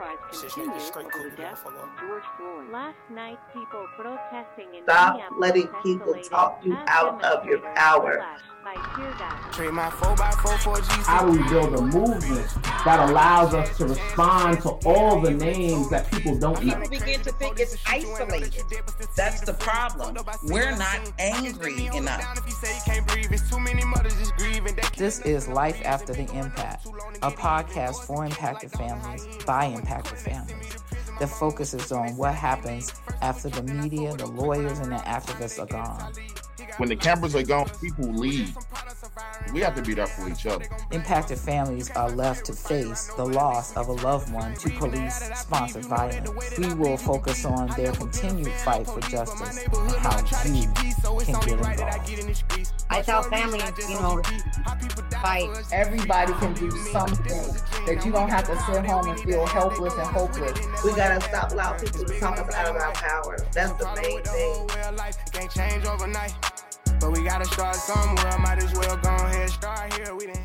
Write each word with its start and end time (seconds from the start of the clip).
outcries 0.00 0.40
continue 0.40 0.72
over 0.72 1.30
the 1.30 1.36
death 1.36 1.64
of 1.66 1.72
George 2.00 2.22
Floyd. 2.36 2.70
Last 2.70 2.96
night, 3.10 3.38
people 3.52 3.86
protesting 3.96 4.74
in 4.74 4.84
Stop 4.84 5.20
letting 5.38 5.68
people 5.82 6.14
talk 6.28 6.60
you 6.64 6.76
out 6.86 7.22
of 7.24 7.44
your 7.46 7.58
power. 7.74 8.16
flashed 8.16 8.44
by 8.64 8.74
tear 8.96 9.12
gas. 9.18 9.56
Trade 9.56 9.72
my 9.72 9.88
4x4 9.90 10.82
How 11.04 11.26
do 11.26 11.32
we 11.32 11.48
build 11.48 11.74
a 11.74 11.82
movement 11.82 12.48
that 12.84 13.08
allows 13.08 13.54
us 13.54 13.76
to 13.78 13.86
respond 13.86 14.62
to 14.62 14.70
all 14.86 15.20
the 15.20 15.30
names 15.30 15.90
that 15.90 16.10
people 16.10 16.38
don't 16.38 16.64
know? 16.64 16.74
People 16.74 16.88
begin 16.88 17.20
to 17.22 17.32
think 17.32 17.58
it's 17.58 17.76
isolated. 17.86 18.62
That's 19.16 19.40
the 19.40 19.54
problem. 19.54 20.16
We're 20.44 20.76
not 20.76 21.12
angry 21.18 21.86
enough. 21.86 22.38
This 24.96 25.20
is 25.20 25.48
Life 25.48 25.82
After 25.84 26.12
the 26.12 26.30
Impact, 26.32 26.86
a 27.22 27.30
podcast 27.30 28.06
for 28.06 28.24
impacted 28.24 28.70
families 28.72 29.26
by 29.44 29.66
impacted 29.82 30.18
families 30.18 30.76
that 31.18 31.28
focuses 31.28 31.92
on 31.92 32.16
what 32.16 32.34
happens 32.34 32.92
after 33.20 33.48
the 33.48 33.62
media, 33.62 34.14
the 34.14 34.26
lawyers, 34.26 34.78
and 34.78 34.92
the 34.92 34.96
activists 34.96 35.60
are 35.60 35.66
gone. 35.66 36.12
When 36.78 36.88
the 36.88 36.96
cameras 36.96 37.34
are 37.34 37.42
gone, 37.42 37.68
people 37.80 38.12
leave. 38.12 38.56
We 39.52 39.60
have 39.60 39.74
to 39.76 39.82
be 39.82 39.94
there 39.94 40.06
for 40.06 40.28
each 40.28 40.46
other. 40.46 40.64
Impacted 40.92 41.38
families 41.38 41.90
are 41.90 42.10
left 42.10 42.46
to 42.46 42.54
face 42.54 43.10
the 43.16 43.24
loss 43.24 43.76
of 43.76 43.88
a 43.88 43.92
loved 43.92 44.32
one 44.32 44.54
to 44.54 44.70
police 44.70 45.14
sponsored 45.34 45.84
violence. 45.84 46.58
We 46.58 46.72
will 46.74 46.96
focus 46.96 47.44
on 47.44 47.68
their 47.76 47.92
continued 47.92 48.52
fight 48.52 48.86
for 48.86 49.00
justice 49.00 49.64
and 49.64 49.92
how 49.96 50.18
you 50.46 50.72
can 51.24 51.40
get 51.40 51.58
involved. 51.58 52.44
I 52.88 53.02
tell 53.02 53.22
families, 53.22 53.62
you 53.88 53.94
know, 54.00 54.22
fight. 55.22 55.48
Everybody 55.72 56.32
can 56.34 56.54
do 56.54 56.70
something 56.70 57.54
that 57.86 58.02
you 58.04 58.12
don't 58.12 58.28
have 58.28 58.46
to 58.46 58.58
sit 58.60 58.86
home 58.86 59.08
and 59.08 59.20
feel 59.20 59.46
helpless 59.46 59.94
and 59.94 60.06
hopeless. 60.06 60.58
We 60.84 60.94
gotta 60.94 61.20
stop 61.20 61.52
allowing 61.52 61.80
people 61.80 62.04
to 62.04 62.20
talk 62.20 62.38
us 62.38 62.54
out 62.54 62.68
of 62.68 62.76
our 62.76 62.92
power. 62.92 63.36
That's 63.52 63.72
the 63.74 63.86
main 63.96 64.22
thing. 64.22 64.68
Can't 67.02 67.14
change 67.14 67.18
overnight. 67.18 67.18
But 67.18 67.18
we 67.18 67.24
gotta 67.24 67.46
start 67.46 67.76
somewhere. 67.76 68.38
Might 68.38 68.62
as 68.62 68.74
well 68.74 68.96
go 68.98 69.14
ahead 69.26 69.50
start 69.50 69.92
here. 69.94 70.14
We 70.14 70.26
didn't 70.26 70.42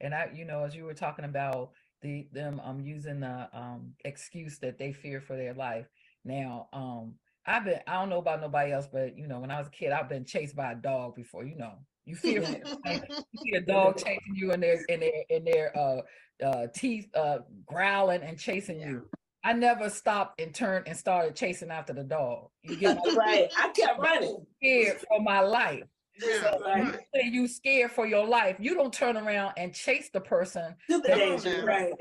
And 0.00 0.14
I, 0.14 0.30
you 0.34 0.44
know, 0.44 0.64
as 0.64 0.74
you 0.74 0.84
were 0.84 0.94
talking 0.94 1.24
about 1.24 1.72
the 2.02 2.28
them 2.32 2.60
um 2.64 2.80
using 2.80 3.20
the 3.20 3.48
um 3.52 3.94
excuse 4.04 4.58
that 4.60 4.78
they 4.78 4.92
fear 4.92 5.20
for 5.20 5.36
their 5.36 5.54
life. 5.54 5.86
Now, 6.24 6.68
um, 6.72 7.14
I've 7.46 7.64
been 7.64 7.80
I 7.86 7.94
don't 7.94 8.10
know 8.10 8.18
about 8.18 8.40
nobody 8.40 8.72
else, 8.72 8.88
but 8.92 9.18
you 9.18 9.28
know, 9.28 9.40
when 9.40 9.50
I 9.50 9.58
was 9.58 9.68
a 9.68 9.72
kid, 9.72 9.92
I've 9.92 10.08
been 10.08 10.24
chased 10.24 10.56
by 10.56 10.72
a 10.72 10.76
dog 10.76 11.16
before. 11.16 11.44
You 11.44 11.56
know, 11.56 11.74
you 12.06 12.16
fear 12.16 12.42
for 12.42 12.48
you 13.32 13.40
see 13.44 13.52
a 13.56 13.62
dog 13.62 13.98
chasing 13.98 14.34
you 14.34 14.52
and 14.52 14.62
their 14.62 14.84
in 14.88 15.00
their 15.00 15.24
in 15.30 15.44
their 15.44 15.78
uh 15.78 16.02
uh 16.44 16.68
teeth 16.74 17.08
uh 17.16 17.40
growling 17.66 18.22
and 18.22 18.38
chasing 18.38 18.80
you. 18.80 19.08
I 19.44 19.52
never 19.52 19.90
stopped 19.90 20.40
and 20.40 20.54
turned 20.54 20.88
and 20.88 20.96
started 20.96 21.36
chasing 21.36 21.70
after 21.70 21.92
the 21.92 22.02
dog. 22.02 22.48
You 22.62 22.76
get 22.76 22.96
my 23.04 23.14
Right. 23.14 23.52
I 23.58 23.68
kept 23.68 23.98
running. 23.98 24.46
scared 24.56 25.00
for 25.06 25.20
my 25.20 25.40
life. 25.40 25.84
Yeah, 26.22 26.56
When 26.60 26.98
you 27.32 27.42
you 27.42 27.48
scared 27.48 27.90
for 27.90 28.06
your 28.06 28.24
life, 28.26 28.56
you 28.58 28.74
don't 28.74 28.92
turn 28.92 29.16
around 29.16 29.52
and 29.58 29.74
chase 29.74 30.08
the 30.10 30.20
person. 30.20 30.74
To 30.88 31.00
the 31.00 31.08
Come 31.08 31.18
danger, 31.18 31.58
on. 31.60 31.66
right. 31.66 31.92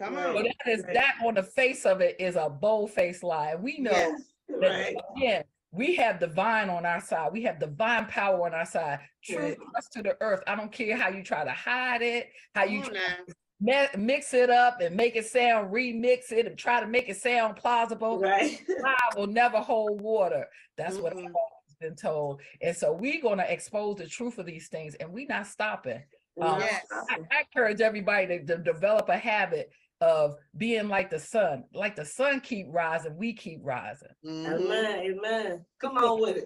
Come 0.00 0.16
on. 0.16 0.34
But 0.34 0.44
that 0.44 0.72
is 0.72 0.82
Right. 0.84 0.94
that 0.94 1.14
on 1.24 1.34
the 1.34 1.42
face 1.44 1.84
of 1.86 2.00
it 2.00 2.16
is 2.18 2.34
a 2.36 2.48
bold 2.48 2.90
faced 2.92 3.22
lie. 3.22 3.54
We 3.54 3.78
know 3.78 3.90
Yes, 3.92 4.22
that 4.48 4.68
right. 4.68 4.96
again, 5.16 5.44
we 5.72 5.94
have 5.96 6.18
divine 6.18 6.70
on 6.70 6.84
our 6.86 7.00
side. 7.02 7.32
We 7.32 7.42
have 7.42 7.60
divine 7.60 8.06
power 8.06 8.46
on 8.46 8.54
our 8.54 8.64
side. 8.66 9.00
Truth 9.22 9.58
Right. 9.58 9.58
us 9.76 9.88
to 9.90 10.02
the 10.02 10.16
earth. 10.22 10.42
I 10.48 10.56
don't 10.56 10.72
care 10.72 10.96
how 10.96 11.08
you 11.10 11.22
try 11.22 11.44
to 11.44 11.52
hide 11.52 12.02
it, 12.02 12.30
how 12.54 12.64
you 12.64 12.80
Come 12.80 12.88
on 12.88 12.94
try 12.96 13.02
now. 13.08 13.16
to 13.16 13.22
me- 13.28 13.34
mix 13.60 14.34
it 14.34 14.50
up 14.50 14.80
and 14.80 14.96
make 14.96 15.16
it 15.16 15.26
sound, 15.26 15.72
remix 15.72 16.32
it 16.32 16.46
and 16.46 16.56
try 16.56 16.80
to 16.80 16.86
make 16.86 17.08
it 17.08 17.16
sound 17.16 17.56
plausible. 17.56 18.18
Right. 18.18 18.60
Fire 18.82 18.96
will 19.16 19.26
never 19.26 19.58
hold 19.58 20.00
water. 20.00 20.46
That's 20.76 20.96
what 20.96 21.12
I've 21.12 21.18
always 21.18 21.76
been 21.80 21.96
told. 21.96 22.40
And 22.62 22.76
so 22.76 22.92
we're 22.92 23.20
gonna 23.20 23.46
expose 23.48 23.96
the 23.98 24.06
truth 24.06 24.38
of 24.38 24.46
these 24.46 24.68
things 24.68 24.94
and 24.96 25.12
we're 25.12 25.26
not 25.28 25.46
stopping. 25.46 26.02
Um, 26.40 26.60
Yes. 26.60 26.86
I, 26.92 27.18
I 27.30 27.40
encourage 27.40 27.80
everybody 27.80 28.26
to, 28.26 28.44
to 28.44 28.58
develop 28.58 29.08
a 29.08 29.16
habit 29.18 29.70
of 30.00 30.36
being 30.56 30.88
like 30.88 31.10
the 31.10 31.18
sun. 31.18 31.64
Like 31.74 31.96
the 31.96 32.04
sun 32.04 32.40
keep 32.40 32.66
rising, 32.70 33.16
we 33.16 33.34
keep 33.34 33.60
rising. 33.62 34.08
Mhm. 34.24 34.64
Amen. 34.64 35.00
Amen. 35.00 35.64
Come 35.80 35.98
on 35.98 36.20
with 36.20 36.38
it. 36.38 36.44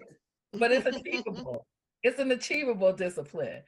But 0.53 0.71
it's 0.71 0.85
achievable. 0.85 1.65
it's 2.03 2.19
an 2.19 2.31
achievable 2.31 2.91
discipline. 2.93 3.61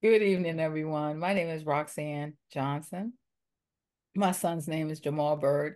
Good 0.00 0.22
evening, 0.22 0.60
everyone. 0.60 1.18
My 1.18 1.32
name 1.32 1.48
is 1.48 1.64
Roxane 1.64 2.34
Johnson. 2.52 3.14
My 4.14 4.30
son's 4.30 4.68
name 4.68 4.90
is 4.90 5.00
Jamal 5.00 5.36
Bird. 5.36 5.74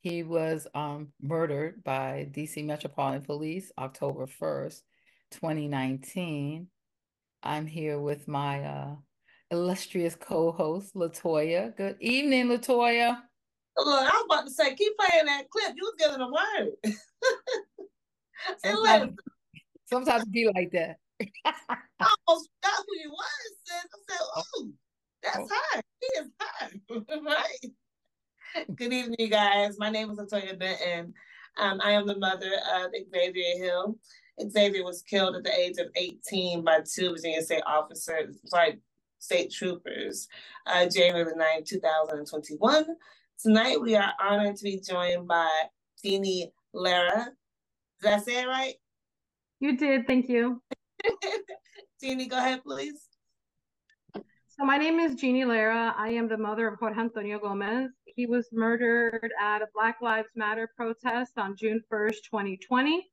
He 0.00 0.24
was 0.24 0.66
um, 0.74 1.12
murdered 1.22 1.84
by 1.84 2.28
DC 2.32 2.64
Metropolitan 2.64 3.22
Police 3.22 3.70
October 3.78 4.26
1st, 4.26 4.80
2019. 5.30 6.66
I'm 7.44 7.66
here 7.68 8.00
with 8.00 8.26
my 8.26 8.64
uh, 8.64 8.94
illustrious 9.52 10.16
co-host, 10.16 10.96
Latoya. 10.96 11.76
Good 11.76 11.96
evening, 12.00 12.48
Latoya. 12.48 13.18
Look, 13.76 14.02
I 14.02 14.04
was 14.04 14.24
about 14.24 14.44
to 14.46 14.50
say, 14.50 14.74
keep 14.74 14.94
playing 14.98 15.26
that 15.26 15.48
clip. 15.48 15.76
You 15.76 15.84
was 15.84 15.94
giving 15.96 16.20
a 16.20 16.26
word. 16.26 16.96
Sometimes, 18.64 19.16
sometimes 19.86 20.24
be 20.24 20.50
like 20.56 20.72
that. 20.72 20.96
I 21.46 21.76
almost 22.28 22.50
forgot 22.62 22.84
who 22.86 23.00
you 23.00 23.10
was. 23.10 23.52
Sis. 23.64 23.86
I 23.94 24.14
said, 24.14 24.44
"Ooh, 24.60 24.72
that's 25.22 25.50
her. 25.50 25.82
She 26.02 26.20
is 26.20 26.30
her." 26.40 27.20
right. 27.26 27.72
Good 28.76 28.92
evening, 28.92 29.16
you 29.18 29.28
guys. 29.28 29.76
My 29.78 29.90
name 29.90 30.10
is 30.10 30.18
Latoya 30.18 30.58
Benton. 30.58 31.14
Um, 31.58 31.80
I 31.84 31.92
am 31.92 32.06
the 32.06 32.18
mother 32.18 32.52
of 32.76 32.90
Xavier 33.12 33.58
Hill. 33.58 33.96
Xavier 34.50 34.84
was 34.84 35.02
killed 35.02 35.36
at 35.36 35.44
the 35.44 35.54
age 35.54 35.78
of 35.78 35.88
18 35.96 36.64
by 36.64 36.80
two 36.80 37.10
Virginia 37.12 37.42
State 37.42 37.62
officers, 37.66 38.38
sorry, 38.46 38.78
state 39.18 39.52
troopers, 39.52 40.28
uh, 40.66 40.86
January 40.86 41.24
the 41.24 41.32
9th, 41.32 41.66
2021. 41.68 42.86
Tonight, 43.42 43.80
we 43.80 43.96
are 43.96 44.12
honored 44.22 44.56
to 44.56 44.64
be 44.64 44.80
joined 44.80 45.28
by 45.28 45.48
Jeannie 46.02 46.52
Llera. 46.74 47.26
Did 48.02 48.12
I 48.12 48.18
say 48.18 48.42
it 48.42 48.48
right? 48.48 48.74
You 49.60 49.76
did, 49.76 50.06
thank 50.06 50.28
you. 50.28 50.62
Jeannie, 52.02 52.26
go 52.26 52.38
ahead, 52.38 52.62
please. 52.64 53.08
So 54.14 54.64
my 54.64 54.76
name 54.76 54.98
is 54.98 55.14
Jeannie 55.14 55.44
Llera. 55.44 55.94
I 55.96 56.10
am 56.10 56.28
the 56.28 56.36
mother 56.36 56.68
of 56.68 56.78
Jorge 56.78 57.00
Antonio 57.00 57.38
Gomez. 57.38 57.90
He 58.04 58.26
was 58.26 58.48
murdered 58.52 59.30
at 59.40 59.62
a 59.62 59.68
Black 59.74 60.02
Lives 60.02 60.28
Matter 60.34 60.68
protest 60.76 61.38
on 61.38 61.56
June 61.56 61.80
1st, 61.90 62.16
2020. 62.30 63.08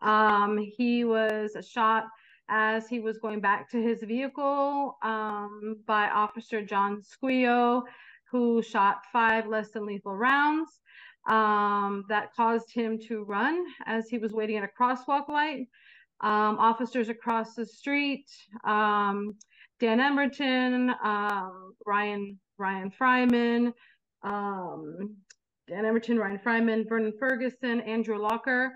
Um, 0.00 0.58
he 0.58 1.04
was 1.04 1.56
shot 1.68 2.06
as 2.48 2.88
he 2.88 3.00
was 3.00 3.18
going 3.18 3.40
back 3.40 3.70
to 3.70 3.82
his 3.82 4.02
vehicle 4.02 4.96
um, 5.02 5.76
by 5.86 6.08
Officer 6.08 6.64
John 6.64 7.02
Squeo, 7.02 7.82
who 8.30 8.62
shot 8.62 9.02
five 9.12 9.46
less 9.46 9.70
than 9.70 9.86
lethal 9.86 10.16
rounds. 10.16 10.70
Um, 11.28 12.06
that 12.08 12.32
caused 12.34 12.72
him 12.72 12.98
to 13.06 13.24
run 13.24 13.62
as 13.84 14.08
he 14.08 14.16
was 14.16 14.32
waiting 14.32 14.56
at 14.56 14.64
a 14.64 14.82
crosswalk 14.82 15.28
light. 15.28 15.66
Um, 16.22 16.58
officers 16.58 17.08
across 17.08 17.54
the 17.54 17.64
street, 17.64 18.26
um, 18.64 19.36
Dan 19.78 20.00
Emerton, 20.00 20.94
um, 21.02 21.74
Ryan 21.86 22.38
Ryan 22.58 22.90
Fryman, 22.90 23.72
um, 24.22 25.16
Dan 25.66 25.84
Emerton, 25.84 26.18
Ryan 26.18 26.38
Fryman, 26.44 26.88
Vernon 26.88 27.14
Ferguson, 27.18 27.80
Andrew 27.80 28.18
Locker. 28.18 28.72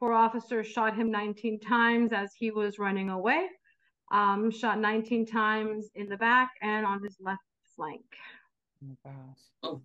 Four 0.00 0.12
officers 0.12 0.66
shot 0.66 0.96
him 0.96 1.10
19 1.10 1.60
times 1.60 2.12
as 2.12 2.32
he 2.34 2.50
was 2.50 2.78
running 2.78 3.10
away. 3.10 3.46
Um, 4.10 4.50
shot 4.50 4.78
19 4.78 5.26
times 5.26 5.90
in 5.94 6.08
the 6.08 6.16
back 6.16 6.50
and 6.62 6.86
on 6.86 7.02
his 7.02 7.16
left 7.20 7.42
flank. 7.76 8.04
Oh. 9.04 9.34
Oh. 9.62 9.82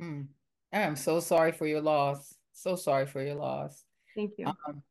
Mm. 0.00 0.26
I 0.72 0.80
am 0.80 0.96
so 0.96 1.20
sorry 1.20 1.52
for 1.52 1.66
your 1.66 1.80
loss. 1.80 2.34
So 2.52 2.74
sorry 2.74 3.06
for 3.06 3.22
your 3.22 3.36
loss. 3.36 3.84
Thank 4.16 4.32
you. 4.38 4.46
Um, 4.46 4.82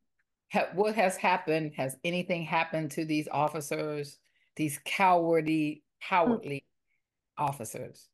ha- 0.52 0.68
what 0.74 0.94
has 0.94 1.16
happened? 1.16 1.72
Has 1.76 1.96
anything 2.04 2.42
happened 2.42 2.90
to 2.92 3.04
these 3.04 3.28
officers? 3.30 4.18
These 4.56 4.80
cowardly, 4.84 5.82
hmm. 6.02 6.14
cowardly 6.14 6.64
officers. 7.36 8.08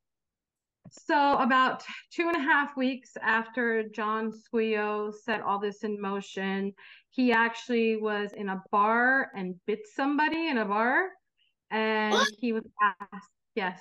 So 0.91 1.39
about 1.39 1.83
two 2.13 2.29
and 2.29 2.37
a 2.37 2.41
half 2.41 2.77
weeks 2.77 3.13
after 3.23 3.89
John 3.89 4.31
Squeo 4.31 5.13
set 5.15 5.41
all 5.41 5.59
this 5.59 5.83
in 5.83 5.99
motion, 6.01 6.75
he 7.09 7.33
actually 7.33 7.97
was 7.97 8.33
in 8.35 8.51
a 8.51 8.63
bar 8.71 9.31
and 9.35 9.55
bit 9.67 9.81
somebody 9.95 10.49
in 10.49 10.59
a 10.59 10.65
bar. 10.65 11.09
And 11.71 12.13
What? 12.13 12.29
he 12.39 12.53
was 12.53 12.65
asked, 12.83 13.31
yes, 13.55 13.81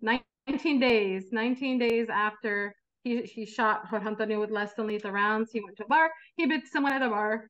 19 0.00 0.80
days, 0.80 1.26
19 1.30 1.78
days 1.78 2.08
after 2.08 2.74
he, 3.04 3.22
he 3.22 3.44
shot 3.44 3.86
Jorge 3.86 4.06
Antonio 4.06 4.40
with 4.40 4.50
less 4.50 4.74
than 4.74 4.86
lethal 4.86 5.10
rounds, 5.10 5.50
he 5.52 5.60
went 5.60 5.76
to 5.76 5.84
a 5.84 5.88
bar, 5.88 6.10
he 6.36 6.46
bit 6.46 6.66
someone 6.66 6.92
at 6.92 7.02
a 7.02 7.08
bar, 7.08 7.48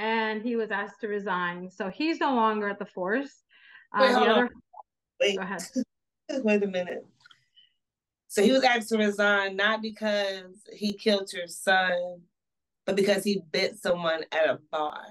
and 0.00 0.40
he 0.42 0.56
was 0.56 0.70
asked 0.70 1.02
to 1.02 1.08
resign. 1.08 1.70
So 1.70 1.90
he's 1.90 2.18
no 2.20 2.34
longer 2.34 2.68
at 2.68 2.78
the 2.78 2.86
force. 2.86 3.44
Wait, 3.98 4.10
Uh, 4.10 4.12
hold 4.14 4.26
the 4.26 4.30
other, 4.32 4.50
Wait. 5.20 5.36
go 5.36 5.42
ahead. 5.42 5.62
Wait 6.30 6.62
a 6.62 6.66
minute. 6.66 7.06
So 8.28 8.42
he 8.42 8.50
was 8.50 8.64
asked 8.64 8.88
to 8.90 8.98
resign 8.98 9.56
not 9.56 9.82
because 9.82 10.62
he 10.72 10.92
killed 10.94 11.32
your 11.32 11.48
son, 11.48 12.22
but 12.86 12.96
because 12.96 13.24
he 13.24 13.42
bit 13.52 13.76
someone 13.76 14.24
at 14.32 14.48
a 14.48 14.58
bar. 14.70 15.04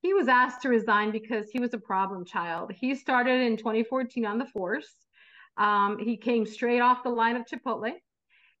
He 0.00 0.14
was 0.14 0.28
asked 0.28 0.62
to 0.62 0.68
resign 0.68 1.10
because 1.10 1.50
he 1.50 1.58
was 1.58 1.74
a 1.74 1.78
problem 1.78 2.24
child. 2.24 2.72
He 2.72 2.94
started 2.94 3.42
in 3.42 3.56
2014 3.56 4.24
on 4.24 4.38
the 4.38 4.46
force. 4.46 4.94
Um, 5.58 5.98
he 5.98 6.16
came 6.16 6.46
straight 6.46 6.80
off 6.80 7.02
the 7.02 7.10
line 7.10 7.36
of 7.36 7.44
Chipotle, 7.44 7.92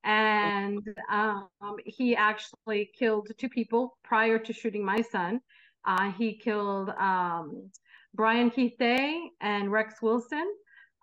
and 0.08 0.82
um, 1.10 1.48
he 1.84 2.16
actually 2.16 2.90
killed 2.98 3.28
two 3.36 3.48
people 3.50 3.98
prior 4.02 4.38
to 4.38 4.52
shooting 4.54 4.82
my 4.84 5.02
son. 5.02 5.38
Uh, 5.84 6.10
he 6.12 6.34
killed 6.38 6.88
um, 6.98 7.70
Brian 8.14 8.50
Keith 8.50 8.72
Day 8.78 9.30
and 9.42 9.70
Rex 9.70 10.00
Wilson. 10.00 10.50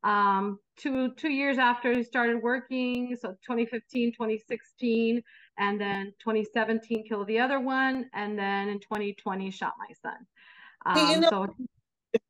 Um, 0.04 0.60
two 0.78 1.14
two 1.14 1.30
years 1.30 1.58
after 1.60 1.94
he 1.94 2.04
started 2.04 2.42
working, 2.42 3.16
so 3.20 3.30
2015, 3.48 4.12
2016, 4.14 5.22
and 5.60 5.80
then 5.80 6.12
2017 6.20 7.08
killed 7.08 7.28
the 7.28 7.40
other 7.40 7.60
one, 7.60 8.10
and 8.14 8.38
then 8.38 8.70
in 8.70 8.80
2020 8.80 9.52
shot 9.52 9.74
my 9.78 9.94
son. 10.02 10.18
See, 10.96 11.10
you 11.12 11.16
Um, 11.16 11.22
know- 11.22 11.30
so 11.30 11.56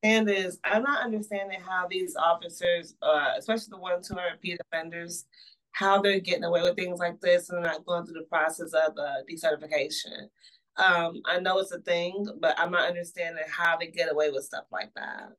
understand 0.04 0.30
is 0.30 0.60
I'm 0.64 0.84
not 0.84 1.04
understanding 1.04 1.60
how 1.62 1.88
these 1.90 2.16
officers, 2.16 2.96
uh, 3.02 3.34
especially 3.38 3.68
the 3.70 3.78
ones 3.78 4.08
who 4.08 4.18
are 4.18 4.32
repeat 4.32 4.60
offenders, 4.62 5.26
how 5.76 6.02
they're 6.02 6.20
getting 6.20 6.46
away 6.46 6.62
with 6.62 6.76
things 6.76 7.00
like 7.00 7.20
this 7.20 7.50
and 7.50 7.64
not 7.64 7.86
going 7.86 8.06
through 8.06 8.20
the 8.20 8.28
process 8.30 8.72
of 8.74 8.94
uh, 8.98 9.24
decertification. 9.30 10.30
Um, 10.78 11.22
I 11.26 11.40
know 11.40 11.60
it's 11.60 11.72
a 11.72 11.80
thing, 11.80 12.28
but 12.40 12.58
I'm 12.58 12.72
not 12.72 12.88
understanding 12.88 13.44
how 13.50 13.78
they 13.78 13.88
get 13.88 14.12
away 14.12 14.30
with 14.32 14.46
stuff 14.46 14.66
like 14.72 14.92
that. 14.96 15.30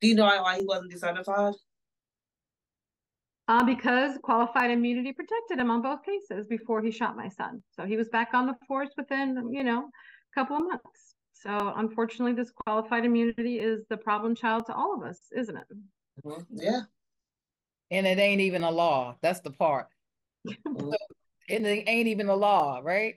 Do 0.00 0.08
you 0.08 0.14
know 0.14 0.24
why, 0.24 0.58
he 0.58 0.64
wasn't 0.64 0.92
decertified? 0.92 1.54
uh, 3.50 3.64
because 3.64 4.16
qualified 4.22 4.70
immunity 4.70 5.12
protected 5.12 5.58
him 5.58 5.72
on 5.72 5.82
both 5.82 6.00
cases 6.04 6.46
before 6.46 6.80
he 6.80 6.90
shot 6.92 7.16
my 7.16 7.28
son. 7.28 7.60
So 7.72 7.84
he 7.84 7.96
was 7.96 8.08
back 8.08 8.28
on 8.32 8.46
the 8.46 8.54
force 8.68 8.90
within, 8.96 9.50
you 9.52 9.64
know, 9.64 9.80
a 9.80 10.40
couple 10.40 10.56
of 10.56 10.62
months. 10.62 11.16
So 11.32 11.72
unfortunately, 11.76 12.34
this 12.34 12.52
qualified 12.64 13.04
immunity 13.04 13.58
is 13.58 13.80
the 13.88 13.96
problem 13.96 14.36
child 14.36 14.66
to 14.66 14.74
all 14.74 14.94
of 14.94 15.02
us, 15.02 15.18
isn't 15.36 15.56
it? 15.56 15.64
Yeah. 16.52 16.82
And 17.90 18.06
it 18.06 18.18
ain't 18.18 18.40
even 18.40 18.62
a 18.62 18.70
law. 18.70 19.16
That's 19.20 19.40
the 19.40 19.50
part. 19.50 19.88
So, 20.46 20.92
and 21.48 21.66
it 21.66 21.84
ain't 21.88 22.08
even 22.08 22.28
a 22.28 22.36
law, 22.36 22.80
right? 22.82 23.16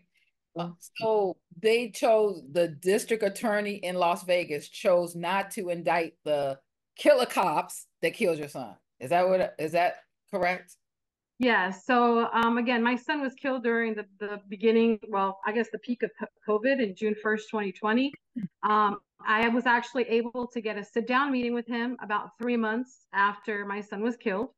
Uh, 0.57 0.71
So 0.99 1.37
they 1.61 1.89
chose 1.89 2.41
the 2.51 2.67
district 2.67 3.23
attorney 3.23 3.75
in 3.75 3.95
Las 3.95 4.23
Vegas 4.23 4.67
chose 4.67 5.15
not 5.15 5.51
to 5.51 5.69
indict 5.69 6.13
the 6.23 6.59
killer 6.97 7.25
cops 7.25 7.87
that 8.01 8.13
killed 8.13 8.37
your 8.37 8.49
son. 8.49 8.75
Is 8.99 9.09
that 9.09 9.27
what 9.27 9.55
is 9.59 9.71
that 9.73 9.97
correct? 10.31 10.75
Yeah. 11.39 11.71
So 11.71 12.29
um, 12.31 12.57
again, 12.57 12.83
my 12.83 12.95
son 12.95 13.21
was 13.21 13.33
killed 13.33 13.63
during 13.63 13.95
the, 13.95 14.05
the 14.19 14.39
beginning, 14.47 14.99
well, 15.09 15.39
I 15.45 15.51
guess 15.51 15.67
the 15.71 15.79
peak 15.79 16.03
of 16.03 16.11
COVID 16.47 16.81
in 16.81 16.95
June 16.95 17.15
1st, 17.23 17.41
2020. 17.51 18.13
Um, 18.63 18.99
I 19.25 19.47
was 19.49 19.65
actually 19.65 20.03
able 20.03 20.47
to 20.47 20.61
get 20.61 20.77
a 20.77 20.83
sit 20.83 21.07
down 21.07 21.31
meeting 21.31 21.53
with 21.53 21.67
him 21.67 21.97
about 22.01 22.29
three 22.41 22.57
months 22.57 23.07
after 23.13 23.65
my 23.65 23.81
son 23.81 24.01
was 24.01 24.15
killed. 24.15 24.49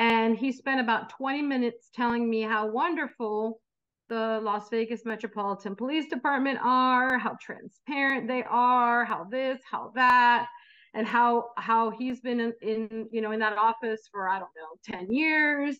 And 0.00 0.38
he 0.38 0.50
spent 0.50 0.80
about 0.80 1.10
20 1.10 1.42
minutes 1.42 1.90
telling 1.94 2.30
me 2.30 2.40
how 2.40 2.66
wonderful 2.66 3.60
the 4.08 4.40
Las 4.42 4.70
Vegas 4.70 5.04
Metropolitan 5.04 5.76
Police 5.76 6.06
Department 6.08 6.58
are, 6.62 7.18
how 7.18 7.36
transparent 7.38 8.26
they 8.26 8.42
are, 8.44 9.04
how 9.04 9.24
this, 9.24 9.60
how 9.70 9.92
that, 9.94 10.48
and 10.94 11.06
how 11.06 11.50
how 11.58 11.90
he's 11.90 12.22
been 12.22 12.40
in, 12.40 12.54
in 12.62 13.08
you 13.12 13.20
know 13.20 13.32
in 13.32 13.40
that 13.40 13.58
office 13.58 14.08
for 14.10 14.26
I 14.26 14.38
don't 14.38 14.50
know 14.56 14.98
10 14.98 15.12
years 15.12 15.76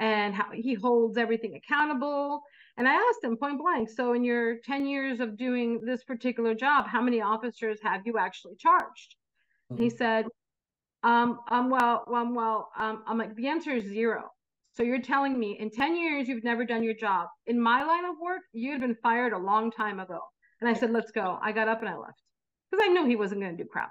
and 0.00 0.34
how 0.34 0.50
he 0.52 0.74
holds 0.74 1.16
everything 1.16 1.54
accountable. 1.54 2.42
And 2.76 2.88
I 2.88 2.94
asked 2.94 3.22
him 3.22 3.36
point 3.36 3.60
blank, 3.60 3.88
so 3.88 4.14
in 4.14 4.24
your 4.24 4.56
10 4.64 4.84
years 4.84 5.20
of 5.20 5.36
doing 5.36 5.80
this 5.80 6.02
particular 6.02 6.56
job, 6.56 6.88
how 6.88 7.00
many 7.00 7.20
officers 7.20 7.78
have 7.84 8.02
you 8.04 8.18
actually 8.18 8.56
charged? 8.58 9.14
And 9.68 9.78
he 9.78 9.86
mm-hmm. 9.86 9.96
said, 9.96 10.26
um, 11.02 11.40
um, 11.48 11.70
well, 11.70 12.04
um, 12.12 12.34
well, 12.34 12.70
um, 12.78 13.02
I'm 13.06 13.18
like, 13.18 13.34
the 13.34 13.48
answer 13.48 13.70
is 13.70 13.84
zero. 13.84 14.30
So 14.76 14.82
you're 14.82 15.00
telling 15.02 15.38
me 15.38 15.56
in 15.58 15.70
10 15.70 15.96
years 15.96 16.28
you've 16.28 16.44
never 16.44 16.64
done 16.64 16.82
your 16.82 16.94
job. 16.94 17.28
In 17.46 17.60
my 17.60 17.84
line 17.84 18.04
of 18.04 18.16
work, 18.22 18.42
you'd 18.52 18.80
been 18.80 18.96
fired 19.02 19.32
a 19.32 19.38
long 19.38 19.70
time 19.70 19.98
ago. 19.98 20.20
And 20.60 20.68
I 20.68 20.74
said, 20.74 20.90
let's 20.90 21.10
go. 21.10 21.38
I 21.42 21.52
got 21.52 21.68
up 21.68 21.80
and 21.80 21.88
I 21.88 21.96
left 21.96 22.22
because 22.70 22.84
I 22.86 22.92
knew 22.92 23.06
he 23.06 23.16
wasn't 23.16 23.40
going 23.40 23.56
to 23.56 23.62
do 23.62 23.68
crap. 23.68 23.90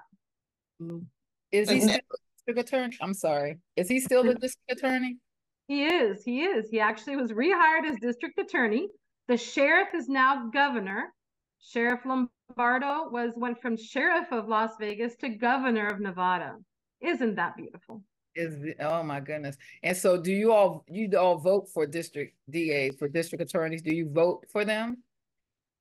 Is 1.52 1.68
he 1.68 1.80
still 1.80 1.98
the 1.98 2.12
district 2.36 2.68
attorney? 2.68 2.96
I'm 3.02 3.14
sorry. 3.14 3.58
Is 3.76 3.88
he 3.88 4.00
still 4.00 4.22
the 4.22 4.34
district 4.34 4.70
attorney? 4.70 5.18
He 5.66 5.84
is. 5.84 6.24
He 6.24 6.42
is. 6.42 6.70
He 6.70 6.80
actually 6.80 7.16
was 7.16 7.32
rehired 7.32 7.88
as 7.88 7.96
district 8.00 8.38
attorney. 8.38 8.88
The 9.28 9.36
sheriff 9.36 9.88
is 9.94 10.08
now 10.08 10.48
governor. 10.52 11.12
Sheriff 11.60 12.00
Lombardo 12.06 13.10
was 13.10 13.32
went 13.36 13.60
from 13.60 13.76
sheriff 13.76 14.32
of 14.32 14.48
Las 14.48 14.72
Vegas 14.80 15.14
to 15.16 15.28
governor 15.28 15.86
of 15.88 16.00
Nevada. 16.00 16.56
Isn't 17.00 17.34
that 17.36 17.56
beautiful? 17.56 18.02
Is 18.36 18.74
oh 18.80 19.02
my 19.02 19.20
goodness. 19.20 19.56
And 19.82 19.96
so 19.96 20.20
do 20.20 20.32
you 20.32 20.52
all 20.52 20.84
you 20.88 21.10
all 21.18 21.36
vote 21.36 21.68
for 21.68 21.86
district 21.86 22.36
DAs 22.48 22.94
for 22.96 23.08
district 23.08 23.42
attorneys? 23.42 23.82
Do 23.82 23.94
you 23.94 24.08
vote 24.08 24.46
for 24.52 24.64
them? 24.64 25.02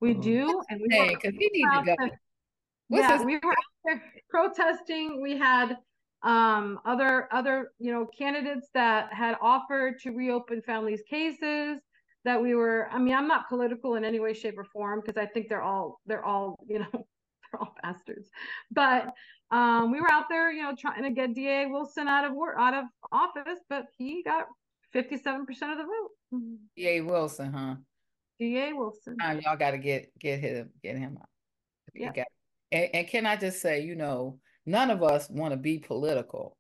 We 0.01 0.13
do, 0.13 0.61
and 0.69 0.81
we 0.81 0.87
Hey, 0.89 1.09
were- 1.09 1.19
because 1.21 1.37
he 1.37 1.49
needs 1.53 1.73
to 1.73 1.83
go. 1.97 2.09
What's 2.87 3.01
yeah, 3.01 3.23
we 3.23 3.35
were 3.35 3.51
out 3.51 3.55
there 3.85 4.03
protesting. 4.29 5.21
We 5.21 5.37
had 5.37 5.77
um 6.23 6.79
other 6.85 7.29
other 7.31 7.71
you 7.79 7.93
know 7.93 8.05
candidates 8.05 8.67
that 8.73 9.13
had 9.13 9.37
offered 9.41 9.99
to 9.99 10.11
reopen 10.11 10.61
families 10.61 11.01
cases 11.09 11.79
that 12.25 12.41
we 12.41 12.55
were 12.55 12.89
i 12.91 12.99
mean 12.99 13.13
i'm 13.13 13.27
not 13.27 13.47
political 13.47 13.95
in 13.95 14.03
any 14.03 14.19
way 14.19 14.33
shape 14.33 14.57
or 14.57 14.65
form 14.65 14.99
because 14.99 15.15
i 15.15 15.25
think 15.25 15.47
they're 15.47 15.61
all 15.61 16.01
they're 16.05 16.25
all 16.25 16.57
you 16.67 16.79
know 16.79 16.87
they're 16.91 17.61
all 17.61 17.73
bastards 17.81 18.29
but 18.71 19.13
um 19.51 19.91
we 19.91 19.99
were 19.99 20.11
out 20.11 20.25
there 20.29 20.51
you 20.51 20.61
know 20.61 20.75
trying 20.75 21.03
to 21.03 21.09
get 21.09 21.33
da 21.33 21.65
wilson 21.67 22.07
out 22.07 22.25
of 22.25 22.33
work 22.33 22.55
out 22.59 22.73
of 22.73 22.85
office 23.11 23.59
but 23.69 23.85
he 23.97 24.21
got 24.23 24.45
57% 24.93 25.39
of 25.49 25.77
the 25.77 25.83
vote 25.83 26.57
DA 26.75 27.01
Wilson, 27.01 27.51
huh? 27.53 27.75
da 28.39 28.73
wilson 28.73 29.17
Time 29.17 29.39
y'all 29.41 29.57
got 29.57 29.71
to 29.71 29.77
get 29.77 30.11
get 30.19 30.39
him 30.39 30.69
get 30.83 30.97
him 30.97 31.17
out. 31.19 31.29
You 31.93 32.05
Yeah. 32.05 32.13
got- 32.13 32.27
And, 32.71 32.89
and 32.93 33.07
can 33.07 33.25
I 33.25 33.35
just 33.35 33.61
say, 33.61 33.81
you 33.81 33.95
know, 33.95 34.39
none 34.65 34.91
of 34.91 35.01
us 35.01 35.27
want 35.29 35.51
to 35.53 35.57
be 35.57 35.79
political, 35.79 36.55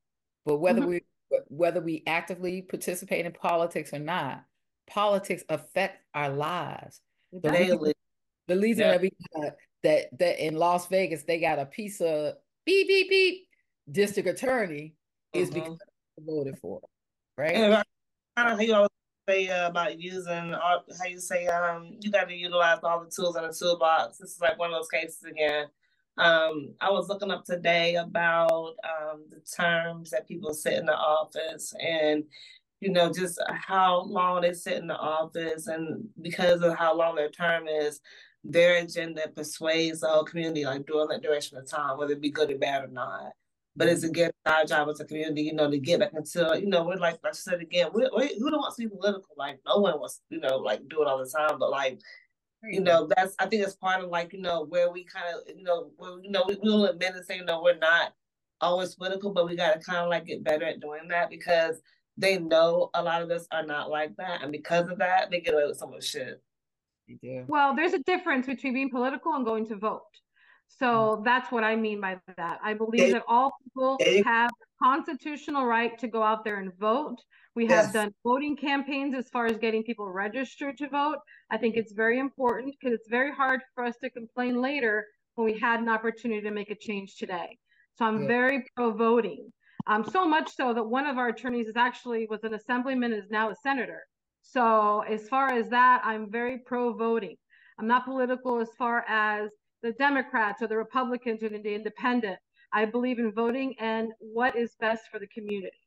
but 0.45 0.57
whether 0.57 0.81
Mhm. 0.81 0.87
we 0.87 1.01
whether 1.47 1.79
we 1.81 2.01
actively 2.07 2.63
participate 2.63 3.25
in 3.27 3.31
politics 3.31 3.93
or 3.93 3.99
not, 3.99 4.43
politics 4.87 5.43
affect 5.49 6.03
our 6.15 6.29
lives. 6.29 7.01
The 7.31 7.51
reason, 7.51 7.93
the 8.47 8.57
reason 8.59 8.85
Yeah. 8.85 8.91
that 8.93 9.01
we 9.01 9.11
got, 9.35 9.55
that 9.83 10.17
that 10.19 10.43
in 10.43 10.55
Las 10.55 10.87
Vegas 10.87 11.23
they 11.23 11.39
got 11.39 11.59
a 11.59 11.65
piece 11.67 12.01
of 12.01 12.35
beep 12.69 12.87
beep 12.87 13.09
beep 13.09 13.47
district 13.91 14.29
attorney 14.29 14.95
is 15.33 15.49
Mhm. 15.49 15.53
because 15.55 15.77
voted 16.19 16.57
for, 16.59 16.81
right? 17.37 17.55
And 17.55 17.73
I 17.75 17.83
how 18.37 18.59
you 18.59 18.73
always 18.75 18.89
say 19.27 19.47
uh, 19.49 19.69
about 19.69 19.99
using 19.99 20.53
all, 20.53 20.83
how 20.99 21.07
you 21.07 21.19
say 21.19 21.47
um 21.47 21.97
you 21.99 22.11
got 22.11 22.27
to 22.27 22.35
utilize 22.35 22.79
all 22.83 23.03
the 23.03 23.09
tools 23.09 23.35
in 23.37 23.43
the 23.43 23.53
toolbox. 23.53 24.17
This 24.17 24.31
is 24.31 24.41
like 24.41 24.59
one 24.59 24.71
of 24.71 24.75
those 24.77 24.89
cases 24.89 25.23
again. 25.23 25.67
Um, 26.17 26.75
I 26.81 26.91
was 26.91 27.07
looking 27.07 27.31
up 27.31 27.45
today 27.45 27.95
about 27.95 28.75
um 28.83 29.25
the 29.29 29.39
terms 29.39 30.11
that 30.11 30.27
people 30.27 30.53
sit 30.53 30.73
in 30.73 30.85
the 30.85 30.95
office 30.95 31.73
and 31.81 32.23
you 32.81 32.91
know 32.91 33.11
just 33.11 33.39
how 33.49 34.01
long 34.01 34.41
they 34.41 34.53
sit 34.53 34.77
in 34.77 34.87
the 34.87 34.97
office 34.97 35.67
and 35.67 36.07
because 36.21 36.61
of 36.61 36.77
how 36.77 36.93
long 36.95 37.15
their 37.15 37.29
term 37.31 37.67
is 37.67 37.99
their 38.43 38.77
agenda 38.77 39.27
persuades 39.35 39.99
the 39.99 40.07
whole 40.07 40.23
community 40.23 40.65
like 40.65 40.85
during 40.85 41.07
that 41.09 41.21
duration 41.21 41.57
of 41.57 41.69
time 41.69 41.97
whether 41.97 42.13
it 42.13 42.21
be 42.21 42.31
good 42.31 42.51
or 42.51 42.57
bad 42.57 42.83
or 42.83 42.87
not 42.87 43.31
but 43.75 43.87
it's 43.87 44.03
again 44.03 44.31
our 44.45 44.65
job 44.65 44.89
as 44.89 44.99
a 44.99 45.05
community, 45.05 45.43
you 45.43 45.53
know, 45.53 45.69
to 45.69 45.77
get 45.77 45.99
back 45.99 46.11
into, 46.13 46.59
you 46.59 46.67
know, 46.67 46.83
we're 46.83 46.95
like, 46.95 47.19
like 47.23 47.31
I 47.31 47.31
said 47.31 47.61
again, 47.61 47.89
we, 47.93 48.09
we, 48.15 48.35
who 48.39 48.49
don't 48.49 48.59
want 48.59 48.75
to 48.75 48.81
be 48.81 48.93
political? 48.93 49.29
Like, 49.37 49.59
no 49.65 49.77
one 49.77 49.99
wants, 49.99 50.21
you 50.29 50.39
know, 50.39 50.57
like 50.57 50.81
do 50.89 51.01
it 51.01 51.07
all 51.07 51.17
the 51.17 51.29
time, 51.29 51.59
but 51.59 51.69
like, 51.69 51.99
you 52.63 52.81
know, 52.81 53.07
that's, 53.15 53.35
I 53.39 53.45
think 53.45 53.63
it's 53.63 53.75
part 53.75 54.03
of 54.03 54.09
like, 54.09 54.33
you 54.33 54.41
know, 54.41 54.65
where 54.65 54.91
we 54.91 55.05
kind 55.05 55.25
of, 55.33 55.55
you 55.55 55.63
know, 55.63 55.91
where, 55.97 56.19
you 56.21 56.29
know, 56.31 56.43
we, 56.47 56.57
we'll 56.61 56.87
admit 56.87 57.15
and 57.15 57.25
say, 57.25 57.37
you 57.37 57.45
know, 57.45 57.61
we're 57.63 57.77
not 57.77 58.13
always 58.59 58.95
political, 58.95 59.31
but 59.31 59.47
we 59.47 59.55
got 59.55 59.73
to 59.73 59.79
kind 59.79 59.99
of 59.99 60.09
like 60.09 60.25
get 60.25 60.43
better 60.43 60.65
at 60.65 60.81
doing 60.81 61.07
that 61.09 61.29
because 61.29 61.81
they 62.17 62.37
know 62.37 62.89
a 62.93 63.01
lot 63.01 63.21
of 63.21 63.31
us 63.31 63.47
are 63.51 63.65
not 63.65 63.89
like 63.89 64.15
that. 64.17 64.41
And 64.41 64.51
because 64.51 64.89
of 64.89 64.97
that, 64.97 65.31
they 65.31 65.39
get 65.39 65.53
away 65.53 65.67
with 65.67 65.77
so 65.77 65.87
much 65.87 66.03
shit. 66.03 66.41
Well, 67.47 67.75
there's 67.75 67.93
a 67.93 67.99
difference 67.99 68.45
between 68.45 68.73
being 68.73 68.89
political 68.89 69.33
and 69.33 69.45
going 69.45 69.67
to 69.69 69.75
vote. 69.75 70.01
So 70.67 71.21
that's 71.25 71.51
what 71.51 71.63
I 71.63 71.75
mean 71.75 71.99
by 71.99 72.19
that. 72.37 72.59
I 72.63 72.73
believe 72.75 73.11
that 73.11 73.23
all 73.27 73.51
people 73.63 73.99
have 74.23 74.51
constitutional 74.81 75.65
right 75.65 75.97
to 75.99 76.07
go 76.07 76.21
out 76.21 76.43
there 76.43 76.59
and 76.59 76.71
vote. 76.79 77.17
We 77.55 77.65
have 77.67 77.91
done 77.91 78.13
voting 78.23 78.55
campaigns 78.55 79.15
as 79.15 79.29
far 79.29 79.47
as 79.47 79.57
getting 79.57 79.83
people 79.83 80.07
registered 80.07 80.77
to 80.77 80.87
vote. 80.87 81.17
I 81.49 81.57
think 81.57 81.75
it's 81.75 81.91
very 81.93 82.19
important 82.19 82.75
because 82.79 82.93
it's 82.93 83.09
very 83.09 83.33
hard 83.33 83.61
for 83.73 83.83
us 83.83 83.95
to 84.03 84.09
complain 84.11 84.61
later 84.61 85.05
when 85.35 85.45
we 85.45 85.59
had 85.59 85.79
an 85.79 85.89
opportunity 85.89 86.41
to 86.41 86.51
make 86.51 86.69
a 86.69 86.75
change 86.75 87.15
today. 87.15 87.57
So 87.95 88.05
I'm 88.05 88.19
Good. 88.19 88.27
very 88.27 88.65
pro 88.75 88.91
voting. 88.91 89.51
Um, 89.87 90.05
so 90.05 90.27
much 90.27 90.55
so 90.55 90.73
that 90.73 90.83
one 90.83 91.07
of 91.07 91.17
our 91.17 91.29
attorneys 91.29 91.67
is 91.67 91.75
actually 91.75 92.27
was 92.29 92.43
an 92.43 92.53
assemblyman, 92.53 93.11
is 93.11 93.29
now 93.31 93.49
a 93.49 93.55
senator. 93.55 94.03
So 94.51 95.01
as 95.01 95.27
far 95.29 95.51
as 95.51 95.69
that, 95.69 96.01
I'm 96.03 96.31
very 96.31 96.59
pro 96.59 96.93
voting. 96.93 97.35
I'm 97.77 97.87
not 97.87 98.05
political 98.05 98.59
as 98.59 98.69
far 98.77 99.05
as 99.07 99.51
the 99.83 99.91
Democrats 99.93 100.61
or 100.61 100.67
the 100.67 100.77
Republicans 100.77 101.43
or 101.43 101.49
the 101.49 101.73
independent. 101.73 102.37
I 102.73 102.85
believe 102.85 103.19
in 103.19 103.31
voting 103.31 103.75
and 103.79 104.09
what 104.19 104.55
is 104.55 104.75
best 104.79 105.03
for 105.11 105.19
the 105.19 105.27
community. 105.27 105.77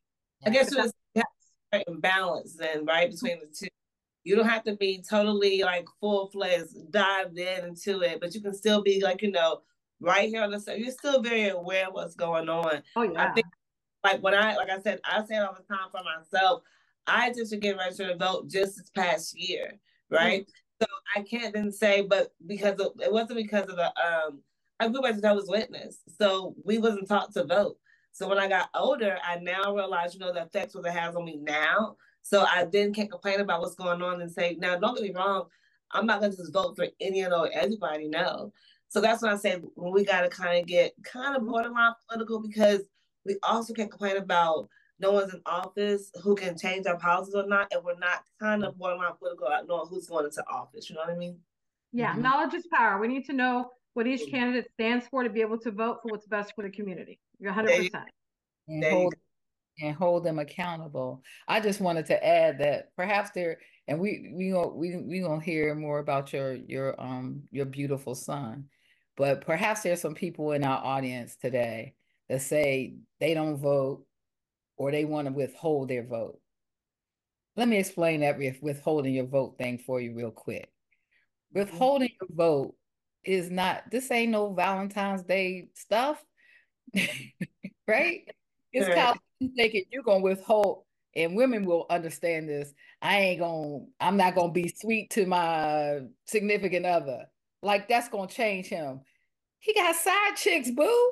I 0.45 0.49
guess 0.49 0.71
If 0.71 0.77
it's 0.77 0.93
you 1.15 1.21
have 1.21 1.25
to 1.25 1.47
strike 1.67 1.83
and 1.87 2.01
balance 2.01 2.55
then, 2.55 2.85
right, 2.85 3.09
between 3.09 3.39
the 3.39 3.47
two. 3.47 3.67
You 4.23 4.37
don't 4.37 4.47
have 4.47 4.63
to 4.63 4.75
be 4.77 5.03
totally 5.07 5.63
like 5.63 5.85
full 5.99 6.29
fledged 6.31 6.91
dived 6.91 7.37
in 7.37 7.65
into 7.65 8.01
it, 8.01 8.21
but 8.21 8.33
you 8.33 8.41
can 8.41 8.53
still 8.53 8.81
be 8.81 9.01
like, 9.03 9.21
you 9.21 9.31
know, 9.31 9.61
right 9.99 10.29
here 10.29 10.41
on 10.41 10.51
the 10.51 10.59
side. 10.59 10.79
You're 10.79 10.91
still 10.91 11.21
very 11.21 11.49
aware 11.49 11.87
of 11.87 11.93
what's 11.93 12.15
going 12.15 12.47
on. 12.47 12.81
Oh 12.95 13.03
yeah. 13.03 13.29
I 13.29 13.33
think 13.33 13.47
like 14.03 14.23
when 14.23 14.33
I 14.33 14.55
like 14.55 14.69
I 14.69 14.79
said, 14.79 15.01
I 15.03 15.25
say 15.25 15.35
it 15.35 15.39
all 15.39 15.53
the 15.55 15.73
time 15.73 15.89
for 15.91 16.01
myself. 16.03 16.63
I 17.07 17.31
just 17.31 17.51
to 17.51 17.57
get 17.57 17.77
registered 17.77 18.09
to 18.09 18.17
vote 18.17 18.49
just 18.49 18.77
this 18.77 18.89
past 18.95 19.37
year, 19.37 19.79
right? 20.09 20.47
So 20.81 20.87
I 21.15 21.21
can't 21.21 21.53
then 21.53 21.71
say, 21.71 22.01
but 22.01 22.33
because 22.47 22.79
of, 22.79 22.93
it 22.99 23.11
wasn't 23.11 23.37
because 23.37 23.69
of 23.69 23.75
the 23.75 23.87
um 23.87 24.41
I 24.79 24.89
grew 24.89 24.99
up 24.99 25.11
as 25.11 25.17
a 25.17 25.21
Jehovah's 25.21 25.49
Witness, 25.49 25.99
so 26.19 26.55
we 26.65 26.77
wasn't 26.77 27.07
taught 27.07 27.33
to 27.33 27.45
vote. 27.45 27.77
So 28.11 28.27
when 28.27 28.37
I 28.37 28.47
got 28.47 28.69
older, 28.75 29.17
I 29.23 29.37
now 29.39 29.73
realize, 29.73 30.13
you 30.13 30.19
know, 30.19 30.33
the 30.33 30.43
effects 30.43 30.75
what 30.75 30.85
it 30.85 30.91
has 30.91 31.15
on 31.15 31.25
me 31.25 31.37
now. 31.41 31.95
So 32.21 32.41
I 32.41 32.65
then 32.71 32.93
can't 32.93 33.11
complain 33.11 33.39
about 33.39 33.61
what's 33.61 33.75
going 33.75 34.01
on 34.01 34.21
and 34.21 34.31
say, 34.31 34.55
now 34.59 34.77
don't 34.77 34.95
get 34.95 35.03
me 35.03 35.13
wrong, 35.13 35.47
I'm 35.91 36.05
not 36.05 36.21
gonna 36.21 36.35
just 36.35 36.53
vote 36.53 36.75
for 36.75 36.87
any 36.99 37.25
or 37.25 37.49
everybody, 37.53 38.07
no. 38.07 38.51
So 38.89 39.01
that's 39.01 39.21
when 39.21 39.31
I 39.31 39.37
say 39.37 39.59
when 39.75 39.93
we 39.93 40.05
gotta 40.05 40.29
kind 40.29 40.59
of 40.59 40.67
get 40.67 40.93
kind 41.03 41.35
of 41.35 41.45
borderline 41.45 41.93
political 42.07 42.41
because 42.41 42.81
we 43.25 43.37
also 43.43 43.73
can't 43.73 43.89
complain 43.89 44.17
about 44.17 44.69
no 44.99 45.11
one's 45.11 45.33
in 45.33 45.41
office 45.45 46.11
who 46.23 46.35
can 46.35 46.57
change 46.57 46.85
our 46.85 46.97
policies 46.97 47.35
or 47.35 47.47
not, 47.47 47.67
and 47.71 47.83
we're 47.83 47.97
not 47.97 48.23
kind 48.39 48.63
of 48.63 48.77
one 48.77 48.91
borderline 48.97 49.17
political 49.17 49.47
about 49.47 49.67
knowing 49.67 49.87
who's 49.89 50.07
going 50.07 50.25
into 50.25 50.43
office. 50.49 50.89
You 50.89 50.95
know 50.95 51.01
what 51.01 51.09
I 51.09 51.17
mean? 51.17 51.37
Yeah, 51.91 52.15
knowledge 52.15 52.53
is 52.53 52.67
power. 52.67 52.99
We 52.99 53.07
need 53.07 53.25
to 53.25 53.33
know 53.33 53.69
what 53.93 54.07
each 54.07 54.29
candidate 54.29 54.71
stands 54.73 55.05
for 55.07 55.23
to 55.23 55.29
be 55.29 55.41
able 55.41 55.59
to 55.59 55.71
vote 55.71 55.99
for 56.01 56.09
what's 56.09 56.25
best 56.25 56.53
for 56.55 56.63
the 56.63 56.69
community. 56.69 57.19
You're 57.39 57.53
100%. 57.53 57.89
and 58.67 58.83
There 58.83 58.91
you 58.91 58.95
hold 58.95 59.13
and 59.81 59.95
hold 59.95 60.23
them 60.23 60.39
accountable. 60.39 61.23
I 61.47 61.59
just 61.59 61.81
wanted 61.81 62.05
to 62.07 62.25
add 62.25 62.59
that 62.59 62.95
perhaps 62.95 63.31
there, 63.31 63.57
and 63.87 63.99
we 63.99 64.31
we 64.33 64.51
gonna 64.51 64.67
we 64.69 64.97
we 64.97 65.19
gonna 65.19 65.41
hear 65.41 65.73
more 65.75 65.99
about 65.99 66.31
your 66.31 66.53
your 66.53 66.99
um 67.01 67.43
your 67.51 67.65
beautiful 67.65 68.15
son, 68.15 68.65
but 69.17 69.41
perhaps 69.41 69.81
there's 69.81 70.01
some 70.01 70.13
people 70.15 70.51
in 70.51 70.63
our 70.63 70.83
audience 70.83 71.35
today 71.35 71.95
that 72.29 72.41
say 72.41 72.95
they 73.19 73.33
don't 73.33 73.57
vote 73.57 74.05
or 74.77 74.91
they 74.91 75.05
want 75.05 75.27
to 75.27 75.33
withhold 75.33 75.89
their 75.89 76.05
vote. 76.05 76.39
Let 77.55 77.67
me 77.67 77.77
explain 77.77 78.21
that 78.21 78.37
with 78.37 78.61
withholding 78.61 79.13
your 79.13 79.27
vote 79.27 79.57
thing 79.57 79.77
for 79.77 80.01
you 80.01 80.13
real 80.15 80.31
quick. 80.31 80.69
Withholding 81.53 82.09
your 82.19 82.29
vote 82.35 82.75
is 83.23 83.51
not 83.51 83.83
this 83.91 84.09
ain't 84.11 84.31
no 84.31 84.53
Valentine's 84.53 85.23
Day 85.23 85.67
stuff, 85.75 86.23
right? 87.87 88.27
It's 88.71 88.87
Right. 88.87 88.95
kind 88.95 89.19
you 89.39 89.51
thinking 89.55 89.83
you're 89.91 90.03
gonna 90.03 90.21
withhold, 90.23 90.85
and 91.15 91.35
women 91.35 91.65
will 91.65 91.85
understand 91.89 92.49
this. 92.49 92.73
I 93.01 93.19
ain't 93.19 93.39
gonna, 93.39 93.85
I'm 93.99 94.17
not 94.17 94.35
gonna 94.35 94.51
be 94.51 94.73
sweet 94.75 95.11
to 95.11 95.27
my 95.27 96.01
significant 96.25 96.85
other. 96.87 97.25
Like 97.61 97.87
that's 97.87 98.09
gonna 98.09 98.27
change 98.27 98.67
him. 98.67 99.01
He 99.59 99.73
got 99.73 99.95
side 99.95 100.35
chicks, 100.35 100.71
boo. 100.71 101.11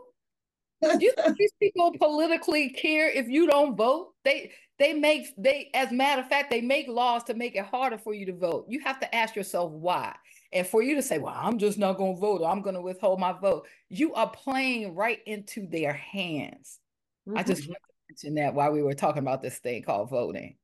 You 0.99 1.13
think 1.15 1.37
these 1.37 1.53
people 1.59 1.93
politically 1.97 2.69
care 2.69 3.09
if 3.09 3.27
you 3.27 3.47
don't 3.47 3.75
vote? 3.75 4.13
They 4.23 4.51
they 4.79 4.93
make 4.93 5.27
they 5.37 5.69
as 5.73 5.91
a 5.91 5.93
matter 5.93 6.21
of 6.21 6.27
fact, 6.27 6.49
they 6.49 6.61
make 6.61 6.87
laws 6.87 7.23
to 7.25 7.33
make 7.33 7.55
it 7.55 7.65
harder 7.65 7.97
for 7.97 8.13
you 8.13 8.25
to 8.25 8.33
vote. 8.33 8.65
You 8.67 8.79
have 8.81 8.99
to 9.01 9.15
ask 9.15 9.35
yourself 9.35 9.71
why. 9.71 10.15
And 10.53 10.65
for 10.67 10.81
you 10.81 10.95
to 10.95 11.01
say, 11.01 11.17
well, 11.17 11.35
I'm 11.37 11.59
just 11.59 11.77
not 11.77 11.97
gonna 11.97 12.15
vote 12.15 12.41
or 12.41 12.49
I'm 12.49 12.61
gonna 12.61 12.81
withhold 12.81 13.19
my 13.19 13.31
vote, 13.31 13.67
you 13.89 14.13
are 14.15 14.29
playing 14.29 14.95
right 14.95 15.19
into 15.25 15.67
their 15.67 15.93
hands. 15.93 16.79
I 17.27 17.29
mm-hmm. 17.29 17.47
just 17.49 17.67
wanted 17.67 17.79
to 17.79 18.09
mention 18.09 18.35
that 18.35 18.53
while 18.53 18.71
we 18.71 18.81
were 18.81 18.93
talking 18.93 19.21
about 19.21 19.41
this 19.41 19.59
thing 19.59 19.83
called 19.83 20.09
voting. 20.09 20.55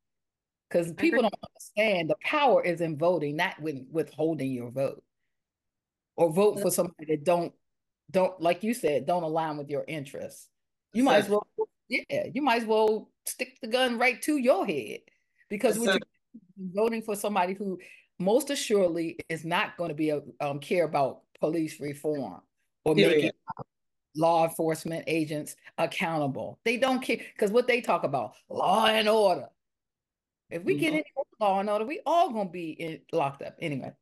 Because 0.68 0.92
people 0.94 1.22
don't 1.22 1.34
understand 1.50 2.10
the 2.10 2.16
power 2.22 2.62
is 2.62 2.82
in 2.82 2.98
voting, 2.98 3.38
not 3.38 3.62
with 3.62 3.86
withholding 3.90 4.52
your 4.52 4.70
vote. 4.70 5.02
Or 6.18 6.34
vote 6.34 6.60
for 6.60 6.72
somebody 6.72 7.06
that 7.10 7.24
don't 7.24 7.54
don't 8.12 8.40
like 8.42 8.64
you 8.64 8.74
said, 8.74 9.06
don't 9.06 9.24
align 9.24 9.58
with 9.58 9.70
your 9.70 9.84
interests. 9.88 10.50
You 10.94 11.04
might 11.04 11.18
as 11.18 11.30
well 11.30 11.46
yeah, 11.90 12.26
you 12.34 12.42
might 12.42 12.62
as 12.62 12.68
well 12.68 13.10
stick 13.26 13.58
the 13.62 13.68
gun 13.68 13.98
right 13.98 14.22
to 14.24 14.38
your 14.38 14.66
head. 14.66 15.00
Because 15.50 15.78
you're 15.78 15.98
voting 16.74 17.02
for 17.02 17.16
somebody 17.16 17.54
who 17.54 17.80
most 18.20 18.50
assuredly 18.50 19.18
is 19.30 19.46
not 19.46 19.78
going 19.78 19.90
to 19.90 19.96
be 19.96 20.10
a, 20.10 20.22
um, 20.42 20.60
care 20.60 20.84
about 20.84 21.22
police 21.40 21.80
reform 21.80 22.42
or 22.84 22.96
Period. 22.96 23.16
making 23.16 23.32
law 24.16 24.44
enforcement 24.44 25.04
agents 25.08 25.56
accountable. 25.78 26.60
They 26.66 26.78
don't 26.78 27.02
care 27.02 27.18
because 27.18 27.52
what 27.52 27.68
they 27.68 27.82
talk 27.82 28.04
about 28.04 28.34
law 28.50 28.88
and 28.88 29.08
order. 29.08 29.48
If 30.50 30.64
we 30.64 30.76
get 30.76 30.94
Mhm. 30.94 30.98
any 30.98 31.06
law 31.40 31.60
and 31.60 31.70
order, 31.70 31.86
we 31.86 32.02
all 32.06 32.32
gonna 32.32 32.50
be 32.50 32.72
in, 32.72 33.02
locked 33.12 33.42
up 33.42 33.56
anyway. 33.60 33.94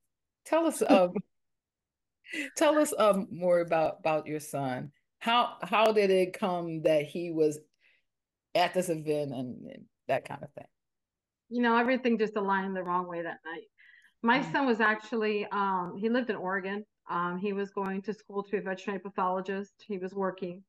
Tell 0.46 0.66
us, 0.66 0.82
um, 0.90 1.14
tell 2.58 2.77
us 2.77 2.94
um 2.98 3.27
more 3.32 3.60
about 3.60 4.00
about 4.00 4.27
your 4.27 4.39
son. 4.39 4.91
How 5.20 5.58
how 5.63 5.91
did 5.91 6.10
it 6.10 6.34
come 6.34 6.82
that 6.84 7.05
he 7.05 7.32
was 7.32 7.60
at 8.53 8.74
this 8.74 8.89
event 8.89 9.34
and, 9.34 9.65
and 9.67 9.86
that 10.08 10.25
kind 10.27 10.44
of 10.44 10.51
thing? 10.53 10.65
you 11.50 11.62
know, 11.62 11.77
everything 11.77 12.17
just 12.17 12.36
aligned 12.38 12.75
the 12.75 12.84
wrong 12.84 13.08
way 13.08 13.22
that 13.22 13.39
night. 13.46 13.65
My 14.24 14.39
Mm. 14.39 14.51
son 14.51 14.65
was 14.65 14.82
actually, 14.82 15.46
um, 15.51 15.96
he 15.98 16.10
lived 16.10 16.29
in 16.29 16.36
Oregon. 16.36 16.86
Um, 17.08 17.38
he 17.38 17.53
was 17.53 17.70
going 17.70 18.01
to 18.03 18.13
school 18.13 18.41
to 18.44 18.51
be 18.51 18.58
a 18.58 18.62
veterinary 18.62 19.00
pathologist. 19.00 19.74
He 19.88 19.98
was 20.00 20.13
working. 20.13 20.63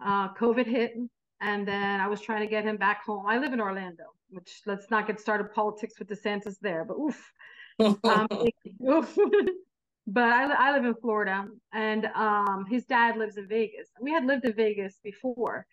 Uh, 0.00 0.32
COVID 0.34 0.66
hit, 0.66 0.94
and 1.40 1.66
then 1.66 2.00
I 2.00 2.06
was 2.06 2.20
trying 2.20 2.42
to 2.42 2.46
get 2.46 2.64
him 2.64 2.76
back 2.76 3.04
home. 3.04 3.26
I 3.26 3.38
live 3.38 3.52
in 3.52 3.60
Orlando, 3.60 4.04
which 4.30 4.62
let's 4.66 4.90
not 4.90 5.06
get 5.08 5.18
started 5.20 5.52
politics 5.52 5.98
with 5.98 6.08
DeSantis 6.08 6.58
there, 6.60 6.84
but 6.84 6.94
oof. 6.94 7.32
Um, 8.04 8.28
oof. 8.88 9.18
but 10.06 10.24
I, 10.24 10.68
I 10.70 10.72
live 10.72 10.84
in 10.84 10.94
Florida, 10.94 11.46
and 11.72 12.06
um, 12.14 12.66
his 12.70 12.84
dad 12.84 13.16
lives 13.16 13.36
in 13.36 13.48
Vegas. 13.48 13.88
We 14.00 14.12
had 14.12 14.24
lived 14.24 14.44
in 14.44 14.54
Vegas 14.54 14.98
before. 15.02 15.66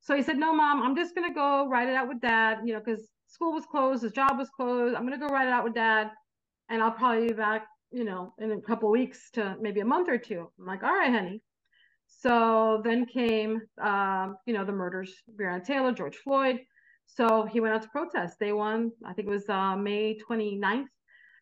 So 0.00 0.14
he 0.14 0.22
said, 0.22 0.36
No, 0.36 0.54
mom, 0.54 0.82
I'm 0.82 0.96
just 0.96 1.14
going 1.14 1.28
to 1.28 1.34
go 1.34 1.68
write 1.68 1.88
it 1.88 1.94
out 1.94 2.08
with 2.08 2.20
dad, 2.20 2.58
you 2.64 2.72
know, 2.72 2.80
because 2.84 3.08
school 3.26 3.52
was 3.52 3.66
closed, 3.66 4.02
his 4.02 4.12
job 4.12 4.38
was 4.38 4.48
closed. 4.50 4.94
I'm 4.94 5.06
going 5.06 5.18
to 5.18 5.26
go 5.26 5.32
write 5.32 5.48
it 5.48 5.52
out 5.52 5.64
with 5.64 5.74
dad, 5.74 6.10
and 6.70 6.82
I'll 6.82 6.92
probably 6.92 7.28
be 7.28 7.34
back, 7.34 7.66
you 7.90 8.04
know, 8.04 8.34
in 8.38 8.52
a 8.52 8.60
couple 8.60 8.90
weeks 8.90 9.30
to 9.32 9.56
maybe 9.60 9.80
a 9.80 9.84
month 9.84 10.08
or 10.08 10.18
two. 10.18 10.50
I'm 10.58 10.66
like, 10.66 10.82
All 10.82 10.92
right, 10.94 11.12
honey. 11.12 11.42
So 12.08 12.80
then 12.84 13.06
came, 13.06 13.60
um, 13.82 14.36
you 14.46 14.54
know, 14.54 14.64
the 14.64 14.72
murders, 14.72 15.14
Breonna 15.38 15.64
Taylor, 15.64 15.92
George 15.92 16.16
Floyd. 16.16 16.58
So 17.06 17.44
he 17.50 17.60
went 17.60 17.74
out 17.74 17.82
to 17.82 17.88
protest. 17.88 18.38
Day 18.38 18.52
one, 18.52 18.90
I 19.04 19.12
think 19.12 19.28
it 19.28 19.30
was 19.30 19.48
uh, 19.48 19.76
May 19.76 20.18
29th, 20.28 20.86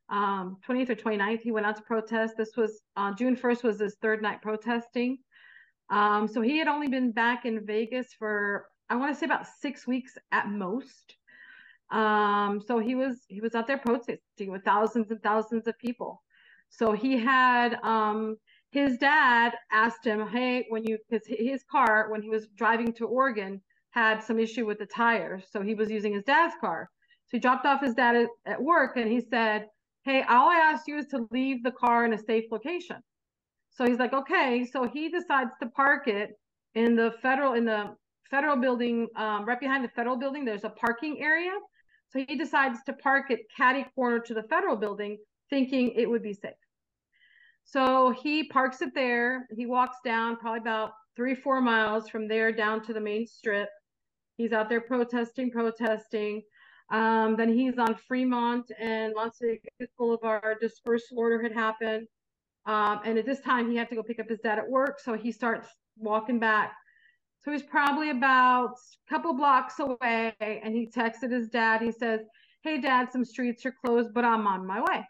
um, 0.08 0.58
20th 0.68 0.90
or 0.90 0.94
29th. 0.94 1.40
He 1.40 1.52
went 1.52 1.66
out 1.66 1.76
to 1.76 1.82
protest. 1.82 2.34
This 2.36 2.56
was 2.56 2.80
uh, 2.96 3.14
June 3.14 3.36
1st 3.36 3.62
was 3.62 3.80
his 3.80 3.96
third 4.00 4.22
night 4.22 4.42
protesting. 4.42 5.18
Um, 5.90 6.28
so 6.28 6.40
he 6.40 6.58
had 6.58 6.68
only 6.68 6.88
been 6.88 7.12
back 7.12 7.44
in 7.44 7.64
Vegas 7.64 8.08
for 8.18 8.66
I 8.88 8.96
want 8.96 9.12
to 9.12 9.18
say 9.18 9.26
about 9.26 9.46
six 9.60 9.86
weeks 9.86 10.16
at 10.32 10.48
most. 10.48 11.16
Um, 11.90 12.60
so 12.66 12.78
he 12.78 12.94
was 12.94 13.24
he 13.28 13.40
was 13.40 13.54
out 13.54 13.66
there 13.66 13.78
protesting 13.78 14.50
with 14.50 14.64
thousands 14.64 15.10
and 15.10 15.22
thousands 15.22 15.66
of 15.66 15.78
people. 15.78 16.22
So 16.68 16.92
he 16.92 17.16
had 17.16 17.78
um, 17.82 18.36
his 18.70 18.98
dad 18.98 19.54
asked 19.70 20.04
him, 20.04 20.26
"Hey, 20.26 20.66
when 20.68 20.84
you 20.84 20.98
because 21.08 21.26
his 21.26 21.64
car 21.70 22.10
when 22.10 22.22
he 22.22 22.28
was 22.28 22.48
driving 22.56 22.92
to 22.94 23.06
Oregon 23.06 23.60
had 23.90 24.22
some 24.22 24.38
issue 24.38 24.66
with 24.66 24.78
the 24.78 24.86
tires, 24.86 25.44
so 25.50 25.62
he 25.62 25.74
was 25.74 25.90
using 25.90 26.12
his 26.12 26.24
dad's 26.24 26.54
car. 26.60 26.90
So 27.28 27.38
he 27.38 27.40
dropped 27.40 27.66
off 27.66 27.80
his 27.80 27.94
dad 27.94 28.16
at, 28.16 28.28
at 28.44 28.62
work, 28.62 28.96
and 28.96 29.10
he 29.10 29.20
said, 29.20 29.66
"Hey, 30.06 30.22
all 30.22 30.48
I 30.48 30.56
asked 30.56 30.88
you 30.88 30.96
is 30.96 31.08
to 31.08 31.28
leave 31.30 31.62
the 31.62 31.72
car 31.72 32.04
in 32.06 32.12
a 32.14 32.18
safe 32.18 32.46
location." 32.50 33.02
So 33.70 33.84
he's 33.86 33.98
like, 33.98 34.14
"Okay." 34.14 34.64
So 34.64 34.84
he 34.84 35.08
decides 35.10 35.50
to 35.60 35.68
park 35.68 36.08
it 36.08 36.30
in 36.74 36.96
the 36.96 37.10
federal 37.22 37.54
in 37.54 37.64
the 37.64 37.96
federal 38.30 38.56
building, 38.56 39.08
um, 39.16 39.44
right 39.44 39.60
behind 39.60 39.84
the 39.84 39.88
federal 39.88 40.16
building. 40.16 40.44
There's 40.44 40.64
a 40.64 40.70
parking 40.70 41.20
area. 41.20 41.52
So 42.10 42.24
he 42.26 42.36
decides 42.36 42.82
to 42.84 42.92
park 42.92 43.30
it 43.30 43.40
catty 43.56 43.84
corner 43.94 44.20
to 44.20 44.34
the 44.34 44.44
federal 44.44 44.76
building, 44.76 45.18
thinking 45.50 45.90
it 45.90 46.08
would 46.08 46.22
be 46.22 46.32
safe. 46.32 46.54
So 47.64 48.10
he 48.10 48.44
parks 48.48 48.80
it 48.80 48.94
there. 48.94 49.48
He 49.56 49.66
walks 49.66 49.98
down 50.04 50.36
probably 50.36 50.60
about 50.60 50.92
three, 51.16 51.34
four 51.34 51.60
miles 51.60 52.08
from 52.08 52.28
there 52.28 52.52
down 52.52 52.80
to 52.84 52.92
the 52.92 53.00
main 53.00 53.26
strip. 53.26 53.68
He's 54.36 54.52
out 54.52 54.68
there 54.68 54.80
protesting, 54.80 55.50
protesting. 55.50 56.42
Um, 56.90 57.36
then 57.36 57.52
he's 57.52 57.78
on 57.78 57.96
Fremont 57.96 58.70
and 58.78 59.12
Las 59.14 59.38
Vegas 59.40 59.90
Boulevard. 59.98 60.58
Dispersal 60.60 61.18
order 61.18 61.42
had 61.42 61.52
happened. 61.52 62.06
Um, 62.66 63.00
and 63.04 63.18
at 63.18 63.26
this 63.26 63.40
time, 63.40 63.70
he 63.70 63.76
had 63.76 63.88
to 63.90 63.96
go 63.96 64.02
pick 64.02 64.18
up 64.18 64.28
his 64.28 64.40
dad 64.40 64.58
at 64.58 64.68
work. 64.68 65.00
So 65.00 65.14
he 65.14 65.32
starts 65.32 65.68
walking 65.98 66.38
back. 66.38 66.74
So 67.42 67.52
he's 67.52 67.62
probably 67.62 68.10
about 68.10 68.72
a 68.72 69.08
couple 69.08 69.32
blocks 69.32 69.78
away, 69.78 70.34
and 70.40 70.74
he 70.74 70.88
texted 70.88 71.30
his 71.30 71.48
dad. 71.48 71.80
He 71.80 71.92
says, 71.92 72.20
"Hey, 72.62 72.80
Dad, 72.80 73.12
some 73.12 73.24
streets 73.24 73.64
are 73.66 73.74
closed, 73.84 74.12
but 74.12 74.24
I'm 74.24 74.48
on 74.48 74.66
my 74.66 74.80
way." 74.80 75.06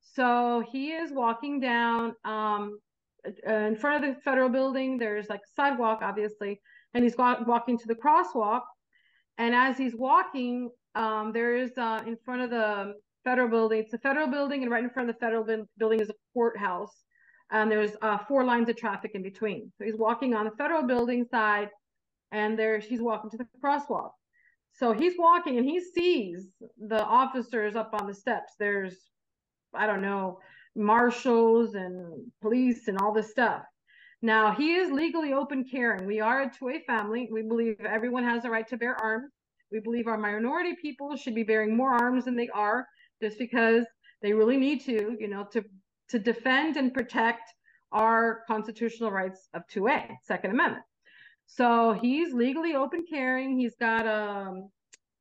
So 0.00 0.64
he 0.70 0.92
is 0.92 1.10
walking 1.12 1.58
down 1.58 2.14
um, 2.24 2.78
uh, 3.26 3.52
in 3.52 3.76
front 3.76 4.04
of 4.04 4.14
the 4.14 4.20
federal 4.20 4.48
building. 4.48 4.98
There's 4.98 5.28
like 5.28 5.40
a 5.40 5.52
sidewalk, 5.56 5.98
obviously, 6.02 6.60
and 6.94 7.02
he's 7.02 7.16
walking 7.16 7.76
to 7.78 7.86
the 7.88 7.94
crosswalk. 7.96 8.62
And 9.38 9.54
as 9.54 9.76
he's 9.76 9.94
walking, 9.96 10.70
um, 10.94 11.32
there 11.32 11.54
is 11.54 11.76
uh, 11.76 12.02
in 12.06 12.16
front 12.24 12.42
of 12.42 12.50
the 12.50 12.94
federal 13.24 13.48
building. 13.48 13.80
It's 13.80 13.92
a 13.94 13.98
federal 13.98 14.28
building, 14.28 14.62
and 14.62 14.70
right 14.70 14.82
in 14.82 14.90
front 14.90 15.08
of 15.08 15.16
the 15.16 15.20
federal 15.20 15.44
building 15.78 16.00
is 16.00 16.10
a 16.10 16.14
courthouse. 16.34 17.04
And 17.50 17.70
there's 17.70 17.92
uh, 18.02 18.18
four 18.28 18.44
lines 18.44 18.68
of 18.68 18.76
traffic 18.76 19.12
in 19.14 19.22
between. 19.22 19.72
So 19.78 19.84
he's 19.84 19.96
walking 19.96 20.34
on 20.34 20.44
the 20.44 20.50
federal 20.52 20.82
building 20.82 21.24
side, 21.30 21.68
and 22.32 22.58
there 22.58 22.80
she's 22.80 23.00
walking 23.00 23.30
to 23.30 23.38
the 23.38 23.46
crosswalk. 23.64 24.10
So 24.72 24.92
he's 24.92 25.14
walking, 25.18 25.58
and 25.58 25.66
he 25.66 25.80
sees 25.80 26.48
the 26.78 27.02
officers 27.02 27.74
up 27.74 27.90
on 27.94 28.06
the 28.06 28.14
steps. 28.14 28.52
There's, 28.58 28.96
I 29.74 29.86
don't 29.86 30.02
know, 30.02 30.38
marshals 30.76 31.74
and 31.74 32.30
police 32.40 32.88
and 32.88 32.98
all 32.98 33.12
this 33.12 33.30
stuff. 33.30 33.62
Now 34.20 34.52
he 34.52 34.74
is 34.74 34.90
legally 34.90 35.32
open 35.32 35.64
carrying. 35.70 36.06
We 36.06 36.20
are 36.20 36.42
a 36.42 36.50
2A 36.50 36.84
family. 36.86 37.28
We 37.30 37.42
believe 37.42 37.80
everyone 37.80 38.24
has 38.24 38.44
a 38.44 38.50
right 38.50 38.66
to 38.68 38.76
bear 38.76 38.96
arms. 39.00 39.32
We 39.70 39.80
believe 39.80 40.06
our 40.06 40.18
minority 40.18 40.74
people 40.80 41.16
should 41.16 41.34
be 41.34 41.42
bearing 41.42 41.76
more 41.76 41.92
arms 41.92 42.24
than 42.24 42.36
they 42.36 42.48
are 42.48 42.86
just 43.20 43.38
because 43.38 43.84
they 44.22 44.32
really 44.32 44.56
need 44.56 44.80
to, 44.82 45.16
you 45.18 45.28
know, 45.28 45.44
to 45.52 45.64
to 46.10 46.18
defend 46.18 46.76
and 46.76 46.94
protect 46.94 47.52
our 47.92 48.42
constitutional 48.46 49.10
rights 49.10 49.48
of 49.54 49.62
2A, 49.72 50.16
Second 50.24 50.52
Amendment. 50.52 50.84
So 51.46 51.92
he's 51.92 52.32
legally 52.32 52.74
open 52.74 53.04
carrying. 53.08 53.58
He's 53.58 53.74
got 53.76 54.06
a, 54.06 54.62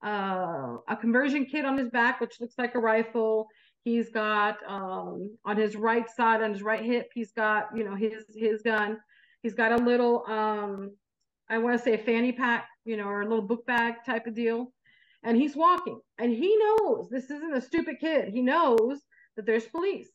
a, 0.07 0.77
a 0.87 0.95
conversion 0.99 1.45
kit 1.45 1.65
on 1.65 1.77
his 1.77 1.89
back, 1.89 2.19
which 2.19 2.39
looks 2.39 2.55
like 2.57 2.75
a 2.75 2.79
rifle. 2.79 3.47
He's 3.83 4.09
got 4.09 4.57
um, 4.67 5.37
on 5.45 5.55
his 5.55 5.77
right 5.77 6.09
side, 6.09 6.41
on 6.41 6.51
his 6.51 6.61
right 6.61 6.83
hip, 6.83 7.07
he's 7.13 7.31
got 7.31 7.67
you 7.75 7.85
know 7.85 7.95
his 7.95 8.25
his 8.35 8.61
gun. 8.61 8.97
He's 9.43 9.53
got 9.53 9.71
a 9.71 9.77
little 9.77 10.25
um, 10.27 10.91
I 11.49 11.57
want 11.59 11.77
to 11.77 11.83
say 11.83 11.93
a 11.93 11.97
fanny 11.97 12.31
pack, 12.31 12.67
you 12.85 12.97
know, 12.97 13.07
or 13.07 13.21
a 13.21 13.27
little 13.27 13.45
book 13.45 13.65
bag 13.65 13.95
type 14.05 14.27
of 14.27 14.35
deal. 14.35 14.73
And 15.23 15.35
he's 15.35 15.55
walking, 15.55 15.99
and 16.19 16.31
he 16.31 16.55
knows 16.57 17.09
this 17.09 17.31
isn't 17.31 17.55
a 17.55 17.61
stupid 17.61 17.97
kid. 17.99 18.29
He 18.29 18.41
knows 18.41 19.01
that 19.35 19.45
there's 19.45 19.65
police. 19.65 20.09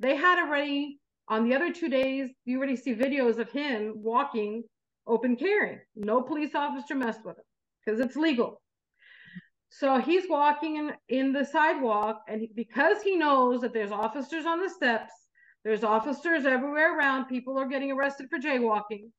They 0.00 0.16
had 0.16 0.38
already 0.38 0.98
on 1.28 1.48
the 1.48 1.54
other 1.54 1.72
two 1.72 1.88
days. 1.88 2.30
You 2.44 2.58
already 2.58 2.76
see 2.76 2.94
videos 2.94 3.38
of 3.38 3.50
him 3.50 3.92
walking 3.96 4.64
open 5.06 5.36
carrying. 5.36 5.80
No 5.94 6.22
police 6.22 6.54
officer 6.54 6.94
messed 6.94 7.24
with 7.24 7.38
him 7.38 7.44
because 7.84 8.00
it's 8.00 8.16
legal. 8.16 8.60
So 9.70 9.98
he's 9.98 10.28
walking 10.28 10.76
in, 10.76 10.92
in 11.08 11.32
the 11.32 11.44
sidewalk, 11.44 12.22
and 12.28 12.46
because 12.54 13.02
he 13.02 13.16
knows 13.16 13.62
that 13.62 13.72
there's 13.72 13.90
officers 13.90 14.44
on 14.44 14.60
the 14.60 14.68
steps, 14.68 15.12
there's 15.64 15.84
officers 15.84 16.44
everywhere 16.44 16.98
around, 16.98 17.26
people 17.26 17.58
are 17.58 17.68
getting 17.68 17.90
arrested 17.92 18.26
for 18.28 18.38
jaywalking. 18.38 19.10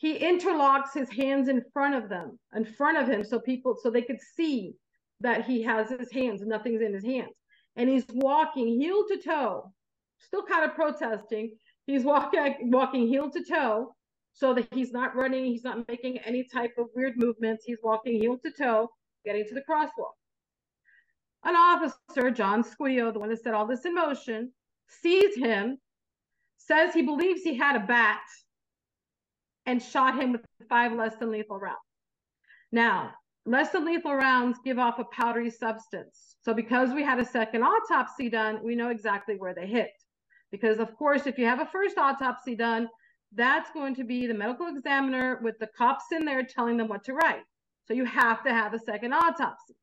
He 0.00 0.18
interlocks 0.18 0.94
his 0.94 1.10
hands 1.10 1.48
in 1.48 1.62
front 1.74 1.94
of 1.94 2.08
them, 2.08 2.38
in 2.56 2.64
front 2.64 2.96
of 2.96 3.06
him, 3.06 3.22
so 3.22 3.38
people, 3.38 3.76
so 3.78 3.90
they 3.90 4.00
could 4.00 4.18
see 4.34 4.72
that 5.20 5.44
he 5.44 5.62
has 5.62 5.90
his 5.90 6.10
hands, 6.10 6.40
nothing's 6.40 6.80
in 6.80 6.94
his 6.94 7.04
hands. 7.04 7.34
And 7.76 7.86
he's 7.86 8.06
walking 8.08 8.80
heel 8.80 9.04
to 9.08 9.18
toe, 9.18 9.70
still 10.18 10.42
kind 10.42 10.64
of 10.64 10.74
protesting. 10.74 11.52
He's 11.86 12.02
walking, 12.02 12.70
walking 12.70 13.08
heel 13.08 13.30
to 13.30 13.44
toe, 13.44 13.94
so 14.32 14.54
that 14.54 14.68
he's 14.72 14.90
not 14.90 15.14
running, 15.14 15.44
he's 15.44 15.64
not 15.64 15.86
making 15.86 16.16
any 16.20 16.44
type 16.44 16.72
of 16.78 16.86
weird 16.96 17.18
movements. 17.18 17.64
He's 17.66 17.80
walking 17.82 18.22
heel 18.22 18.38
to 18.38 18.50
toe 18.50 18.88
getting 19.26 19.44
to 19.48 19.54
the 19.54 19.62
crosswalk. 19.68 20.16
An 21.44 21.56
officer, 21.56 22.30
John 22.30 22.64
Squeo, 22.64 23.12
the 23.12 23.18
one 23.18 23.28
that 23.28 23.42
set 23.42 23.52
all 23.52 23.66
this 23.66 23.84
in 23.84 23.94
motion, 23.94 24.50
sees 24.88 25.36
him, 25.36 25.76
says 26.56 26.94
he 26.94 27.02
believes 27.02 27.42
he 27.42 27.54
had 27.54 27.76
a 27.76 27.80
bat, 27.80 28.22
and 29.66 29.82
shot 29.82 30.20
him 30.20 30.32
with 30.32 30.42
five 30.68 30.92
less 30.92 31.16
than 31.16 31.30
lethal 31.30 31.58
rounds. 31.58 31.78
Now, 32.72 33.12
less 33.46 33.70
than 33.70 33.84
lethal 33.84 34.14
rounds 34.14 34.58
give 34.64 34.78
off 34.78 34.98
a 34.98 35.04
powdery 35.04 35.50
substance. 35.50 36.36
So, 36.42 36.54
because 36.54 36.92
we 36.92 37.02
had 37.02 37.18
a 37.18 37.24
second 37.24 37.62
autopsy 37.62 38.30
done, 38.30 38.60
we 38.62 38.74
know 38.74 38.90
exactly 38.90 39.36
where 39.36 39.54
they 39.54 39.66
hit. 39.66 39.90
Because, 40.50 40.78
of 40.78 40.96
course, 40.96 41.26
if 41.26 41.38
you 41.38 41.46
have 41.46 41.60
a 41.60 41.66
first 41.66 41.98
autopsy 41.98 42.56
done, 42.56 42.88
that's 43.34 43.70
going 43.70 43.94
to 43.94 44.04
be 44.04 44.26
the 44.26 44.34
medical 44.34 44.66
examiner 44.66 45.40
with 45.42 45.58
the 45.58 45.68
cops 45.78 46.06
in 46.12 46.24
there 46.24 46.42
telling 46.42 46.76
them 46.76 46.88
what 46.88 47.04
to 47.04 47.14
write. 47.14 47.42
So 47.86 47.94
you 47.94 48.04
have 48.04 48.42
to 48.44 48.50
have 48.50 48.74
a 48.74 48.78
second 48.78 49.12
autopsy. 49.12 49.74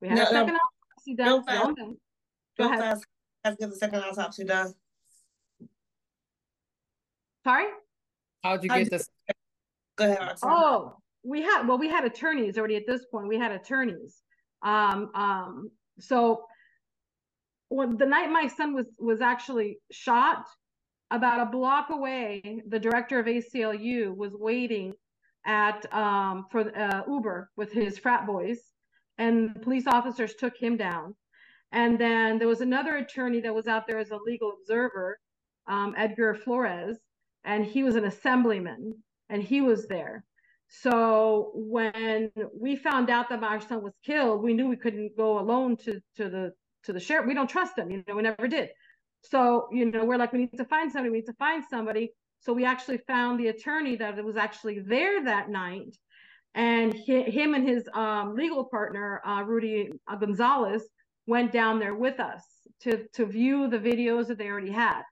We 0.00 0.08
have 0.08 0.18
no, 0.18 0.24
a 0.24 0.26
second 0.26 0.54
no, 0.54 0.58
autopsy 0.98 1.14
done. 1.14 1.26
Real 1.28 1.42
fast, 1.42 1.80
Go 2.58 2.64
ahead. 2.66 2.80
fast. 2.80 3.06
Let's 3.44 3.56
get 3.56 3.70
the 3.70 3.76
second 3.76 4.00
autopsy 4.00 4.44
done. 4.44 4.74
Sorry? 7.44 7.66
How'd 8.42 8.64
you 8.64 8.70
How'd 8.70 8.84
get 8.84 8.90
this? 8.90 9.10
Go 9.96 10.04
ahead. 10.12 10.38
Oh, 10.42 10.96
we 11.22 11.42
had 11.42 11.66
well, 11.66 11.78
we 11.78 11.88
had 11.88 12.04
attorneys 12.04 12.56
already 12.58 12.76
at 12.76 12.86
this 12.86 13.04
point. 13.06 13.28
We 13.28 13.38
had 13.38 13.52
attorneys. 13.52 14.22
Um, 14.62 15.10
um, 15.14 15.70
so 15.98 16.44
when 17.68 17.96
the 17.96 18.06
night 18.06 18.30
my 18.30 18.46
son 18.46 18.74
was 18.74 18.86
was 18.98 19.20
actually 19.20 19.78
shot, 19.90 20.46
about 21.10 21.40
a 21.40 21.50
block 21.50 21.90
away, 21.90 22.62
the 22.68 22.78
director 22.78 23.18
of 23.18 23.26
ACLU 23.26 24.16
was 24.16 24.34
waiting 24.34 24.92
at 25.46 25.92
um, 25.92 26.46
for 26.50 26.76
uh, 26.76 27.02
Uber 27.08 27.50
with 27.56 27.72
his 27.72 27.98
frat 27.98 28.26
boys, 28.26 28.58
and 29.18 29.60
police 29.62 29.86
officers 29.86 30.34
took 30.34 30.56
him 30.56 30.76
down. 30.76 31.14
And 31.72 31.98
then 31.98 32.38
there 32.38 32.48
was 32.48 32.60
another 32.60 32.96
attorney 32.96 33.40
that 33.40 33.54
was 33.54 33.68
out 33.68 33.86
there 33.86 33.98
as 33.98 34.10
a 34.10 34.18
legal 34.24 34.52
observer, 34.58 35.18
um, 35.68 35.94
Edgar 35.96 36.34
Flores, 36.34 36.98
and 37.44 37.64
he 37.64 37.82
was 37.82 37.96
an 37.96 38.04
assemblyman, 38.04 38.94
and 39.28 39.42
he 39.42 39.60
was 39.60 39.86
there. 39.86 40.24
So 40.68 41.50
when 41.54 42.30
we 42.54 42.76
found 42.76 43.10
out 43.10 43.28
that 43.30 43.42
our 43.42 43.60
son 43.60 43.82
was 43.82 43.94
killed, 44.04 44.42
we 44.42 44.54
knew 44.54 44.68
we 44.68 44.76
couldn't 44.76 45.16
go 45.16 45.38
alone 45.40 45.76
to 45.78 46.00
to 46.16 46.28
the 46.28 46.52
to 46.84 46.92
the 46.92 47.00
sheriff. 47.00 47.26
We 47.26 47.34
don't 47.34 47.50
trust 47.50 47.76
him, 47.76 47.90
you 47.90 48.02
know, 48.06 48.16
we 48.16 48.22
never 48.22 48.48
did. 48.48 48.70
So 49.22 49.68
you 49.72 49.90
know, 49.90 50.04
we're 50.04 50.16
like, 50.16 50.32
we 50.32 50.40
need 50.40 50.56
to 50.56 50.64
find 50.64 50.90
somebody. 50.90 51.10
We 51.10 51.18
need 51.18 51.26
to 51.26 51.34
find 51.34 51.64
somebody. 51.68 52.12
So 52.40 52.52
we 52.52 52.64
actually 52.64 52.98
found 53.06 53.38
the 53.38 53.48
attorney 53.48 53.96
that 53.96 54.24
was 54.24 54.36
actually 54.36 54.80
there 54.80 55.24
that 55.24 55.50
night, 55.50 55.96
and 56.54 56.94
he, 56.94 57.22
him 57.22 57.54
and 57.54 57.68
his 57.68 57.88
um, 57.94 58.34
legal 58.34 58.64
partner 58.64 59.20
uh, 59.26 59.42
Rudy 59.42 59.90
uh, 60.08 60.16
Gonzalez 60.16 60.84
went 61.26 61.52
down 61.52 61.78
there 61.78 61.94
with 61.94 62.20
us 62.20 62.44
to 62.82 63.06
to 63.14 63.26
view 63.26 63.68
the 63.68 63.78
videos 63.78 64.28
that 64.28 64.38
they 64.38 64.48
already 64.48 64.70
had. 64.70 65.02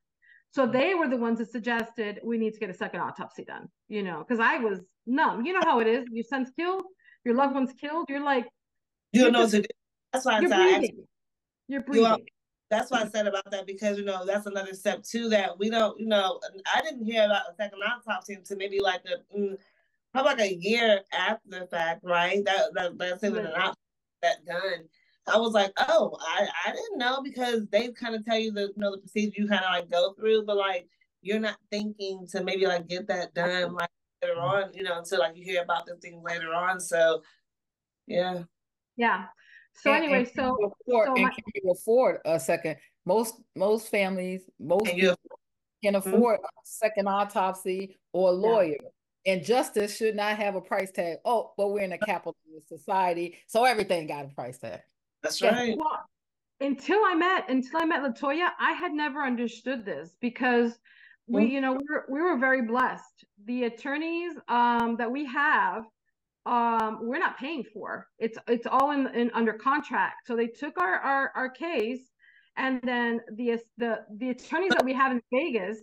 So 0.50 0.66
they 0.66 0.94
were 0.94 1.08
the 1.08 1.16
ones 1.16 1.38
that 1.38 1.50
suggested 1.50 2.20
we 2.24 2.38
need 2.38 2.54
to 2.54 2.60
get 2.60 2.70
a 2.70 2.74
second 2.74 3.00
autopsy 3.00 3.44
done. 3.44 3.68
You 3.88 4.02
know, 4.02 4.24
because 4.26 4.40
I 4.40 4.58
was 4.58 4.80
numb. 5.06 5.44
You 5.44 5.52
know 5.52 5.60
how 5.62 5.80
it 5.80 5.86
is. 5.86 6.04
Your 6.10 6.24
son's 6.24 6.50
killed, 6.58 6.84
your 7.24 7.34
loved 7.34 7.54
one's 7.54 7.72
killed. 7.72 8.06
You're 8.08 8.24
like, 8.24 8.46
you 9.12 9.22
don't 9.22 9.32
know 9.32 9.42
what 9.42 9.50
to 9.50 9.62
do. 9.62 9.68
That's 10.12 10.24
why 10.24 10.40
you're 10.40 10.50
breathing. 10.50 11.04
You're 11.68 11.82
breathing 11.82 12.24
that's 12.70 12.90
why 12.90 13.02
I 13.02 13.08
said 13.08 13.26
about 13.26 13.50
that 13.50 13.66
because 13.66 13.98
you 13.98 14.04
know 14.04 14.26
that's 14.26 14.46
another 14.46 14.74
step 14.74 15.02
too 15.02 15.28
that 15.30 15.58
we 15.58 15.70
don't 15.70 15.98
you 15.98 16.06
know 16.06 16.38
I 16.74 16.82
didn't 16.82 17.04
hear 17.04 17.24
about 17.24 17.50
a 17.50 17.54
second 17.54 17.80
autopsy 17.82 18.34
until 18.34 18.58
maybe 18.58 18.80
like 18.80 19.02
a 19.06 19.36
mm, 19.36 19.56
probably 20.12 20.30
like 20.30 20.40
a 20.40 20.54
year 20.56 21.00
after 21.12 21.48
the 21.48 21.66
fact, 21.66 22.00
right? 22.04 22.44
That 22.44 22.74
that 22.74 22.98
that's 22.98 23.24
even 23.24 23.46
an 23.46 23.52
option 23.52 23.74
that 24.22 24.44
done. 24.44 24.88
I 25.28 25.38
was 25.38 25.52
like, 25.52 25.72
oh, 25.76 26.16
I, 26.20 26.46
I 26.66 26.72
didn't 26.72 26.98
know 26.98 27.22
because 27.22 27.66
they 27.70 27.88
kind 27.92 28.14
of 28.14 28.24
tell 28.24 28.38
you 28.38 28.52
the 28.52 28.62
you 28.62 28.74
know 28.76 28.92
the 28.92 28.98
procedure 28.98 29.42
you 29.42 29.48
kind 29.48 29.64
of 29.64 29.70
like 29.70 29.90
go 29.90 30.12
through, 30.14 30.44
but 30.44 30.56
like 30.56 30.88
you're 31.22 31.40
not 31.40 31.56
thinking 31.70 32.26
to 32.30 32.44
maybe 32.44 32.66
like 32.66 32.88
get 32.88 33.06
that 33.08 33.34
done 33.34 33.74
like 33.74 33.90
later 34.22 34.38
on, 34.40 34.72
you 34.72 34.82
know, 34.82 34.98
until 34.98 35.20
like 35.20 35.36
you 35.36 35.44
hear 35.44 35.62
about 35.62 35.86
the 35.86 35.96
thing 35.96 36.22
later 36.22 36.52
on. 36.52 36.80
So 36.80 37.22
yeah. 38.06 38.42
Yeah. 38.96 39.26
So 39.74 39.92
and, 39.92 40.04
anyway, 40.04 40.20
and 40.20 40.28
so, 40.34 40.56
afford, 40.56 41.06
so 41.06 41.14
and 41.14 41.22
my, 41.22 41.30
can 41.30 41.44
you 41.54 41.70
afford 41.70 42.18
a 42.24 42.40
second? 42.40 42.76
Most 43.06 43.34
most 43.54 43.88
families, 43.88 44.42
most 44.58 44.86
can, 44.86 44.96
you, 44.96 45.14
can 45.82 45.94
mm-hmm. 45.94 46.08
afford 46.08 46.38
mm-hmm. 46.38 46.44
a 46.44 46.64
second 46.64 47.08
autopsy 47.08 47.96
or 48.12 48.30
a 48.30 48.32
lawyer. 48.32 48.76
Yeah. 48.82 49.32
And 49.34 49.44
justice 49.44 49.96
should 49.96 50.16
not 50.16 50.36
have 50.36 50.54
a 50.54 50.60
price 50.60 50.90
tag. 50.90 51.18
Oh, 51.24 51.52
but 51.56 51.68
we're 51.68 51.82
in 51.82 51.92
a 51.92 51.98
capitalist 51.98 52.68
society, 52.68 53.38
so 53.46 53.64
everything 53.64 54.06
got 54.06 54.24
a 54.24 54.28
price 54.28 54.58
tag. 54.58 54.80
That's 55.22 55.42
right. 55.42 55.76
Well, 55.76 56.04
until 56.60 57.00
I 57.04 57.14
met 57.14 57.48
until 57.48 57.80
I 57.80 57.84
met 57.84 58.02
Latoya, 58.02 58.50
I 58.58 58.72
had 58.72 58.92
never 58.92 59.22
understood 59.22 59.84
this 59.84 60.16
because 60.20 60.78
we, 61.26 61.42
mm-hmm. 61.42 61.52
you 61.52 61.60
know, 61.60 61.72
we 61.72 61.84
were, 61.88 62.06
we 62.08 62.20
were 62.20 62.38
very 62.38 62.62
blessed. 62.62 63.24
The 63.44 63.64
attorneys 63.64 64.32
um, 64.48 64.96
that 64.98 65.10
we 65.10 65.26
have 65.26 65.84
um, 66.48 67.00
we're 67.02 67.18
not 67.18 67.38
paying 67.38 67.62
for. 67.74 68.08
It's 68.18 68.38
it's 68.48 68.66
all 68.66 68.92
in, 68.92 69.06
in 69.08 69.30
under 69.34 69.52
contract. 69.52 70.26
So 70.26 70.34
they 70.34 70.46
took 70.46 70.80
our, 70.80 70.94
our 70.94 71.32
our 71.34 71.50
case, 71.50 72.10
and 72.56 72.80
then 72.82 73.20
the 73.36 73.58
the 73.76 74.00
the 74.16 74.30
attorneys 74.30 74.70
that 74.70 74.84
we 74.84 74.94
have 74.94 75.12
in 75.12 75.20
Vegas 75.30 75.78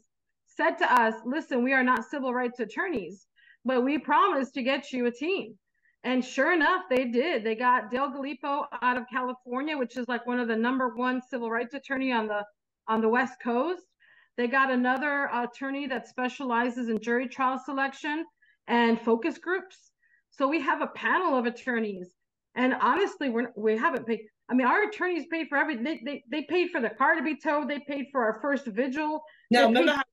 said 0.48 0.72
to 0.80 0.92
us, 0.92 1.14
"Listen, 1.26 1.64
we 1.64 1.74
are 1.74 1.84
not 1.84 2.06
civil 2.06 2.34
rights 2.34 2.60
attorneys. 2.60 3.28
but 3.64 3.84
we 3.84 3.98
promise 4.00 4.52
to 4.52 4.64
get 4.64 4.92
you 4.92 5.06
a 5.06 5.12
team. 5.12 5.56
And 6.06 6.24
sure 6.24 6.54
enough, 6.54 6.84
they 6.88 7.06
did. 7.06 7.44
They 7.44 7.56
got 7.56 7.90
Dale 7.90 8.12
Galipo 8.12 8.66
out 8.84 8.96
of 8.96 9.06
California, 9.12 9.76
which 9.76 9.98
is 9.98 10.08
like 10.08 10.26
one 10.28 10.40
of 10.40 10.48
the 10.48 10.56
number 10.56 10.90
one 10.96 11.20
civil 11.20 11.50
rights 11.50 11.74
attorney 11.74 12.12
on 12.12 12.28
the 12.28 12.44
on 12.88 13.02
the 13.02 13.10
West 13.10 13.34
Coast. 13.44 13.82
They 14.38 14.48
got 14.48 14.70
another 14.70 15.30
attorney 15.34 15.88
that 15.88 16.08
specializes 16.08 16.90
in 16.90 17.02
jury 17.02 17.28
trial 17.28 17.60
selection 17.66 18.24
and 18.68 19.02
focus 19.02 19.40
groups. 19.40 19.94
So 20.30 20.48
we 20.48 20.62
have 20.62 20.82
a 20.82 20.88
panel 20.88 21.40
of 21.40 21.48
attorneys. 21.48 22.14
And 22.56 22.76
honestly, 22.76 23.30
we're 23.30 23.52
we 23.56 23.76
haven't 23.76 24.06
paid. 24.06 24.22
I 24.48 24.54
mean, 24.54 24.68
our 24.68 24.84
attorneys 24.84 25.26
paid 25.32 25.48
for 25.50 25.58
everything. 25.58 25.84
They, 25.84 26.02
they, 26.06 26.24
they 26.30 26.44
paid 26.44 26.70
for 26.70 26.82
the 26.82 26.92
car 26.92 27.16
to 27.16 27.24
be 27.24 27.36
towed. 27.36 27.68
They 27.68 27.80
paid 27.80 28.10
for 28.12 28.24
our 28.24 28.40
first 28.44 28.68
vigil. 28.68 29.24
No, 29.50 29.66
remember 29.66 29.94
how 29.94 30.04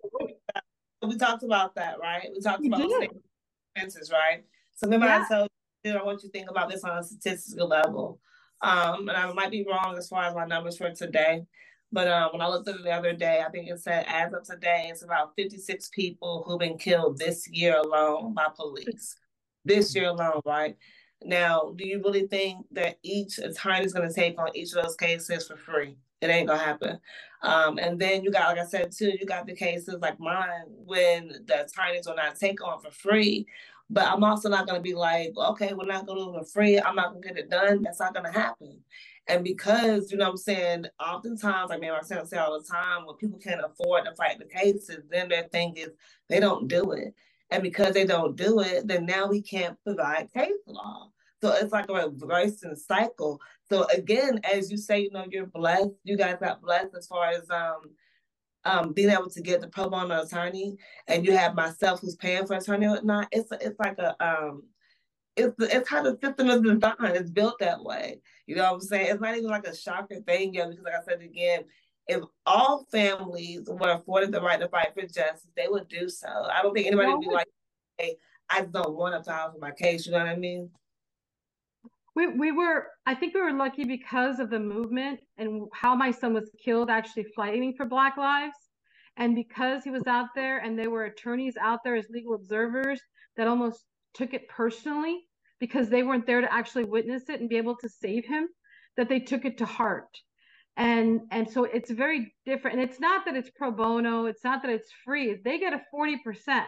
we 1.06 1.18
talked 1.18 1.42
about 1.42 1.74
that, 1.74 1.98
right? 2.00 2.30
We 2.34 2.40
talked 2.40 2.64
about 2.64 2.80
expenses, 3.74 4.10
right? 4.10 4.42
So 4.74 4.86
remember 4.86 5.04
Yeah. 5.04 5.26
I 5.28 5.34
told 5.34 5.48
I 5.84 6.02
want 6.02 6.22
you 6.22 6.28
to 6.28 6.32
think 6.32 6.50
about 6.50 6.70
this 6.70 6.84
on 6.84 6.96
a 6.96 7.02
statistical 7.02 7.68
level. 7.68 8.20
Um, 8.60 9.08
and 9.08 9.16
I 9.16 9.32
might 9.32 9.50
be 9.50 9.64
wrong 9.68 9.96
as 9.98 10.08
far 10.08 10.24
as 10.24 10.34
my 10.34 10.46
numbers 10.46 10.78
for 10.78 10.90
today. 10.92 11.44
But 11.90 12.08
um, 12.08 12.30
when 12.32 12.40
I 12.40 12.48
looked 12.48 12.68
at 12.68 12.76
it 12.76 12.84
the 12.84 12.92
other 12.92 13.12
day, 13.12 13.42
I 13.46 13.50
think 13.50 13.68
it 13.68 13.80
said 13.80 14.06
as 14.08 14.32
of 14.32 14.44
today, 14.44 14.88
it's 14.90 15.02
about 15.02 15.34
56 15.36 15.90
people 15.90 16.44
who've 16.46 16.58
been 16.58 16.78
killed 16.78 17.18
this 17.18 17.48
year 17.48 17.76
alone 17.76 18.32
by 18.32 18.46
police. 18.54 19.16
This 19.64 19.94
year 19.94 20.08
alone, 20.08 20.40
right? 20.46 20.76
Now, 21.24 21.72
do 21.76 21.86
you 21.86 22.00
really 22.02 22.26
think 22.26 22.64
that 22.72 22.98
each 23.02 23.38
attorney 23.38 23.84
is 23.84 23.92
going 23.92 24.08
to 24.08 24.14
take 24.14 24.38
on 24.38 24.56
each 24.56 24.72
of 24.72 24.82
those 24.82 24.96
cases 24.96 25.46
for 25.46 25.56
free? 25.56 25.96
It 26.22 26.30
ain't 26.30 26.46
gonna 26.46 26.62
happen. 26.62 27.00
Um, 27.42 27.78
and 27.78 28.00
then 28.00 28.22
you 28.22 28.30
got, 28.30 28.56
like 28.56 28.64
I 28.64 28.68
said 28.68 28.92
too, 28.92 29.10
you 29.18 29.26
got 29.26 29.44
the 29.44 29.56
cases 29.56 29.96
like 30.00 30.20
mine 30.20 30.66
when 30.68 31.44
the 31.46 31.64
attorneys 31.64 32.06
will 32.06 32.14
not 32.14 32.38
take 32.38 32.64
on 32.64 32.80
for 32.80 32.92
free. 32.92 33.44
But 33.90 34.06
I'm 34.06 34.24
also 34.24 34.48
not 34.48 34.66
gonna 34.66 34.80
be 34.80 34.94
like, 34.94 35.32
okay, 35.36 35.74
we're 35.74 35.86
not 35.86 36.06
do 36.06 36.14
it 36.30 36.38
for 36.38 36.44
free. 36.44 36.80
I'm 36.80 36.96
not 36.96 37.08
gonna 37.12 37.20
get 37.26 37.38
it 37.38 37.50
done. 37.50 37.82
That's 37.82 38.00
not 38.00 38.14
gonna 38.14 38.32
happen. 38.32 38.80
And 39.28 39.44
because 39.44 40.10
you 40.10 40.18
know 40.18 40.30
I'm 40.30 40.36
saying, 40.36 40.86
oftentimes, 41.00 41.70
I 41.70 41.78
mean, 41.78 41.90
I 41.90 42.02
say 42.02 42.38
all 42.38 42.58
the 42.60 42.66
time, 42.66 43.06
when 43.06 43.16
people 43.16 43.38
can't 43.38 43.60
afford 43.64 44.04
to 44.04 44.14
fight 44.14 44.38
the 44.38 44.46
cases, 44.46 45.04
then 45.10 45.28
their 45.28 45.44
thing 45.44 45.74
is 45.76 45.90
they 46.28 46.40
don't 46.40 46.68
do 46.68 46.92
it. 46.92 47.14
And 47.50 47.62
because 47.62 47.94
they 47.94 48.06
don't 48.06 48.36
do 48.36 48.60
it, 48.60 48.88
then 48.88 49.06
now 49.06 49.26
we 49.28 49.42
can't 49.42 49.76
provide 49.84 50.32
case 50.32 50.52
law. 50.66 51.10
So 51.42 51.52
it's 51.52 51.72
like 51.72 51.88
a 51.90 51.94
reversing 52.08 52.76
cycle. 52.76 53.40
So 53.68 53.86
again, 53.94 54.40
as 54.44 54.70
you 54.70 54.76
say, 54.78 55.00
you 55.00 55.10
know, 55.10 55.26
you're 55.30 55.46
blessed. 55.46 55.90
You 56.04 56.16
guys 56.16 56.36
got 56.40 56.62
blessed 56.62 56.94
as 56.96 57.06
far 57.06 57.28
as 57.28 57.48
um 57.50 57.82
um 58.64 58.92
being 58.92 59.10
able 59.10 59.30
to 59.30 59.40
get 59.40 59.60
the 59.60 59.68
pro 59.68 59.88
bono 59.88 60.22
attorney, 60.22 60.76
and 61.08 61.24
you 61.24 61.32
have 61.36 61.54
myself 61.54 62.00
who's 62.00 62.16
paying 62.16 62.46
for 62.46 62.56
attorney 62.56 62.86
or 62.86 63.02
not. 63.02 63.28
It's 63.32 63.50
it's 63.52 63.78
like 63.78 63.98
a 63.98 64.16
um 64.24 64.64
it's 65.36 65.54
it's 65.58 65.88
how 65.88 66.02
the 66.02 66.18
system 66.22 66.50
is 66.50 66.60
designed. 66.60 67.16
It's 67.16 67.30
built 67.30 67.58
that 67.60 67.82
way. 67.82 68.20
You 68.46 68.56
know 68.56 68.64
what 68.64 68.74
I'm 68.74 68.80
saying? 68.80 69.06
It's 69.10 69.20
not 69.20 69.36
even 69.36 69.50
like 69.50 69.66
a 69.66 69.74
shocker 69.74 70.20
thing 70.26 70.54
yet, 70.54 70.70
because 70.70 70.84
like 70.84 70.94
I 70.94 71.04
said 71.04 71.22
again, 71.22 71.64
if 72.06 72.22
all 72.46 72.86
families 72.90 73.62
were 73.66 73.92
afforded 73.92 74.32
the 74.32 74.40
right 74.40 74.60
to 74.60 74.68
fight 74.68 74.92
for 74.94 75.02
justice, 75.02 75.48
they 75.56 75.68
would 75.68 75.88
do 75.88 76.08
so. 76.08 76.28
I 76.28 76.62
don't 76.62 76.74
think 76.74 76.86
anybody 76.86 77.12
would 77.12 77.20
be 77.20 77.30
like, 77.30 77.48
hey, 77.98 78.16
I 78.50 78.62
don't 78.62 78.94
want 78.94 79.14
to 79.14 79.28
file 79.28 79.52
for 79.52 79.58
my 79.58 79.70
case. 79.70 80.06
You 80.06 80.12
know 80.12 80.18
what 80.18 80.28
I 80.28 80.36
mean? 80.36 80.70
We 82.14 82.26
we 82.28 82.52
were 82.52 82.86
I 83.06 83.14
think 83.14 83.34
we 83.34 83.40
were 83.40 83.52
lucky 83.52 83.84
because 83.84 84.38
of 84.38 84.50
the 84.50 84.60
movement 84.60 85.20
and 85.38 85.68
how 85.72 85.94
my 85.94 86.10
son 86.10 86.34
was 86.34 86.50
killed 86.64 86.90
actually 86.90 87.26
fighting 87.36 87.74
for 87.76 87.86
Black 87.86 88.16
Lives. 88.16 88.56
And 89.16 89.34
because 89.34 89.84
he 89.84 89.90
was 89.90 90.06
out 90.06 90.28
there 90.34 90.58
and 90.58 90.78
there 90.78 90.90
were 90.90 91.04
attorneys 91.04 91.56
out 91.60 91.80
there 91.84 91.96
as 91.96 92.06
legal 92.10 92.34
observers 92.34 93.00
that 93.36 93.46
almost 93.46 93.84
took 94.14 94.34
it 94.34 94.48
personally 94.48 95.20
because 95.60 95.88
they 95.88 96.02
weren't 96.02 96.26
there 96.26 96.40
to 96.40 96.52
actually 96.52 96.84
witness 96.84 97.28
it 97.28 97.40
and 97.40 97.48
be 97.48 97.56
able 97.56 97.76
to 97.76 97.88
save 97.88 98.24
him, 98.26 98.48
that 98.96 99.08
they 99.08 99.20
took 99.20 99.44
it 99.44 99.58
to 99.58 99.66
heart. 99.66 100.08
And 100.76 101.20
and 101.30 101.48
so 101.50 101.64
it's 101.64 101.90
very 101.90 102.34
different. 102.46 102.78
And 102.80 102.90
it's 102.90 103.00
not 103.00 103.24
that 103.26 103.36
it's 103.36 103.50
pro 103.56 103.70
bono, 103.70 104.26
it's 104.26 104.44
not 104.44 104.62
that 104.62 104.70
it's 104.70 104.90
free. 105.04 105.38
They 105.44 105.58
get 105.58 105.74
a 105.74 105.82
40%. 105.94 106.64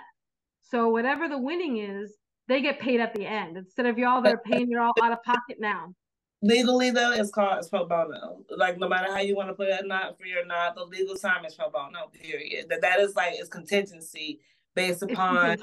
So 0.61 0.89
whatever 0.89 1.29
the 1.29 1.39
winning 1.39 1.79
is, 1.79 2.15
they 2.49 2.61
get 2.61 2.79
paid 2.79 3.01
at 3.01 3.15
the 3.15 3.27
end 3.27 3.57
instead 3.57 3.87
of 3.87 3.99
y'all 3.99 4.23
that 4.23 4.35
are 4.35 4.43
paying 4.45 4.71
you're 4.71 4.81
all 4.81 4.93
out 5.03 5.13
of 5.13 5.23
pocket 5.23 5.57
now. 5.59 5.95
Legally 6.43 6.91
though, 6.91 7.13
it's 7.13 7.31
called 7.31 7.59
it's 7.59 7.69
pro 7.69 7.87
bono. 7.87 8.45
Like 8.51 8.79
no 8.79 8.89
matter 8.89 9.11
how 9.11 9.21
you 9.21 9.35
want 9.35 9.49
to 9.49 9.55
put 9.55 9.69
it, 9.69 9.87
not 9.87 10.19
free 10.19 10.35
or 10.35 10.45
not, 10.45 10.75
the 10.75 10.85
legal 10.85 11.17
time 11.17 11.45
is 11.45 11.55
pro 11.55 11.71
bono. 11.71 12.09
Period. 12.13 12.67
That 12.69 12.83
that 12.83 13.01
is 13.01 13.17
like 13.17 13.33
it's 13.35 13.49
contingency 13.49 14.41
based 14.75 15.03
upon 15.03 15.57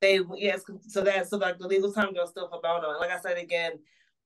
they 0.00 0.20
yes. 0.36 0.62
So 0.86 1.02
that's 1.02 1.30
so 1.30 1.36
like 1.36 1.58
the 1.58 1.66
legal 1.66 1.92
time 1.92 2.14
goes 2.14 2.30
still 2.30 2.48
pro 2.48 2.60
bono. 2.60 2.90
And 2.90 3.00
like 3.00 3.10
I 3.10 3.20
said 3.20 3.38
again, 3.38 3.72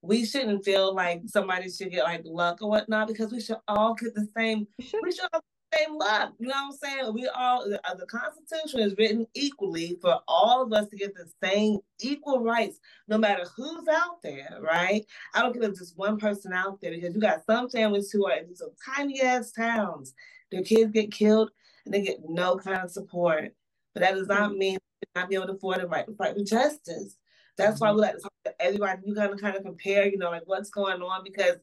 we 0.03 0.27
shouldn't 0.27 0.65
feel 0.65 0.95
like 0.95 1.23
somebody 1.27 1.71
should 1.71 1.91
get 1.91 2.05
like 2.05 2.23
luck 2.25 2.61
or 2.61 2.69
whatnot 2.69 3.09
because 3.09 3.33
we 3.33 3.41
should 3.41 3.57
all 3.67 3.95
get 3.95 4.15
the 4.15 4.29
same. 4.37 4.67
We 5.03 5.11
should, 5.11 5.27
all 5.33 5.41
same 5.77 5.97
luck. 5.97 6.33
You 6.39 6.49
know 6.49 6.55
what 6.55 6.65
I'm 6.65 6.73
saying? 6.73 7.15
We 7.15 7.29
all 7.29 7.69
the, 7.69 7.81
uh, 7.89 7.95
the 7.95 8.07
Constitution 8.07 8.81
is 8.81 8.95
written 8.99 9.27
equally 9.35 9.99
for 10.01 10.21
all 10.29 10.63
of 10.63 10.73
us 10.73 10.89
to 10.89 10.97
get 10.97 11.15
the 11.15 11.27
same 11.43 11.79
equal 12.01 12.43
rights, 12.43 12.79
no 13.09 13.19
matter 13.19 13.45
who's 13.57 13.87
out 13.89 14.23
there, 14.23 14.59
right? 14.61 15.05
I 15.35 15.43
don't 15.43 15.53
care 15.53 15.63
if 15.63 15.79
just 15.79 15.99
one 15.99 16.19
person 16.19 16.53
out 16.53 16.81
there 16.81 16.93
because 16.93 17.15
you 17.15 17.21
got 17.21 17.45
some 17.47 17.69
families 17.69 18.11
who 18.11 18.27
are 18.27 18.37
in 18.37 18.49
these 18.49 18.63
tiny 18.95 19.21
ass 19.21 19.53
towns. 19.53 20.15
Their 20.51 20.63
kids 20.63 20.93
get 20.93 21.13
killed 21.13 21.51
and 21.85 21.95
they 21.95 22.03
get 22.03 22.19
no 22.29 22.57
kind 22.57 22.83
of 22.83 22.91
support. 22.91 23.53
But 23.95 24.01
that 24.01 24.15
does 24.15 24.29
not 24.29 24.57
mean 24.57 24.79
they 25.15 25.21
not 25.21 25.29
be 25.29 25.37
able 25.37 25.47
to 25.47 25.53
afford 25.53 25.81
the 25.81 25.87
right 25.87 26.07
to 26.07 26.15
fight 26.15 26.37
for 26.37 26.45
justice. 26.45 27.17
That's 27.57 27.81
why 27.81 27.93
we 27.93 28.01
like 28.01 28.17
to 28.17 28.21
talk 28.21 28.33
to 28.47 28.55
everybody. 28.63 29.03
You 29.05 29.15
kind 29.15 29.33
of 29.33 29.41
kind 29.41 29.57
of 29.57 29.63
compare, 29.63 30.07
you 30.09 30.19
know, 30.19 30.31
like 30.31 30.43
what's 30.47 30.71
going 30.71 31.01
on 31.03 31.23
because 31.25 31.57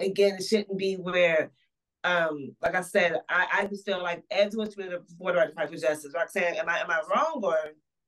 again, 0.00 0.36
it 0.38 0.44
shouldn't 0.44 0.78
be 0.78 0.94
where 0.94 1.50
um, 2.04 2.54
like 2.62 2.74
I 2.74 2.82
said, 2.82 3.20
I, 3.28 3.46
I 3.52 3.66
just 3.66 3.84
feel 3.84 4.02
like 4.02 4.22
everyone 4.30 4.68
should 4.68 4.76
be 4.76 4.84
able 4.84 4.98
to 4.98 5.02
afford 5.14 5.36
the 5.36 5.46
to 5.46 5.52
fight 5.54 5.70
for 5.70 5.76
justice. 5.76 6.12
Roxane, 6.14 6.56
am 6.56 6.68
I 6.68 6.78
am 6.80 6.90
I 6.90 7.00
wrong 7.10 7.40
or 7.42 7.56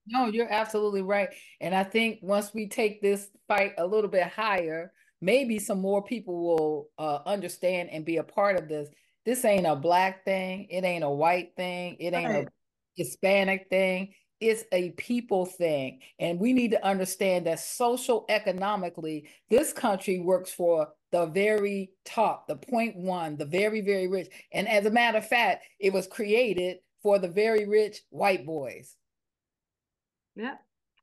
No, 0.06 0.26
you're 0.26 0.52
absolutely 0.52 1.02
right. 1.02 1.30
And 1.60 1.74
I 1.74 1.82
think 1.82 2.20
once 2.22 2.52
we 2.54 2.68
take 2.68 3.00
this 3.02 3.28
fight 3.48 3.72
a 3.78 3.86
little 3.86 4.10
bit 4.10 4.28
higher, 4.28 4.92
maybe 5.20 5.58
some 5.58 5.80
more 5.80 6.04
people 6.04 6.46
will 6.46 6.90
uh, 6.98 7.20
understand 7.26 7.90
and 7.90 8.04
be 8.04 8.18
a 8.18 8.22
part 8.22 8.58
of 8.58 8.68
this. 8.68 8.88
This 9.24 9.44
ain't 9.44 9.66
a 9.66 9.74
black 9.74 10.24
thing. 10.24 10.68
It 10.70 10.84
ain't 10.84 11.02
a 11.02 11.10
white 11.10 11.56
thing. 11.56 11.96
It 11.98 12.14
ain't 12.14 12.28
Right. 12.30 12.46
a 12.46 12.50
Hispanic 12.96 13.66
thing. 13.70 14.14
It's 14.40 14.64
a 14.70 14.90
people 14.90 15.46
thing. 15.46 16.00
And 16.20 16.38
we 16.38 16.52
need 16.52 16.72
to 16.72 16.84
understand 16.84 17.46
that 17.46 17.58
social 17.60 18.26
economically, 18.28 19.30
this 19.48 19.72
country 19.72 20.20
works 20.20 20.52
for 20.52 20.88
the 21.12 21.26
very 21.26 21.90
top, 22.04 22.46
the 22.48 22.56
point 22.56 22.96
one, 22.96 23.36
the 23.36 23.46
very, 23.46 23.80
very 23.80 24.08
rich. 24.08 24.28
And 24.52 24.68
as 24.68 24.86
a 24.86 24.90
matter 24.90 25.18
of 25.18 25.28
fact, 25.28 25.64
it 25.78 25.92
was 25.92 26.06
created 26.06 26.78
for 27.02 27.18
the 27.18 27.28
very 27.28 27.66
rich 27.66 28.02
white 28.10 28.44
boys. 28.44 28.96
Yeah. 30.34 30.54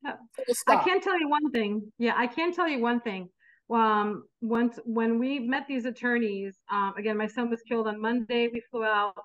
yeah. 0.03 0.15
I 0.67 0.83
can 0.83 1.01
tell 1.01 1.19
you 1.19 1.29
one 1.29 1.51
thing. 1.51 1.91
Yeah, 1.97 2.13
I 2.15 2.27
can 2.27 2.53
tell 2.53 2.67
you 2.67 2.79
one 2.79 2.99
thing. 3.01 3.29
Um, 3.69 4.25
once 4.41 4.77
when 4.83 5.17
we 5.17 5.39
met 5.39 5.65
these 5.67 5.85
attorneys, 5.85 6.55
um, 6.71 6.93
again, 6.97 7.17
my 7.17 7.27
son 7.27 7.49
was 7.49 7.61
killed 7.61 7.87
on 7.87 7.99
Monday. 7.99 8.49
We 8.53 8.61
flew 8.69 8.83
out. 8.83 9.15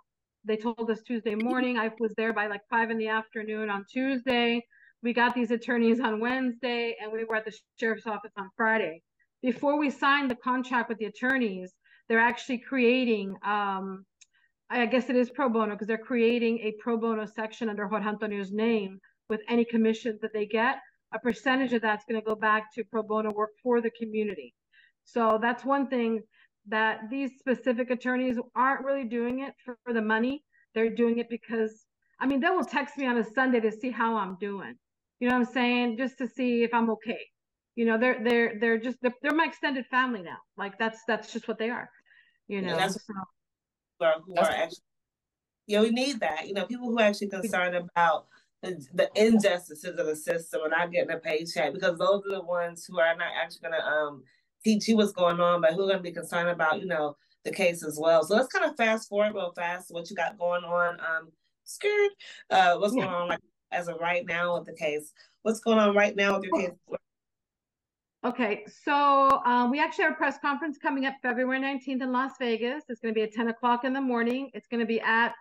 They 0.44 0.56
told 0.56 0.88
us 0.90 1.02
Tuesday 1.02 1.34
morning. 1.34 1.76
I 1.76 1.90
was 1.98 2.14
there 2.16 2.32
by 2.32 2.46
like 2.46 2.62
five 2.70 2.90
in 2.90 2.96
the 2.96 3.08
afternoon 3.08 3.68
on 3.68 3.84
Tuesday. 3.92 4.64
We 5.02 5.12
got 5.12 5.34
these 5.34 5.50
attorneys 5.50 6.00
on 6.00 6.20
Wednesday, 6.20 6.96
and 7.00 7.12
we 7.12 7.24
were 7.24 7.36
at 7.36 7.44
the 7.44 7.52
sheriff's 7.78 8.06
office 8.06 8.32
on 8.36 8.48
Friday. 8.56 9.02
Before 9.42 9.78
we 9.78 9.90
sign 9.90 10.28
the 10.28 10.34
contract 10.34 10.88
with 10.88 10.98
the 10.98 11.06
attorneys, 11.06 11.72
they're 12.08 12.18
actually 12.18 12.58
creating. 12.58 13.36
Um, 13.44 14.04
I 14.70 14.84
guess 14.86 15.08
it 15.08 15.16
is 15.16 15.30
pro 15.30 15.48
bono 15.48 15.74
because 15.74 15.86
they're 15.86 15.96
creating 15.96 16.58
a 16.58 16.72
pro 16.80 16.98
bono 16.98 17.24
section 17.24 17.68
under 17.70 17.86
Jorge 17.86 18.06
Antonio's 18.06 18.52
name 18.52 19.00
with 19.30 19.40
any 19.48 19.64
commissions 19.64 20.20
that 20.20 20.32
they 20.34 20.44
get 20.44 20.78
a 21.12 21.18
percentage 21.18 21.72
of 21.72 21.82
that's 21.82 22.04
going 22.04 22.20
to 22.20 22.26
go 22.26 22.34
back 22.34 22.72
to 22.74 22.84
pro 22.84 23.02
bono 23.02 23.32
work 23.32 23.50
for 23.62 23.80
the 23.80 23.90
community. 23.90 24.54
So 25.04 25.38
that's 25.40 25.64
one 25.64 25.88
thing 25.88 26.22
that 26.66 27.08
these 27.10 27.30
specific 27.38 27.90
attorneys 27.90 28.38
aren't 28.54 28.84
really 28.84 29.04
doing 29.04 29.40
it 29.40 29.54
for, 29.64 29.78
for 29.84 29.94
the 29.94 30.02
money. 30.02 30.44
They're 30.74 30.94
doing 30.94 31.18
it 31.18 31.30
because, 31.30 31.86
I 32.20 32.26
mean, 32.26 32.40
they 32.40 32.50
will 32.50 32.64
text 32.64 32.98
me 32.98 33.06
on 33.06 33.16
a 33.16 33.24
Sunday 33.24 33.60
to 33.60 33.72
see 33.72 33.90
how 33.90 34.16
I'm 34.16 34.36
doing. 34.38 34.74
You 35.18 35.28
know 35.28 35.38
what 35.38 35.46
I'm 35.46 35.52
saying? 35.52 35.96
Just 35.96 36.18
to 36.18 36.28
see 36.28 36.62
if 36.62 36.74
I'm 36.74 36.90
okay. 36.90 37.18
You 37.78 37.84
know, 37.84 37.96
they're 37.96 38.18
they're 38.24 38.58
they're 38.58 38.78
just 38.78 38.98
they're, 39.02 39.14
they're 39.22 39.36
my 39.36 39.44
extended 39.44 39.86
family 39.86 40.20
now. 40.20 40.38
Like 40.56 40.80
that's 40.80 40.98
that's 41.06 41.32
just 41.32 41.46
what 41.46 41.58
they 41.58 41.70
are. 41.70 41.88
You 42.48 42.60
know. 42.60 42.70
Yeah, 42.70 42.74
that's- 42.74 42.94
so. 42.94 43.14
who 44.00 44.04
are, 44.04 44.14
who 44.26 44.34
are 44.34 44.50
actually 44.50 44.82
yeah, 45.68 45.82
we 45.82 45.90
need 45.90 46.18
that. 46.18 46.48
You 46.48 46.54
know, 46.54 46.66
people 46.66 46.88
who 46.88 46.98
are 46.98 47.04
actually 47.04 47.28
concerned 47.28 47.76
about 47.76 48.26
the, 48.62 48.84
the 48.94 49.08
injustices 49.14 49.96
of 49.96 50.06
the 50.06 50.16
system 50.16 50.62
and 50.64 50.72
not 50.72 50.90
getting 50.90 51.12
a 51.12 51.18
paycheck 51.18 51.72
because 51.72 51.96
those 51.98 52.24
are 52.26 52.34
the 52.34 52.42
ones 52.42 52.84
who 52.84 52.98
are 52.98 53.14
not 53.14 53.28
actually 53.40 53.68
going 53.68 53.80
to 53.80 53.86
um 53.86 54.24
teach 54.64 54.88
you 54.88 54.96
what's 54.96 55.12
going 55.12 55.38
on, 55.38 55.60
but 55.60 55.74
who 55.74 55.84
are 55.84 55.86
going 55.86 55.98
to 55.98 56.02
be 56.02 56.10
concerned 56.10 56.48
about 56.48 56.80
you 56.80 56.86
know 56.86 57.16
the 57.44 57.52
case 57.52 57.84
as 57.84 57.96
well. 57.96 58.24
So 58.24 58.34
let's 58.34 58.48
kind 58.48 58.68
of 58.68 58.76
fast 58.76 59.08
forward 59.08 59.36
real 59.36 59.52
fast 59.54 59.94
what 59.94 60.10
you 60.10 60.16
got 60.16 60.36
going 60.36 60.64
on. 60.64 60.94
Um, 60.98 61.28
skirt, 61.62 62.10
uh, 62.50 62.74
what's 62.78 62.92
going 62.92 63.06
on 63.06 63.28
like 63.28 63.38
as 63.70 63.86
of 63.86 64.00
right 64.00 64.26
now 64.26 64.58
with 64.58 64.66
the 64.66 64.74
case. 64.74 65.12
what's 65.42 65.60
going 65.60 65.78
on 65.78 65.94
right 65.94 66.16
now 66.16 66.34
with 66.34 66.42
your 66.42 66.58
case? 66.58 66.98
Okay, 68.24 68.64
so 68.82 69.40
um, 69.44 69.70
we 69.70 69.78
actually 69.78 70.04
have 70.04 70.14
a 70.14 70.16
press 70.16 70.38
conference 70.40 70.76
coming 70.76 71.06
up 71.06 71.14
February 71.22 71.60
19th 71.60 72.02
in 72.02 72.10
Las 72.10 72.32
Vegas. 72.40 72.82
It's 72.88 73.00
going 73.00 73.14
to 73.14 73.18
be 73.18 73.22
at 73.22 73.32
10 73.32 73.48
o'clock 73.48 73.84
in 73.84 73.92
the 73.92 74.00
morning. 74.00 74.50
It's 74.54 74.66
going 74.66 74.80
to 74.80 74.86
be 74.86 75.00
at 75.00 75.34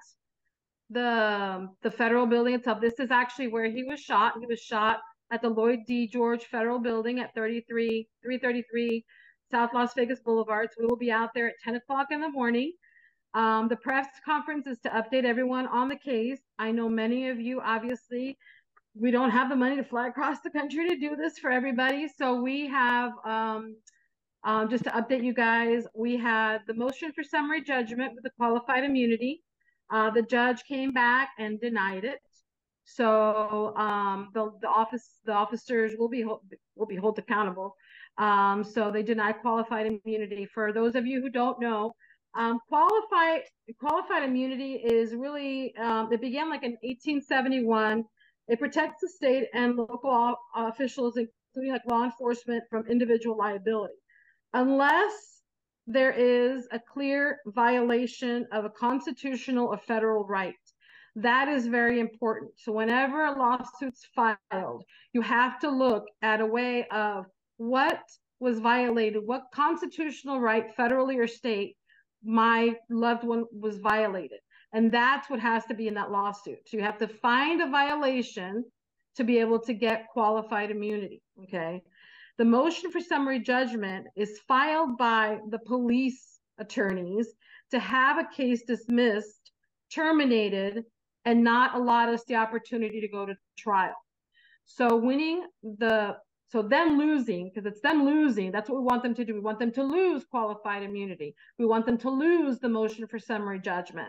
the 0.92 1.68
the 1.82 1.90
federal 1.90 2.28
building 2.28 2.54
itself. 2.54 2.80
This 2.80 3.00
is 3.00 3.10
actually 3.10 3.48
where 3.48 3.66
he 3.66 3.84
was 3.84 4.00
shot. 4.00 4.34
He 4.40 4.46
was 4.46 4.60
shot 4.60 5.00
at 5.32 5.42
the 5.42 5.50
Lloyd 5.50 5.80
D. 5.88 6.08
George 6.08 6.46
Federal 6.46 6.78
Building 6.78 7.20
at 7.20 7.34
33 7.34 8.08
333 8.24 9.04
South 9.50 9.72
Las 9.74 9.94
Vegas 9.96 10.20
Boulevard. 10.20 10.70
So 10.70 10.84
we 10.84 10.88
will 10.88 10.98
be 10.98 11.12
out 11.12 11.32
there 11.34 11.48
at 11.48 11.56
10 11.64 11.78
o'clock 11.78 12.08
in 12.12 12.22
the 12.22 12.30
morning. 12.30 12.74
Um, 13.34 13.68
the 13.68 13.76
press 13.76 14.08
conference 14.24 14.68
is 14.68 14.78
to 14.80 14.90
update 14.90 15.26
everyone 15.26 15.66
on 15.68 15.90
the 15.90 15.98
case. 15.98 16.40
I 16.60 16.72
know 16.72 16.90
many 16.90 17.30
of 17.30 17.40
you, 17.40 17.60
obviously, 17.60 18.38
we 19.00 19.12
don't 19.12 19.30
have 19.32 19.50
the 19.50 19.56
money 19.56 19.76
to 19.76 19.84
fly 19.84 20.08
across 20.08 20.42
the 20.42 20.50
country 20.50 20.90
to 20.90 20.98
do 20.98 21.16
this 21.16 21.38
for 21.38 21.52
everybody. 21.52 22.08
So 22.08 22.42
we 22.42 22.68
have, 22.68 23.12
um, 23.26 23.76
um, 24.44 24.70
just 24.70 24.84
to 24.86 24.90
update 24.92 25.24
you 25.24 25.34
guys, 25.34 25.86
we 25.96 26.18
had 26.18 26.60
the 26.68 26.74
motion 26.74 27.12
for 27.14 27.24
summary 27.24 27.62
judgment 27.64 28.14
with 28.16 28.24
the 28.24 28.32
qualified 28.38 28.84
immunity. 28.84 29.44
Uh, 29.90 30.10
the 30.10 30.22
judge 30.22 30.64
came 30.68 30.92
back 30.92 31.30
and 31.38 31.60
denied 31.60 32.04
it. 32.06 32.20
So 32.86 33.76
um, 33.76 34.30
the 34.34 34.52
the 34.62 34.68
office 34.68 35.20
the 35.26 35.34
officers 35.34 35.94
will 35.98 36.08
be 36.08 36.24
will 36.24 36.86
be 36.88 36.96
held 36.96 37.20
accountable. 37.20 37.76
Um, 38.18 38.64
so 38.64 38.92
they 38.92 39.04
deny 39.04 39.34
qualified 39.34 40.00
immunity. 40.06 40.48
For 40.54 40.72
those 40.72 40.96
of 40.96 41.06
you 41.06 41.22
who 41.22 41.30
don't 41.30 41.60
know, 41.60 41.94
um, 42.36 42.60
qualified 42.70 43.42
qualified 43.80 44.24
immunity 44.24 44.76
is 44.76 45.14
really 45.14 45.76
um, 45.76 46.12
it 46.14 46.22
began 46.22 46.50
like 46.50 46.64
in 46.64 46.78
1871. 46.82 48.06
It 48.48 48.60
protects 48.60 49.02
the 49.02 49.10
state 49.10 49.48
and 49.54 49.76
local 49.76 50.36
officials, 50.56 51.18
including 51.18 51.74
like 51.74 51.82
law 51.90 52.04
enforcement, 52.04 52.64
from 52.70 52.88
individual 52.88 53.38
liability, 53.38 53.96
unless 54.54 55.42
there 55.86 56.12
is 56.12 56.68
a 56.72 56.80
clear 56.80 57.40
violation 57.48 58.46
of 58.52 58.66
a 58.66 58.70
constitutional 58.70 59.68
or 59.68 59.78
federal 59.78 60.26
right. 60.26 60.56
That 61.16 61.48
is 61.48 61.66
very 61.68 62.00
important. 62.00 62.52
So, 62.58 62.72
whenever 62.72 63.26
a 63.26 63.32
lawsuit's 63.32 64.06
filed, 64.16 64.84
you 65.14 65.22
have 65.22 65.60
to 65.62 65.70
look 65.70 66.06
at 66.22 66.42
a 66.42 66.46
way 66.46 66.88
of 66.90 67.26
what 67.58 68.02
was 68.40 68.60
violated, 68.60 69.24
what 69.26 69.44
constitutional 69.54 70.40
right, 70.40 70.76
federally 70.78 71.18
or 71.18 71.28
state, 71.28 71.76
my 72.24 72.76
loved 72.90 73.24
one 73.24 73.46
was 73.52 73.78
violated. 73.80 74.40
And 74.74 74.92
that's 74.92 75.30
what 75.30 75.40
has 75.40 75.66
to 75.66 75.74
be 75.74 75.88
in 75.88 75.94
that 75.96 76.12
lawsuit. 76.12 76.60
So, 76.68 76.78
you 76.78 76.84
have 76.84 76.98
to 77.00 77.08
find 77.08 77.62
a 77.62 77.70
violation 77.70 78.66
to 79.16 79.24
be 79.24 79.40
able 79.40 79.60
to 79.60 79.74
get 79.74 80.08
qualified 80.14 80.72
immunity. 80.72 81.22
Okay. 81.44 81.82
The 82.38 82.46
motion 82.46 82.92
for 82.92 83.00
summary 83.00 83.40
judgment 83.40 84.08
is 84.16 84.40
filed 84.48 84.98
by 84.98 85.40
the 85.50 85.60
police 85.60 86.40
attorneys 86.60 87.34
to 87.72 87.80
have 87.80 88.20
a 88.20 88.36
case 88.36 88.64
dismissed, 88.64 89.52
terminated, 89.92 90.84
and 91.26 91.44
not 91.44 91.76
allowed 91.76 92.10
us 92.10 92.24
the 92.26 92.36
opportunity 92.36 93.02
to 93.02 93.08
go 93.08 93.26
to 93.26 93.36
trial. 93.58 93.96
So 94.66 94.96
winning 94.96 95.48
the 95.64 96.18
so 96.50 96.62
them 96.62 96.98
losing, 96.98 97.50
because 97.50 97.66
it's 97.66 97.82
them 97.82 98.06
losing, 98.06 98.54
that's 98.54 98.70
what 98.70 98.80
we 98.80 98.86
want 98.86 99.04
them 99.04 99.14
to 99.16 99.26
do. 99.26 99.34
We 99.34 99.42
want 99.42 99.60
them 99.60 99.72
to 99.74 99.84
lose 99.84 100.24
qualified 100.24 100.82
immunity. 100.82 101.36
We 101.60 101.66
want 101.66 101.86
them 101.86 101.98
to 101.98 102.10
lose 102.10 102.60
the 102.60 102.70
motion 102.70 103.06
for 103.06 103.20
summary 103.20 103.60
judgment. 103.60 104.08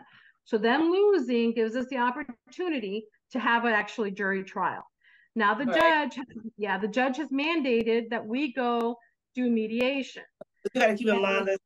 So 0.48 0.56
them 0.56 0.90
losing 0.90 1.52
gives 1.52 1.76
us 1.76 1.84
the 1.90 1.98
opportunity 1.98 3.04
to 3.32 3.38
have 3.38 3.66
an 3.66 3.74
actually 3.74 4.12
jury 4.12 4.42
trial. 4.42 4.82
Now 5.36 5.52
the 5.52 5.66
right. 5.66 6.10
judge, 6.10 6.24
yeah, 6.56 6.78
the 6.78 6.88
judge 6.88 7.18
has 7.18 7.28
mandated 7.28 8.08
that 8.08 8.24
we 8.24 8.54
go 8.54 8.96
do 9.34 9.50
mediation. 9.50 10.22
You 10.74 10.80
gotta 10.80 10.94
keep 10.94 11.08
in 11.08 11.20
mind 11.20 11.48
that 11.48 11.58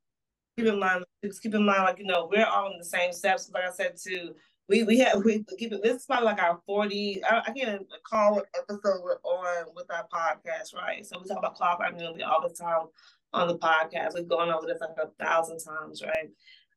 keep 0.57 0.67
in 0.67 0.81
mind, 0.81 1.05
just 1.25 1.45
keep 1.45 1.55
in 1.55 1.65
mind, 1.65 1.85
like 1.85 2.01
you 2.01 2.07
know, 2.07 2.29
we're 2.29 2.45
all 2.45 2.73
in 2.73 2.79
the 2.79 2.85
same 2.85 3.13
steps. 3.13 3.49
Like 3.55 3.63
I 3.67 3.71
said, 3.71 3.93
too, 4.05 4.35
we 4.69 4.83
we 4.83 4.99
have 4.99 5.25
we 5.25 5.45
keep 5.61 5.73
it. 5.73 5.81
This 5.81 5.99
is 5.99 6.07
probably 6.07 6.25
like 6.25 6.43
our 6.43 6.61
forty. 6.67 7.23
I, 7.25 7.41
I 7.47 7.53
can't 7.53 7.87
call 8.03 8.35
what 8.35 8.47
episode 8.59 9.01
we're 9.05 9.21
on 9.23 9.67
with 9.77 9.87
our 9.93 10.09
podcast, 10.13 10.75
right? 10.75 11.07
So 11.07 11.21
we 11.23 11.29
talk 11.29 11.39
about 11.39 11.55
qualified 11.55 11.93
immunity 11.93 12.25
all 12.25 12.43
the 12.43 12.53
time 12.53 12.87
on 13.33 13.47
the 13.47 13.59
podcast. 13.59 14.15
We've 14.15 14.29
gone 14.29 14.51
over 14.51 14.67
this 14.67 14.81
like 14.81 14.91
a 15.01 15.25
thousand 15.25 15.61
times, 15.61 16.03
right? 16.03 16.31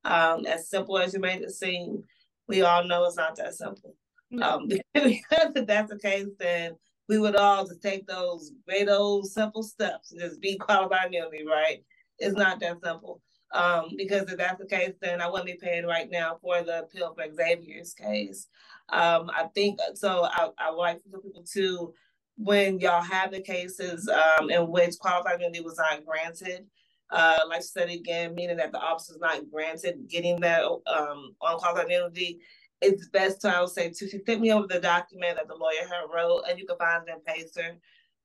Um, 0.06 0.46
as 0.46 0.70
simple 0.70 0.98
as 1.00 1.14
you 1.14 1.20
made 1.20 1.42
it 1.42 1.52
seem, 1.52 2.04
we 2.48 2.62
all 2.62 2.84
know 2.84 3.06
it's 3.06 3.18
not 3.18 3.36
that 3.38 3.56
simple. 3.56 3.96
Um, 4.42 4.68
because 4.94 5.52
if 5.56 5.68
that's 5.68 5.90
the 5.90 6.00
case, 6.00 6.28
then 6.40 6.76
we 7.10 7.20
would 7.20 7.36
all 7.36 7.66
just 7.66 7.82
take 7.82 8.08
those 8.08 8.52
great 8.68 8.88
old 8.88 9.28
simple 9.28 9.64
steps 9.64 10.12
and 10.12 10.22
just 10.22 10.40
be 10.40 10.58
qualified 10.58 11.08
immunity, 11.08 11.46
right? 11.46 11.84
It's 12.20 12.36
not 12.36 12.60
that 12.60 12.78
simple. 12.84 13.22
Um, 13.52 13.92
because 13.96 14.30
if 14.30 14.38
that's 14.38 14.60
the 14.60 14.66
case, 14.66 14.94
then 15.02 15.22
I 15.22 15.30
wouldn't 15.30 15.46
be 15.46 15.54
paying 15.56 15.86
right 15.86 16.10
now 16.10 16.38
for 16.42 16.62
the 16.62 16.80
appeal 16.80 17.14
for 17.14 17.24
Xavier's 17.34 17.94
case. 17.94 18.48
Um, 18.90 19.30
I 19.34 19.48
think 19.54 19.80
so. 19.94 20.26
I, 20.26 20.50
I 20.58 20.72
would 20.72 20.78
like 20.78 21.02
for 21.10 21.20
people 21.20 21.44
to, 21.54 21.94
when 22.38 22.80
y'all 22.80 23.02
have 23.02 23.32
the 23.32 23.42
cases 23.42 24.10
um, 24.10 24.50
in 24.50 24.70
which 24.70 25.00
qualified 25.00 25.36
immunity 25.36 25.62
was 25.62 25.78
not 25.78 26.06
granted, 26.06 26.66
uh, 27.12 27.40
like 27.48 27.62
said 27.62 27.90
again, 27.90 28.36
meaning 28.36 28.58
that 28.58 28.72
the 28.72 28.80
officer 28.80 29.14
is 29.14 29.20
not 29.20 29.50
granted 29.52 30.08
getting 30.10 30.40
that 30.42 30.64
um, 30.64 31.36
unqualified 31.42 31.86
immunity, 31.86 32.40
it's 32.82 33.08
best 33.10 33.42
to 33.42 33.56
I 33.56 33.62
would 33.62 33.70
say 33.70 33.90
to 33.90 34.20
send 34.26 34.42
me 34.42 34.52
over 34.52 34.68
the 34.68 34.80
document 34.80 35.38
that 35.38 35.48
the 35.48 35.56
lawyer 35.56 35.88
had 35.88 36.14
wrote, 36.14 36.44
and 36.50 36.60
you 36.60 36.66
can 36.66 36.78
find 36.78 37.04
it 37.08 37.14
in 37.14 37.22
Pacer. 37.22 37.78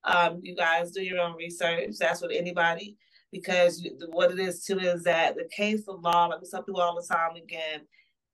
Um, 0.05 0.41
you 0.43 0.57
guys 0.57 0.93
do 0.93 1.03
your 1.03 1.21
own 1.21 1.37
research. 1.37 1.97
That's 1.99 2.23
with 2.23 2.33
anybody 2.35 2.97
because 3.33 3.81
you, 3.81 3.97
what 4.11 4.31
it 4.31 4.39
is 4.39 4.65
too 4.65 4.79
is 4.79 5.05
that 5.05 5.37
the 5.37 5.49
case 5.55 5.85
of 5.87 6.01
law, 6.03 6.27
like 6.27 6.41
we 6.41 6.49
tell 6.49 6.63
people 6.63 6.81
all 6.81 7.01
the 7.01 7.15
time 7.15 7.37
again, 7.37 7.83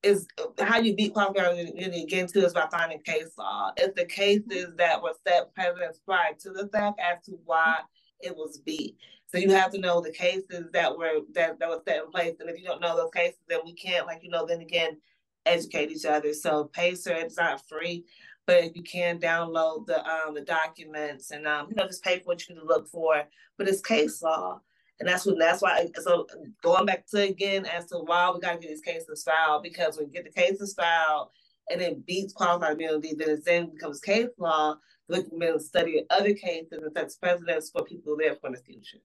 is 0.02 0.26
how 0.60 0.78
you 0.78 0.94
beat 0.94 1.12
qualified 1.12 1.58
immunity 1.58 2.02
again 2.02 2.28
too 2.28 2.44
is 2.44 2.54
by 2.54 2.68
finding 2.70 3.00
case 3.02 3.32
law. 3.36 3.72
If 3.76 3.94
the 3.94 4.04
cases 4.04 4.68
that 4.78 5.02
were 5.02 5.14
set 5.26 5.52
precedents 5.54 6.00
prior 6.04 6.34
to 6.40 6.50
the 6.50 6.68
fact 6.68 7.00
as 7.00 7.24
to 7.26 7.32
why 7.44 7.78
it 8.20 8.36
was 8.36 8.58
beat. 8.58 8.96
So 9.28 9.38
you 9.38 9.50
have 9.50 9.72
to 9.72 9.80
know 9.80 10.00
the 10.00 10.12
cases 10.12 10.66
that 10.72 10.96
were 10.96 11.20
that, 11.34 11.58
that 11.58 11.68
was 11.68 11.80
set 11.86 12.04
in 12.04 12.10
place. 12.10 12.36
And 12.40 12.48
if 12.48 12.58
you 12.58 12.64
don't 12.64 12.80
know 12.80 12.96
those 12.96 13.10
cases, 13.14 13.40
then 13.48 13.60
we 13.64 13.74
can't, 13.74 14.06
like 14.06 14.22
you 14.22 14.30
know, 14.30 14.46
then 14.46 14.60
again, 14.60 14.98
educate 15.44 15.90
each 15.90 16.04
other. 16.04 16.32
So 16.32 16.64
Pacer, 16.72 17.12
it's 17.12 17.36
not 17.36 17.66
free, 17.68 18.04
but 18.46 18.76
you 18.76 18.82
can 18.82 19.18
download 19.18 19.86
the 19.86 20.04
um 20.08 20.34
the 20.34 20.42
documents 20.42 21.30
and 21.32 21.46
um 21.46 21.66
you 21.68 21.74
know 21.74 21.86
just 21.86 22.04
pay 22.04 22.18
for 22.18 22.26
what 22.26 22.48
you 22.48 22.54
need 22.54 22.60
to 22.60 22.66
look 22.66 22.88
for. 22.88 23.24
But 23.58 23.68
it's 23.68 23.80
case 23.80 24.22
law. 24.22 24.60
And 24.98 25.08
that's 25.08 25.26
what 25.26 25.38
that's 25.38 25.60
why 25.60 25.88
so 26.00 26.26
going 26.62 26.86
back 26.86 27.06
to 27.08 27.22
again 27.22 27.66
as 27.66 27.86
to 27.86 27.98
why 27.98 28.30
we 28.30 28.40
gotta 28.40 28.58
get 28.58 28.70
these 28.70 28.80
cases 28.80 29.24
filed, 29.24 29.62
because 29.62 29.96
when 29.96 30.06
we 30.06 30.12
get 30.12 30.24
the 30.24 30.40
cases 30.40 30.72
filed 30.74 31.28
and 31.68 31.82
it 31.82 32.06
beats 32.06 32.32
qualified 32.32 32.74
immunity, 32.74 33.12
then 33.14 33.30
it 33.30 33.44
then 33.44 33.70
becomes 33.70 34.00
case 34.00 34.28
law. 34.38 34.76
We 35.08 35.22
can 35.22 35.60
study 35.60 36.04
other 36.10 36.32
cases 36.34 36.72
and 36.72 36.92
sets 36.96 37.16
precedents 37.16 37.70
for 37.70 37.84
people 37.84 38.16
there 38.16 38.36
for 38.36 38.50
the 38.50 38.56
future. 38.58 38.98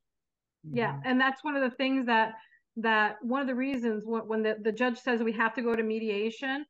Yeah, 0.69 0.99
and 1.05 1.19
that's 1.19 1.43
one 1.43 1.55
of 1.55 1.63
the 1.69 1.75
things 1.75 2.05
that 2.05 2.33
that 2.77 3.17
one 3.21 3.41
of 3.41 3.47
the 3.47 3.55
reasons 3.55 4.03
when, 4.05 4.21
when 4.27 4.43
the, 4.43 4.57
the 4.61 4.71
judge 4.71 4.97
says 4.99 5.21
we 5.21 5.33
have 5.33 5.53
to 5.55 5.61
go 5.61 5.75
to 5.75 5.83
mediation, 5.83 6.65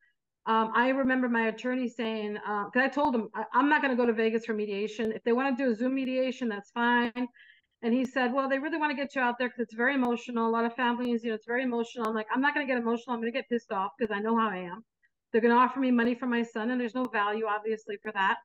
um, 0.46 0.72
I 0.74 0.88
remember 0.88 1.28
my 1.28 1.46
attorney 1.48 1.88
saying, 1.88 2.34
because 2.34 2.70
uh, 2.76 2.80
I 2.84 2.88
told 2.88 3.14
him, 3.14 3.28
I, 3.34 3.44
am 3.54 3.68
not 3.68 3.82
going 3.82 3.96
to 3.96 4.00
go 4.00 4.06
to 4.06 4.12
Vegas 4.12 4.44
for 4.44 4.54
mediation. 4.54 5.12
If 5.12 5.22
they 5.22 5.32
want 5.32 5.56
to 5.56 5.64
do 5.64 5.70
a 5.70 5.74
Zoom 5.74 5.94
mediation, 5.94 6.48
that's 6.48 6.70
fine. 6.72 7.28
And 7.82 7.94
he 7.94 8.04
said, 8.04 8.32
well, 8.32 8.48
they 8.48 8.58
really 8.58 8.78
want 8.78 8.90
to 8.90 8.96
get 8.96 9.14
you 9.14 9.20
out 9.20 9.38
there 9.38 9.48
because 9.48 9.62
it's 9.64 9.74
very 9.74 9.94
emotional. 9.94 10.48
A 10.48 10.50
lot 10.50 10.64
of 10.64 10.74
families, 10.74 11.22
you 11.22 11.30
know, 11.30 11.34
it's 11.36 11.46
very 11.46 11.62
emotional. 11.62 12.08
I'm 12.08 12.14
like, 12.14 12.26
I'm 12.32 12.40
not 12.40 12.54
going 12.54 12.66
to 12.66 12.72
get 12.72 12.80
emotional. 12.80 13.14
I'm 13.14 13.20
going 13.20 13.32
to 13.32 13.38
get 13.38 13.48
pissed 13.48 13.72
off 13.72 13.92
because 13.98 14.12
I 14.14 14.20
know 14.20 14.36
how 14.36 14.48
I 14.48 14.58
am. 14.58 14.84
They're 15.32 15.40
going 15.40 15.54
to 15.54 15.60
offer 15.60 15.80
me 15.80 15.90
money 15.90 16.14
for 16.14 16.26
my 16.26 16.42
son, 16.42 16.70
and 16.70 16.80
there's 16.80 16.94
no 16.94 17.04
value, 17.04 17.46
obviously, 17.46 17.96
for 18.02 18.12
that. 18.12 18.36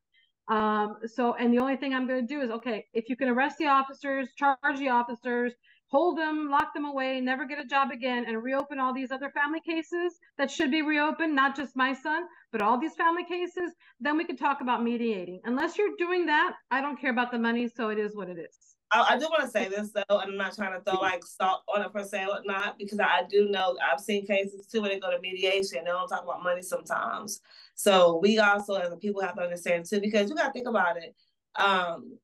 Um, 0.50 0.98
so, 1.06 1.34
and 1.36 1.54
the 1.54 1.60
only 1.60 1.76
thing 1.76 1.94
I'm 1.94 2.08
going 2.08 2.26
to 2.26 2.34
do 2.34 2.42
is, 2.42 2.50
okay, 2.52 2.86
if 2.94 3.10
you 3.10 3.16
can 3.16 3.30
arrest 3.30 3.58
the 3.58 3.68
officers, 3.68 4.30
charge 4.38 4.78
the 4.78 4.90
officers, 4.90 5.54
hold 5.90 6.18
them, 6.18 6.50
lock 6.50 6.74
them 6.74 6.86
away, 6.86 7.20
never 7.22 7.46
get 7.46 7.60
a 7.60 7.66
job 7.66 7.92
again, 7.92 8.26
and 8.28 8.42
reopen 8.44 8.80
all 8.80 8.94
these 8.94 9.12
other 9.12 9.30
family 9.32 9.62
cases 9.62 10.20
that 10.38 10.52
should 10.52 10.72
be 10.72 10.82
reopened, 10.82 11.36
not 11.36 11.56
just 11.56 11.76
my 11.76 11.94
son, 11.94 12.24
but 12.52 12.62
all 12.62 12.80
these 12.80 12.96
family 12.96 13.26
cases, 13.26 13.72
then 14.00 14.18
we 14.18 14.26
can 14.26 14.38
talk 14.38 14.62
about 14.62 14.84
mediating. 14.84 15.42
Unless 15.46 15.78
you're 15.78 15.96
doing 15.98 16.26
that, 16.28 16.54
I 16.72 16.82
don't 16.82 17.00
care 17.00 17.12
about 17.12 17.32
the 17.32 17.40
money, 17.40 17.68
so 17.70 17.90
it 17.90 18.00
is 18.00 18.16
what 18.16 18.30
it 18.30 18.38
is. 18.38 18.67
I, 18.92 19.06
I 19.12 19.18
do 19.18 19.26
want 19.26 19.44
to 19.44 19.50
say 19.50 19.68
this 19.68 19.92
though, 19.92 20.20
and 20.20 20.32
I'm 20.32 20.38
not 20.38 20.56
trying 20.56 20.74
to 20.74 20.82
throw 20.84 21.00
like 21.00 21.26
salt 21.26 21.64
on 21.74 21.82
it 21.82 21.92
per 21.92 22.04
se 22.04 22.26
or 22.26 22.42
not, 22.46 22.78
because 22.78 23.00
I 23.00 23.24
do 23.30 23.50
know 23.50 23.78
I've 23.92 24.00
seen 24.00 24.26
cases 24.26 24.66
too 24.68 24.82
where 24.82 24.90
they 24.90 25.00
go 25.00 25.12
to 25.12 25.20
mediation. 25.20 25.80
And 25.80 25.88
they 25.88 25.92
don't 25.92 26.08
talk 26.08 26.24
about 26.24 26.44
money 26.44 26.62
sometimes. 26.62 27.42
So 27.76 28.20
we 28.22 28.40
also 28.40 28.76
as 28.76 28.92
a 28.92 28.98
people 28.98 29.22
have 29.22 29.36
to 29.36 29.44
understand 29.44 29.86
too, 29.86 30.00
because 30.00 30.30
you 30.30 30.36
got 30.36 30.48
to 30.48 30.54
think 30.54 30.68
about 30.68 30.98
it. 30.98 31.16
Um, 31.56 32.18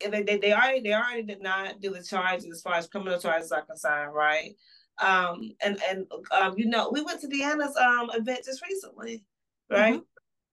they, 0.00 0.22
they, 0.22 0.38
they 0.38 0.52
already 0.52 0.80
they 0.80 0.94
already 0.94 1.24
did 1.24 1.42
not 1.42 1.80
do 1.80 1.90
the 1.90 2.02
charges 2.02 2.46
as 2.50 2.62
far 2.62 2.74
as 2.74 2.86
criminal 2.86 3.18
charges 3.18 3.50
are 3.52 3.62
concerned, 3.62 4.14
right? 4.14 4.54
Um, 4.98 5.50
and 5.60 5.78
and 5.88 6.06
um, 6.30 6.54
you 6.56 6.66
know, 6.66 6.90
we 6.92 7.02
went 7.02 7.20
to 7.20 7.28
Deanna's 7.28 7.76
um 7.76 8.10
event 8.14 8.44
just 8.44 8.62
recently, 8.62 9.24
right? 9.70 9.94
Mm-hmm. 9.94 10.02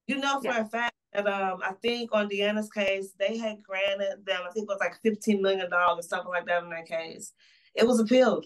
You 0.07 0.17
know 0.17 0.39
for 0.39 0.47
yeah. 0.47 0.61
a 0.61 0.65
fact 0.65 0.94
And 1.15 1.27
um, 1.27 1.59
I 1.63 1.73
think 1.81 2.09
on 2.13 2.29
Deanna's 2.29 2.69
case, 2.69 3.13
they 3.17 3.37
had 3.37 3.63
granted 3.63 4.25
them, 4.25 4.41
I 4.47 4.51
think 4.51 4.69
it 4.69 4.73
was 4.73 4.79
like 4.79 5.01
$15 5.03 5.41
million 5.41 5.71
or 5.71 6.01
something 6.01 6.29
like 6.29 6.45
that 6.47 6.63
in 6.63 6.69
that 6.69 6.87
case. 6.87 7.31
It 7.73 7.87
was 7.87 7.99
appealed. 7.99 8.45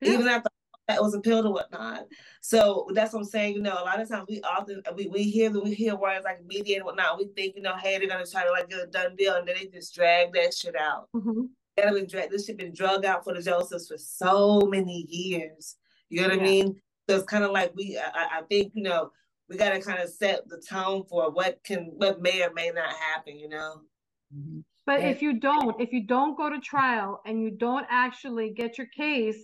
Yeah. 0.00 0.12
Even 0.12 0.28
after 0.28 0.50
that 0.88 1.02
was 1.02 1.14
appealed 1.14 1.44
or 1.44 1.52
whatnot. 1.52 2.06
So 2.40 2.88
that's 2.94 3.12
what 3.12 3.20
I'm 3.20 3.24
saying. 3.26 3.54
You 3.54 3.62
know, 3.62 3.74
a 3.74 3.84
lot 3.84 4.00
of 4.00 4.08
times 4.08 4.26
we 4.28 4.40
often 4.40 4.82
we, 4.96 5.06
we 5.06 5.22
hear 5.24 5.50
we 5.50 5.74
hear 5.74 5.94
words 5.94 6.24
like 6.24 6.44
media 6.44 6.76
and 6.76 6.84
whatnot. 6.84 7.18
We 7.18 7.26
think 7.36 7.56
you 7.56 7.62
know, 7.62 7.76
hey, 7.76 7.98
they're 7.98 8.08
gonna 8.08 8.26
try 8.26 8.44
to 8.44 8.50
like 8.50 8.70
get 8.70 8.80
a 8.80 8.86
done 8.86 9.14
deal, 9.14 9.34
and 9.34 9.46
then 9.46 9.56
they 9.58 9.66
just 9.66 9.94
drag 9.94 10.32
that 10.32 10.54
shit 10.54 10.74
out. 10.76 11.08
Mm-hmm. 11.14 11.42
Been 11.76 12.06
drag, 12.06 12.30
this 12.30 12.46
shit 12.46 12.56
been 12.56 12.72
drug 12.72 13.04
out 13.04 13.22
for 13.22 13.34
the 13.34 13.42
Josephs 13.42 13.88
for 13.88 13.98
so 13.98 14.60
many 14.62 15.06
years. 15.08 15.76
You 16.08 16.22
know 16.22 16.28
what 16.28 16.36
yeah. 16.38 16.42
I 16.42 16.46
mean? 16.46 16.80
So 17.08 17.16
it's 17.16 17.24
kind 17.24 17.44
of 17.44 17.50
like 17.50 17.72
we. 17.76 17.98
I, 17.98 18.38
I 18.38 18.42
think 18.48 18.72
you 18.74 18.82
know 18.82 19.12
we 19.48 19.56
got 19.56 19.70
to 19.70 19.80
kind 19.80 20.02
of 20.02 20.10
set 20.10 20.48
the 20.48 20.60
tone 20.60 21.04
for 21.08 21.30
what 21.30 21.62
can 21.64 21.92
what 21.96 22.20
may 22.20 22.42
or 22.42 22.52
may 22.52 22.70
not 22.70 22.92
happen. 22.92 23.38
You 23.38 23.48
know. 23.48 23.80
Mm-hmm. 24.34 24.60
But 24.86 25.00
if 25.00 25.20
you 25.20 25.38
don't, 25.38 25.78
if 25.80 25.92
you 25.92 26.06
don't 26.06 26.34
go 26.34 26.48
to 26.48 26.58
trial 26.60 27.20
and 27.26 27.42
you 27.42 27.50
don't 27.50 27.86
actually 27.90 28.54
get 28.54 28.78
your 28.78 28.86
case 28.86 29.36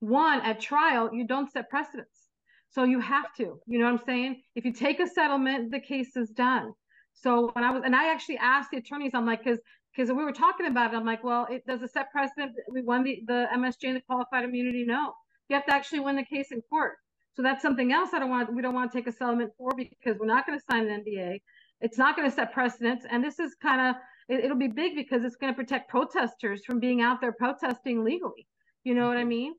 one 0.00 0.40
at 0.40 0.60
trial, 0.60 1.10
you 1.12 1.24
don't 1.24 1.50
set 1.52 1.70
precedents. 1.70 2.28
So 2.70 2.84
you 2.84 3.00
have 3.00 3.32
to, 3.36 3.60
you 3.66 3.78
know 3.78 3.84
what 3.86 4.00
I'm 4.00 4.06
saying? 4.06 4.42
If 4.54 4.64
you 4.64 4.72
take 4.72 5.00
a 5.00 5.06
settlement, 5.06 5.70
the 5.70 5.80
case 5.80 6.16
is 6.16 6.30
done. 6.30 6.72
So 7.14 7.50
when 7.54 7.64
I 7.64 7.70
was, 7.70 7.82
and 7.84 7.94
I 7.94 8.12
actually 8.12 8.38
asked 8.38 8.70
the 8.70 8.78
attorneys, 8.78 9.12
I'm 9.14 9.26
like, 9.26 9.42
because 9.42 9.58
because 9.96 10.12
we 10.12 10.24
were 10.24 10.32
talking 10.32 10.66
about 10.66 10.92
it, 10.92 10.96
I'm 10.96 11.06
like, 11.06 11.24
well, 11.24 11.46
it 11.50 11.66
does 11.66 11.82
a 11.82 11.88
set 11.88 12.12
precedent. 12.12 12.52
We 12.70 12.82
won 12.82 13.02
the, 13.02 13.22
the 13.26 13.46
MSJ 13.54 13.84
and 13.84 13.96
the 13.96 14.00
qualified 14.02 14.44
immunity. 14.44 14.84
No, 14.84 15.12
you 15.48 15.56
have 15.56 15.66
to 15.66 15.74
actually 15.74 16.00
win 16.00 16.14
the 16.16 16.24
case 16.24 16.52
in 16.52 16.60
court. 16.62 16.96
So 17.38 17.42
that's 17.42 17.62
something 17.62 17.92
else 17.92 18.10
I 18.12 18.18
don't 18.18 18.30
want. 18.30 18.52
We 18.52 18.62
don't 18.62 18.74
want 18.74 18.90
to 18.90 18.98
take 18.98 19.06
a 19.06 19.12
settlement 19.12 19.52
for 19.56 19.70
because 19.76 20.18
we're 20.18 20.26
not 20.26 20.44
going 20.44 20.58
to 20.58 20.64
sign 20.68 20.88
an 20.88 21.04
NDA. 21.04 21.40
It's 21.80 21.96
not 21.96 22.16
going 22.16 22.28
to 22.28 22.34
set 22.34 22.52
precedents, 22.52 23.06
and 23.08 23.22
this 23.22 23.38
is 23.38 23.54
kind 23.62 23.80
of 23.80 23.94
it, 24.28 24.44
it'll 24.44 24.56
be 24.56 24.66
big 24.66 24.96
because 24.96 25.22
it's 25.22 25.36
going 25.36 25.54
to 25.54 25.56
protect 25.56 25.88
protesters 25.88 26.64
from 26.64 26.80
being 26.80 27.00
out 27.00 27.20
there 27.20 27.30
protesting 27.30 28.02
legally. 28.02 28.48
You 28.82 28.96
know 28.96 29.06
what 29.06 29.18
I 29.18 29.20
mm-hmm. 29.20 29.28
mean? 29.28 29.54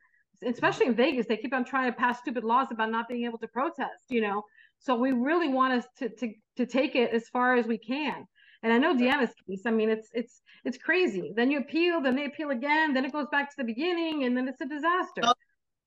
Especially 0.46 0.88
in 0.88 0.94
Vegas, 0.94 1.26
they 1.28 1.38
keep 1.38 1.54
on 1.54 1.64
trying 1.64 1.90
to 1.90 1.98
pass 1.98 2.20
stupid 2.20 2.44
laws 2.44 2.68
about 2.70 2.92
not 2.92 3.08
being 3.08 3.24
able 3.24 3.38
to 3.38 3.48
protest. 3.48 4.04
You 4.10 4.24
know, 4.24 4.44
so 4.80 4.96
we 4.96 5.14
really 5.14 5.48
want 5.48 5.72
us 5.72 5.86
to 6.00 6.10
to 6.10 6.34
to 6.58 6.66
take 6.66 6.98
it 6.98 7.14
as 7.14 7.30
far 7.30 7.56
as 7.56 7.66
we 7.66 7.78
can. 7.78 8.28
And 8.62 8.74
I 8.74 8.78
know 8.78 8.94
Deanna's 8.94 9.34
case. 9.48 9.62
I 9.66 9.72
mean, 9.72 9.90
it's 9.90 10.10
it's 10.14 10.42
it's 10.66 10.78
crazy. 10.78 11.32
Then 11.34 11.50
you 11.50 11.60
appeal, 11.60 12.02
then 12.02 12.18
they 12.18 12.26
appeal 12.26 12.50
again, 12.50 12.94
then 12.94 13.06
it 13.06 13.14
goes 13.14 13.28
back 13.32 13.50
to 13.52 13.56
the 13.58 13.64
beginning, 13.64 14.26
and 14.26 14.36
then 14.36 14.50
it's 14.50 14.60
a 14.60 14.66
disaster. 14.66 15.22
Oh, 15.24 15.34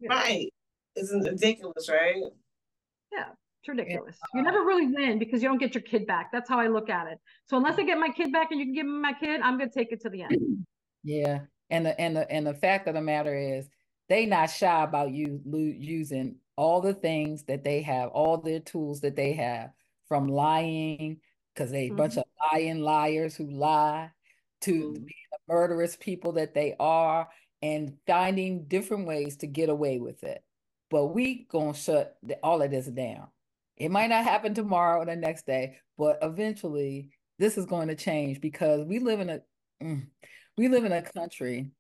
right? 0.09 0.49
It's 0.97 1.13
ridiculous, 1.13 1.89
right? 1.89 2.23
Yeah. 3.13 3.27
It's 3.63 3.69
ridiculous. 3.69 4.19
You 4.35 4.43
never 4.43 4.59
really 4.59 4.89
win 4.89 5.21
because 5.21 5.41
you 5.41 5.49
don't 5.49 5.59
get 5.59 5.73
your 5.73 5.83
kid 5.83 6.05
back. 6.05 6.33
That's 6.33 6.49
how 6.49 6.59
I 6.59 6.67
look 6.67 6.91
at 6.91 7.07
it. 7.07 7.19
So 7.47 7.57
unless 7.57 7.79
I 7.79 7.85
get 7.85 7.97
my 7.97 8.09
kid 8.09 8.33
back 8.33 8.51
and 8.51 8.59
you 8.59 8.67
can 8.67 8.75
give 8.75 8.87
me 8.87 9.01
my 9.01 9.13
kid, 9.13 9.41
I'm 9.41 9.57
gonna 9.57 9.71
take 9.71 9.93
it 9.93 10.01
to 10.03 10.11
the 10.11 10.23
end. 10.23 10.33
Yeah, 11.05 11.41
and 11.69 11.85
the 11.85 12.01
and 12.01 12.15
the 12.15 12.31
and 12.31 12.47
the 12.47 12.55
fact 12.55 12.87
of 12.87 12.95
the 12.95 13.01
matter 13.01 13.35
is, 13.35 13.69
they 14.09 14.25
not 14.25 14.51
shy 14.51 14.85
about 14.85 15.11
you 15.11 15.41
using 15.45 16.37
all 16.55 16.81
the 16.81 16.95
things 16.95 17.43
that 17.47 17.65
they 17.65 17.83
have, 17.83 18.11
all 18.11 18.37
their 18.37 18.61
tools 18.61 19.01
that 19.01 19.17
they 19.17 19.33
have, 19.33 19.71
from 20.07 20.29
lying 20.29 21.19
because 21.53 21.73
they 21.73 21.87
mm-hmm. 21.87 21.95
a 21.95 21.99
bunch 21.99 22.17
of 22.19 22.25
lying 22.53 22.83
liars 22.83 23.35
who 23.35 23.51
lie, 23.51 24.13
to 24.61 24.73
mm-hmm. 24.73 24.93
being 24.93 25.29
the 25.33 25.39
murderous 25.49 25.97
people 25.97 26.31
that 26.33 26.55
they 26.55 26.77
are, 26.79 27.29
and 27.63 27.97
finding 28.07 28.65
different 28.67 29.09
ways 29.09 29.37
to 29.39 29.49
get 29.49 29.69
away 29.69 29.99
with 29.99 30.23
it. 30.23 30.45
But 30.93 31.07
we 31.07 31.47
gonna 31.51 31.73
shut 31.73 32.19
all 32.43 32.61
of 32.61 32.71
this 32.71 32.87
down. 32.87 33.29
It 33.79 33.91
might 33.91 34.11
not 34.11 34.25
happen 34.25 34.53
tomorrow 34.53 35.01
or 35.01 35.07
the 35.07 35.17
next 35.17 35.47
day, 35.47 35.79
but 35.97 36.19
eventually 36.21 37.09
this 37.39 37.57
is 37.57 37.65
going 37.65 37.89
to 37.89 37.95
change 37.95 38.43
because 38.43 38.85
we 38.85 38.99
live 38.99 39.21
in 39.21 39.31
a 39.31 39.41
mm, 39.83 40.07
we 40.59 40.69
live 40.69 40.85
in 40.85 40.93
a 40.93 41.01
country 41.01 41.71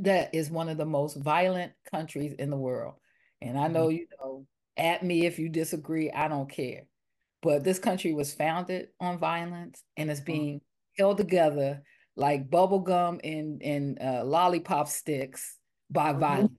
that 0.00 0.34
is 0.34 0.50
one 0.50 0.68
of 0.68 0.76
the 0.76 0.84
most 0.84 1.16
violent 1.16 1.72
countries 1.90 2.34
in 2.38 2.50
the 2.50 2.58
world. 2.58 2.96
And 3.40 3.58
I 3.58 3.68
know 3.68 3.86
mm-hmm. 3.86 3.96
you 3.96 4.06
know, 4.20 4.46
at 4.76 5.02
me 5.02 5.24
if 5.24 5.38
you 5.38 5.48
disagree, 5.48 6.10
I 6.10 6.28
don't 6.28 6.50
care. 6.50 6.82
But 7.40 7.64
this 7.64 7.78
country 7.78 8.12
was 8.12 8.34
founded 8.34 8.88
on 9.00 9.18
violence 9.18 9.82
and 9.96 10.10
it's 10.10 10.20
mm-hmm. 10.20 10.26
being 10.26 10.60
held 10.98 11.16
together 11.16 11.82
like 12.16 12.50
bubble 12.50 12.80
gum 12.80 13.18
and, 13.24 13.62
and 13.62 14.02
uh, 14.02 14.24
lollipop 14.26 14.88
sticks 14.88 15.56
by 15.90 16.10
mm-hmm. 16.10 16.20
violence. 16.20 16.58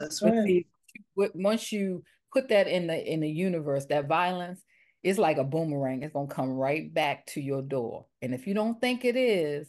That's 0.00 0.22
right. 0.22 0.66
Once 1.14 1.70
you 1.70 2.02
put 2.32 2.48
that 2.48 2.66
in 2.66 2.86
the 2.86 3.12
in 3.12 3.20
the 3.20 3.30
universe, 3.30 3.86
that 3.86 4.08
violence 4.08 4.62
is 5.02 5.18
like 5.18 5.38
a 5.38 5.44
boomerang. 5.44 6.02
It's 6.02 6.12
gonna 6.12 6.26
come 6.26 6.50
right 6.50 6.92
back 6.92 7.26
to 7.26 7.40
your 7.40 7.62
door. 7.62 8.06
And 8.22 8.34
if 8.34 8.46
you 8.46 8.54
don't 8.54 8.80
think 8.80 9.04
it 9.04 9.16
is, 9.16 9.68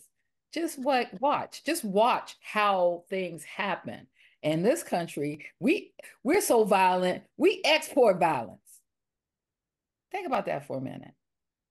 just 0.53 0.79
what 0.79 1.09
watch. 1.19 1.63
Just 1.65 1.83
watch 1.83 2.35
how 2.41 3.03
things 3.09 3.43
happen. 3.43 4.07
In 4.41 4.63
this 4.63 4.81
country, 4.81 5.45
we 5.59 5.93
we're 6.23 6.41
so 6.41 6.63
violent, 6.63 7.23
we 7.37 7.61
export 7.63 8.19
violence. 8.19 8.59
Think 10.11 10.27
about 10.27 10.47
that 10.47 10.65
for 10.65 10.77
a 10.77 10.81
minute. 10.81 11.13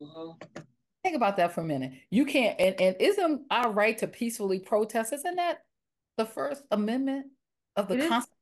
Uh-huh. 0.00 0.34
Think 1.02 1.16
about 1.16 1.36
that 1.38 1.52
for 1.52 1.62
a 1.62 1.64
minute. 1.64 1.92
You 2.10 2.26
can't, 2.26 2.58
and, 2.60 2.80
and 2.80 2.96
isn't 3.00 3.42
our 3.50 3.72
right 3.72 3.96
to 3.98 4.06
peacefully 4.06 4.60
protest? 4.60 5.12
Isn't 5.12 5.36
that 5.36 5.62
the 6.16 6.26
First 6.26 6.62
Amendment 6.70 7.26
of 7.76 7.88
the 7.88 7.96
Constitution? 7.96 8.39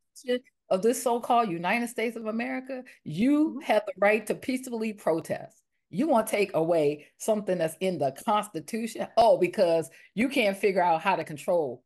Of 0.70 0.82
this 0.82 1.02
so-called 1.02 1.50
United 1.50 1.88
States 1.88 2.16
of 2.16 2.26
America, 2.26 2.82
you 3.04 3.50
mm-hmm. 3.50 3.60
have 3.60 3.82
the 3.86 3.92
right 3.98 4.26
to 4.26 4.34
peacefully 4.34 4.92
protest. 4.92 5.62
You 5.90 6.06
want 6.06 6.26
to 6.26 6.30
take 6.30 6.54
away 6.54 7.06
something 7.16 7.56
that's 7.56 7.76
in 7.80 7.98
the 7.98 8.14
Constitution? 8.24 9.06
Oh, 9.16 9.38
because 9.38 9.88
you 10.14 10.28
can't 10.28 10.56
figure 10.56 10.82
out 10.82 11.00
how 11.00 11.16
to 11.16 11.24
control 11.24 11.82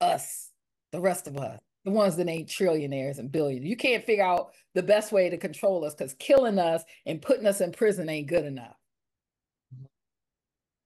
us, 0.00 0.50
the 0.92 1.00
rest 1.00 1.26
of 1.26 1.36
us, 1.36 1.60
the 1.84 1.90
ones 1.90 2.16
that 2.16 2.28
ain't 2.28 2.48
trillionaires 2.48 3.18
and 3.18 3.30
billionaires. 3.30 3.68
You 3.68 3.76
can't 3.76 4.04
figure 4.04 4.24
out 4.24 4.52
the 4.74 4.82
best 4.82 5.12
way 5.12 5.28
to 5.28 5.36
control 5.36 5.84
us 5.84 5.94
because 5.94 6.14
killing 6.14 6.58
us 6.58 6.82
and 7.04 7.20
putting 7.20 7.46
us 7.46 7.60
in 7.60 7.72
prison 7.72 8.08
ain't 8.08 8.28
good 8.28 8.46
enough. 8.46 8.76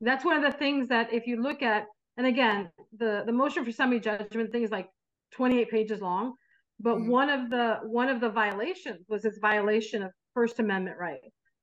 That's 0.01 0.25
one 0.25 0.45
of 0.45 0.53
the 0.53 0.59
things 0.59 0.89
that 0.89 1.13
if 1.13 1.27
you 1.27 1.41
look 1.41 1.63
at, 1.63 1.87
and 2.17 2.27
again, 2.27 2.71
the, 2.97 3.23
the 3.27 3.33
motion 3.33 3.65
for 3.65 3.73
summary 3.73 4.01
judgment 4.01 4.51
things 4.51 4.71
like 4.71 4.89
28 5.33 5.71
pages 5.71 6.01
long 6.01 6.35
but 6.81 6.97
mm-hmm. 6.97 7.11
one 7.11 7.31
of 7.31 7.51
the 7.51 7.79
one 7.85 8.09
of 8.09 8.21
the 8.21 8.29
violations 8.29 9.05
was 9.09 9.25
its 9.25 9.39
violation 9.39 10.03
of 10.03 10.13
First 10.35 10.61
Amendment 10.61 10.97
right. 10.99 11.19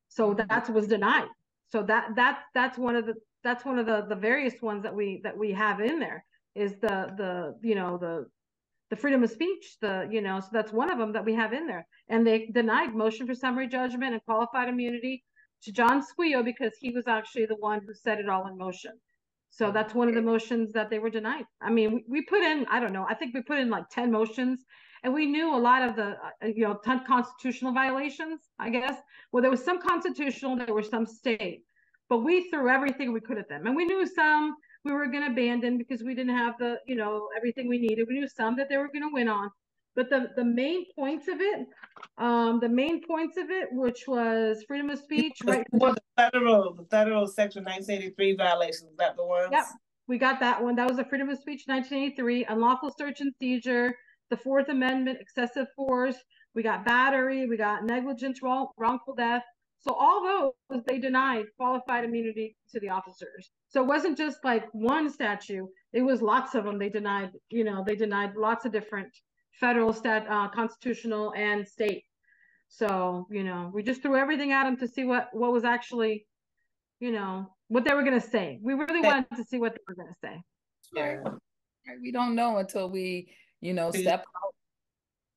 So 0.09 0.33
mm-hmm. 0.33 0.47
that 0.47 0.69
was 0.69 0.87
denied. 0.87 1.29
So 1.71 1.83
that 1.83 2.15
that 2.15 2.43
that's 2.53 2.77
one 2.77 2.95
of 2.95 3.05
the 3.05 3.15
that's 3.43 3.63
one 3.63 3.79
of 3.79 3.85
the 3.85 4.05
the 4.07 4.15
various 4.15 4.61
ones 4.61 4.83
that 4.83 4.93
we 4.93 5.21
that 5.23 5.37
we 5.37 5.51
have 5.51 5.79
in 5.79 5.99
there 5.99 6.25
is 6.55 6.73
the 6.81 7.13
the 7.17 7.55
you 7.61 7.75
know 7.75 7.97
the 7.97 8.25
the 8.89 8.95
freedom 8.95 9.23
of 9.23 9.29
speech 9.31 9.77
the 9.81 10.07
you 10.11 10.21
know 10.21 10.39
so 10.39 10.47
that's 10.51 10.71
one 10.71 10.91
of 10.91 10.97
them 10.97 11.11
that 11.13 11.25
we 11.25 11.33
have 11.33 11.53
in 11.53 11.65
there 11.65 11.87
and 12.09 12.25
they 12.25 12.47
denied 12.53 12.93
motion 12.93 13.25
for 13.25 13.33
summary 13.33 13.67
judgment 13.67 14.13
and 14.13 14.23
qualified 14.25 14.69
immunity 14.69 15.23
to 15.63 15.71
John 15.71 16.03
Squeo 16.03 16.45
because 16.45 16.73
he 16.79 16.91
was 16.91 17.07
actually 17.07 17.47
the 17.47 17.55
one 17.55 17.81
who 17.85 17.93
set 17.93 18.19
it 18.19 18.29
all 18.29 18.47
in 18.47 18.57
motion. 18.57 18.91
So 19.57 19.71
that's 19.71 19.95
one 19.95 20.09
of 20.09 20.15
the 20.15 20.21
motions 20.21 20.73
that 20.73 20.89
they 20.89 20.99
were 20.99 21.09
denied. 21.09 21.45
I 21.61 21.69
mean, 21.69 22.03
we, 22.09 22.23
put 22.23 22.41
in, 22.41 22.65
I 22.69 22.81
don't 22.81 22.91
know, 22.91 23.05
I 23.09 23.13
think 23.15 23.33
we 23.33 23.41
put 23.41 23.57
in 23.57 23.69
like 23.69 23.89
10 23.89 24.11
motions 24.11 24.65
and 25.05 25.13
we 25.13 25.27
knew 25.27 25.55
a 25.55 25.57
lot 25.57 25.87
of 25.87 25.95
the 25.95 26.17
uh, 26.43 26.47
you 26.47 26.63
know 26.63 26.79
10 26.83 27.05
constitutional 27.05 27.71
violations 27.71 28.41
i 28.59 28.69
guess 28.69 28.97
well 29.31 29.41
there 29.41 29.51
was 29.51 29.63
some 29.63 29.79
constitutional 29.79 30.55
there 30.55 30.73
were 30.73 30.83
some 30.83 31.05
state 31.05 31.61
but 32.09 32.19
we 32.19 32.49
threw 32.49 32.69
everything 32.69 33.13
we 33.13 33.21
could 33.21 33.37
at 33.37 33.47
them 33.47 33.67
and 33.67 33.75
we 33.75 33.85
knew 33.85 34.05
some 34.07 34.55
we 34.83 34.91
were 34.91 35.05
going 35.07 35.23
to 35.23 35.31
abandon 35.31 35.77
because 35.77 36.01
we 36.03 36.15
didn't 36.15 36.35
have 36.35 36.57
the 36.57 36.77
you 36.87 36.95
know 36.95 37.27
everything 37.37 37.67
we 37.69 37.77
needed 37.77 38.07
we 38.07 38.19
knew 38.19 38.27
some 38.27 38.55
that 38.55 38.67
they 38.67 38.77
were 38.77 38.87
going 38.87 39.07
to 39.07 39.13
win 39.13 39.27
on 39.27 39.49
but 39.95 40.09
the 40.09 40.29
the 40.35 40.43
main 40.43 40.85
points 40.95 41.27
of 41.27 41.39
it 41.39 41.67
um 42.17 42.59
the 42.59 42.69
main 42.69 43.01
points 43.05 43.37
of 43.37 43.49
it 43.49 43.69
which 43.71 44.03
was 44.07 44.63
freedom 44.67 44.89
of 44.89 44.99
speech 44.99 45.37
right 45.45 45.65
the 45.71 45.95
federal 46.17 46.73
the 46.73 46.85
federal 46.85 47.27
section 47.27 47.63
1983 47.63 48.35
violations 48.35 48.91
is 48.91 48.97
that 48.97 49.15
the 49.15 49.25
ones 49.25 49.49
yep 49.51 49.65
we 50.07 50.17
got 50.17 50.39
that 50.39 50.61
one 50.61 50.75
that 50.75 50.87
was 50.87 50.97
the 50.97 51.05
freedom 51.05 51.29
of 51.29 51.37
speech 51.37 51.63
1983 51.65 52.45
unlawful 52.45 52.93
search 52.97 53.21
and 53.21 53.33
seizure 53.39 53.95
the 54.29 54.37
Fourth 54.37 54.69
Amendment, 54.69 55.19
excessive 55.21 55.67
force. 55.75 56.17
We 56.53 56.63
got 56.63 56.85
battery. 56.85 57.47
We 57.47 57.57
got 57.57 57.83
negligence, 57.83 58.41
wrong, 58.41 58.67
wrongful 58.77 59.15
death. 59.15 59.43
So 59.79 59.93
all 59.93 60.53
those 60.69 60.81
they 60.87 60.97
denied 60.97 61.45
qualified 61.57 62.05
immunity 62.05 62.55
to 62.71 62.79
the 62.79 62.89
officers. 62.89 63.51
So 63.69 63.81
it 63.81 63.87
wasn't 63.87 64.17
just 64.17 64.39
like 64.43 64.65
one 64.71 65.11
statute; 65.11 65.67
it 65.93 66.01
was 66.01 66.21
lots 66.23 66.55
of 66.55 66.63
them. 66.63 66.79
They 66.79 66.89
denied, 66.89 67.31
you 67.49 67.63
know, 67.63 67.83
they 67.85 67.95
denied 67.95 68.35
lots 68.35 68.65
of 68.65 68.71
different 68.71 69.15
federal, 69.59 69.93
stat, 69.93 70.25
uh, 70.29 70.49
constitutional, 70.49 71.33
and 71.35 71.67
state. 71.67 72.03
So 72.67 73.27
you 73.29 73.43
know, 73.43 73.71
we 73.73 73.83
just 73.83 74.01
threw 74.01 74.15
everything 74.15 74.51
at 74.51 74.63
them 74.63 74.77
to 74.77 74.87
see 74.87 75.03
what 75.03 75.29
what 75.33 75.51
was 75.51 75.63
actually, 75.63 76.25
you 76.99 77.11
know, 77.11 77.53
what 77.67 77.85
they 77.85 77.93
were 77.93 78.03
going 78.03 78.19
to 78.19 78.27
say. 78.27 78.59
We 78.61 78.73
really 78.73 79.01
wanted 79.01 79.35
to 79.35 79.43
see 79.43 79.59
what 79.59 79.73
they 79.73 79.81
were 79.87 79.95
going 79.95 80.09
to 80.09 80.19
say. 80.21 80.41
Yeah. 80.93 81.17
We 82.01 82.11
don't 82.11 82.33
know 82.33 82.57
until 82.57 82.89
we 82.89 83.29
you 83.65 83.73
know, 83.73 83.91
step 83.91 84.25
out 84.35 84.53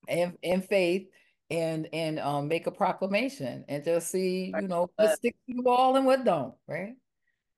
in, 0.09 0.37
in 0.43 0.61
faith 0.61 1.09
and 1.51 1.89
and 1.95 2.19
um 2.19 2.47
make 2.47 2.67
a 2.67 2.71
proclamation 2.71 3.65
and 3.69 3.83
just 3.83 4.11
see, 4.11 4.53
you 4.61 4.69
know, 4.69 4.91
what 4.97 5.17
stick 5.17 5.35
to 5.49 5.55
the 5.57 5.63
wall 5.63 5.97
and 5.97 6.05
what 6.05 6.25
don't, 6.25 6.55
right? 6.67 6.95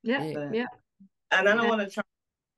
Yeah, 0.01 0.23
yeah. 0.23 0.49
yeah. 0.53 0.65
And 1.31 1.49
I 1.49 1.55
don't 1.55 1.67
want 1.67 1.81
to 1.81 1.89
try 1.89 2.03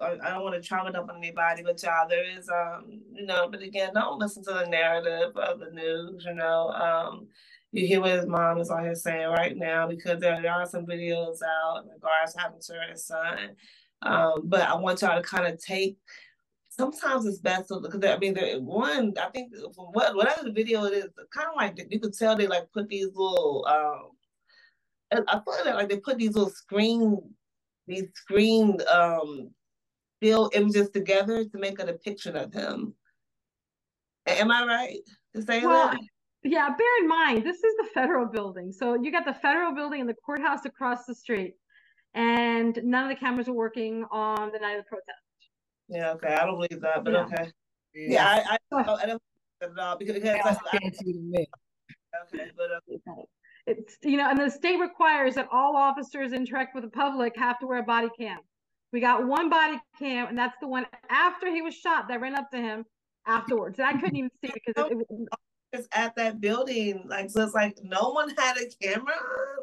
I 0.02 0.32
don't 0.32 0.44
want 0.44 0.56
to 0.56 0.68
chalk 0.68 0.88
it 0.88 0.96
up 0.96 1.10
on 1.10 1.18
anybody, 1.18 1.64
but 1.64 1.82
y'all, 1.82 2.08
there 2.10 2.38
is, 2.38 2.50
um, 2.50 3.02
you 3.14 3.26
know, 3.26 3.48
but 3.50 3.62
again, 3.62 3.92
don't 3.94 4.20
listen 4.20 4.44
to 4.44 4.54
the 4.54 4.66
narrative 4.66 5.36
of 5.38 5.60
the 5.60 5.72
news, 5.72 6.26
you 6.26 6.34
know. 6.34 6.70
Um, 6.70 7.28
you 7.72 7.88
hear 7.88 8.02
what 8.02 8.12
his 8.12 8.28
mom 8.28 8.60
is 8.60 8.70
on 8.70 8.84
here 8.84 8.96
saying 8.96 9.30
right 9.30 9.58
now 9.58 9.88
because 9.88 10.20
there, 10.20 10.36
are 10.52 10.66
some 10.66 10.86
videos 10.86 11.38
out 11.42 11.84
in 11.84 11.90
regards 11.90 12.34
to 12.34 12.40
having 12.40 12.62
to 12.62 12.74
her 12.74 12.96
son. 12.96 13.56
Um, 14.04 14.42
but 14.44 14.62
I 14.62 14.76
want 14.76 15.02
y'all 15.02 15.20
to 15.20 15.28
kind 15.28 15.48
of 15.48 15.60
take. 15.64 15.98
Sometimes 16.70 17.26
it's 17.26 17.40
best 17.40 17.68
to 17.70 17.80
because 17.80 18.04
I 18.04 18.18
mean, 18.18 18.34
there 18.34 18.60
one 18.60 19.14
I 19.22 19.30
think 19.30 19.54
what 19.76 20.16
whatever 20.16 20.44
the 20.44 20.52
video 20.52 20.84
it 20.86 20.94
is, 20.94 21.06
kind 21.34 21.48
of 21.48 21.56
like 21.56 21.88
you 21.90 22.00
could 22.00 22.14
tell 22.14 22.36
they 22.36 22.48
like 22.48 22.72
put 22.74 22.90
these 22.90 23.08
little. 23.08 23.66
Um, 23.68 25.24
I 25.28 25.34
thought 25.34 25.64
that 25.64 25.76
like 25.76 25.90
they 25.90 26.00
put 26.00 26.18
these 26.18 26.34
little 26.34 26.50
screen, 26.50 27.20
these 27.88 28.06
screen 28.16 28.80
um, 28.92 29.52
still 30.24 30.50
images 30.54 30.90
together 30.90 31.44
to 31.44 31.58
make 31.58 31.80
a 31.80 31.86
depiction 31.86 32.36
of 32.38 32.54
him. 32.54 32.94
Am 34.26 34.52
I 34.52 34.66
right 34.66 35.00
to 35.36 35.42
say 35.42 35.66
well, 35.66 35.90
that? 35.90 36.00
Yeah, 36.44 36.70
bear 36.70 36.98
in 37.02 37.08
mind, 37.10 37.46
this 37.46 37.58
is 37.58 37.76
the 37.78 37.88
federal 37.94 38.26
building. 38.26 38.72
So 38.72 38.96
you 38.96 39.12
got 39.12 39.26
the 39.26 39.34
federal 39.34 39.74
building 39.74 40.00
and 40.00 40.10
the 40.10 40.16
courthouse 40.26 40.66
across 40.66 41.06
the 41.06 41.16
street. 41.16 41.56
And 42.14 42.80
none 42.84 43.04
of 43.04 43.10
the 43.10 43.20
cameras 43.20 43.48
were 43.48 43.54
working 43.54 44.06
on 44.12 44.52
the 44.54 44.60
night 44.60 44.78
of 44.78 44.86
the 44.86 44.90
protest. 44.90 45.10
Yeah, 45.90 46.12
okay. 46.12 46.34
I 46.34 46.46
don't 46.46 46.56
believe 46.56 46.82
that, 46.82 47.04
but 47.04 47.14
yeah. 47.14 47.24
okay. 47.24 47.52
Yeah, 47.94 48.08
yeah 48.14 48.28
I, 48.28 48.58
I, 48.76 48.94
I, 49.04 49.06
don't 49.06 49.22
at 49.62 49.80
all 49.80 49.98
because, 49.98 50.16
because 50.16 50.58
I, 50.72 50.76
okay, 50.76 52.52
but 52.58 52.72
uh, 52.72 52.80
okay. 52.90 53.26
It's 53.66 53.98
you 54.04 54.18
know, 54.18 54.30
and 54.30 54.40
the 54.40 54.50
state 54.50 54.80
requires 54.80 55.36
that 55.36 55.48
all 55.52 55.76
officers 55.76 56.34
interact 56.34 56.76
with 56.76 56.84
the 56.84 56.90
public 56.90 57.36
have 57.38 57.60
to 57.60 57.68
wear 57.68 57.80
a 57.80 57.84
body 57.84 58.10
cam. 58.18 58.40
We 58.94 59.00
got 59.00 59.26
one 59.28 59.50
body 59.50 59.82
cam, 59.98 60.28
and 60.28 60.38
that's 60.38 60.56
the 60.62 60.68
one 60.68 60.86
after 61.10 61.52
he 61.52 61.64
was 61.64 61.74
shot 61.74 62.08
that 62.08 62.22
ran 62.22 62.36
up 62.36 62.52
to 62.52 62.58
him 62.58 62.86
afterwards. 63.26 63.80
And 63.80 63.88
I 63.88 63.94
couldn't 63.94 64.16
even 64.16 64.30
see 64.46 64.52
because 64.54 64.92
it, 64.92 64.98
it, 65.10 65.28
it's 65.74 65.88
at 65.94 66.16
that 66.16 66.40
building. 66.40 67.04
Like, 67.08 67.32
so 67.32 67.42
it's 67.42 67.56
like 67.56 67.76
no 67.82 68.12
one 68.12 68.30
had 68.38 68.56
a 68.58 68.70
camera. 68.80 69.16